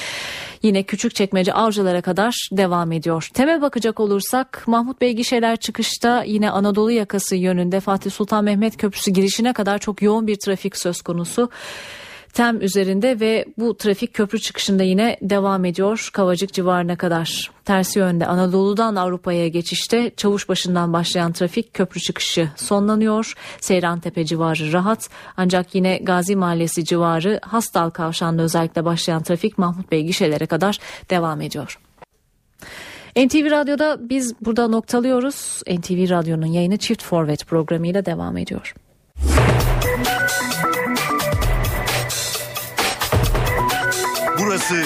yine 0.63 0.83
Küçükçekmece 0.83 1.53
Avcılar'a 1.53 2.03
kadar 2.03 2.49
devam 2.53 2.93
ediyor. 2.93 3.29
Teme 3.35 3.61
bakacak 3.73 4.01
olursak 4.01 4.65
Mahmut 4.67 5.01
Bey 5.01 5.13
gişeler 5.13 5.57
çıkışta 5.57 6.25
yine 6.25 6.51
Anadolu 6.51 6.91
yakası 6.91 7.37
yönünde 7.37 7.81
Fatih 7.81 8.11
Sultan 8.11 8.45
Mehmet 8.45 8.77
Köprüsü 8.77 9.11
girişine 9.11 9.53
kadar 9.53 9.79
çok 9.79 10.03
yoğun 10.03 10.27
bir 10.27 10.37
trafik 10.37 10.77
söz 10.77 11.03
konusu. 11.03 11.51
Tem 12.33 12.61
üzerinde 12.61 13.21
ve 13.21 13.45
bu 13.59 13.77
trafik 13.77 14.15
köprü 14.15 14.41
çıkışında 14.41 14.83
yine 14.83 15.17
devam 15.23 15.65
ediyor 15.65 16.11
Kavacık 16.13 16.53
civarına 16.53 16.97
kadar. 16.97 17.51
Tersi 17.65 17.99
yönde 17.99 18.27
Anadolu'dan 18.27 18.97
Avrupa'ya 18.97 19.49
geçişte 19.49 20.13
Çavuşbaşı'ndan 20.17 20.93
başlayan 20.93 21.33
trafik 21.33 21.75
köprü 21.75 22.01
çıkışı 22.01 22.49
sonlanıyor. 22.57 23.35
Seyrantepe 23.61 24.25
civarı 24.25 24.73
rahat 24.73 25.09
ancak 25.37 25.75
yine 25.75 25.99
Gazi 25.99 26.37
Mahallesi 26.37 26.85
civarı 26.85 27.41
Hastal 27.43 27.91
Kavşağı'nda 27.91 28.43
özellikle 28.43 28.85
başlayan 28.85 29.23
trafik 29.23 29.59
Mahmut 29.59 29.91
Bey 29.91 30.03
gişelere 30.03 30.47
kadar 30.47 30.79
devam 31.11 31.41
ediyor. 31.41 31.79
NTV 33.17 33.51
Radyo'da 33.51 34.09
biz 34.09 34.35
burada 34.41 34.69
noktalıyoruz. 34.69 35.63
NTV 35.67 36.11
Radyo'nun 36.11 36.47
yayını 36.47 36.77
Çift 36.77 37.03
Forvet 37.03 37.47
programıyla 37.47 38.07
devam 38.07 38.37
ediyor. 38.37 38.75
Burası 44.39 44.83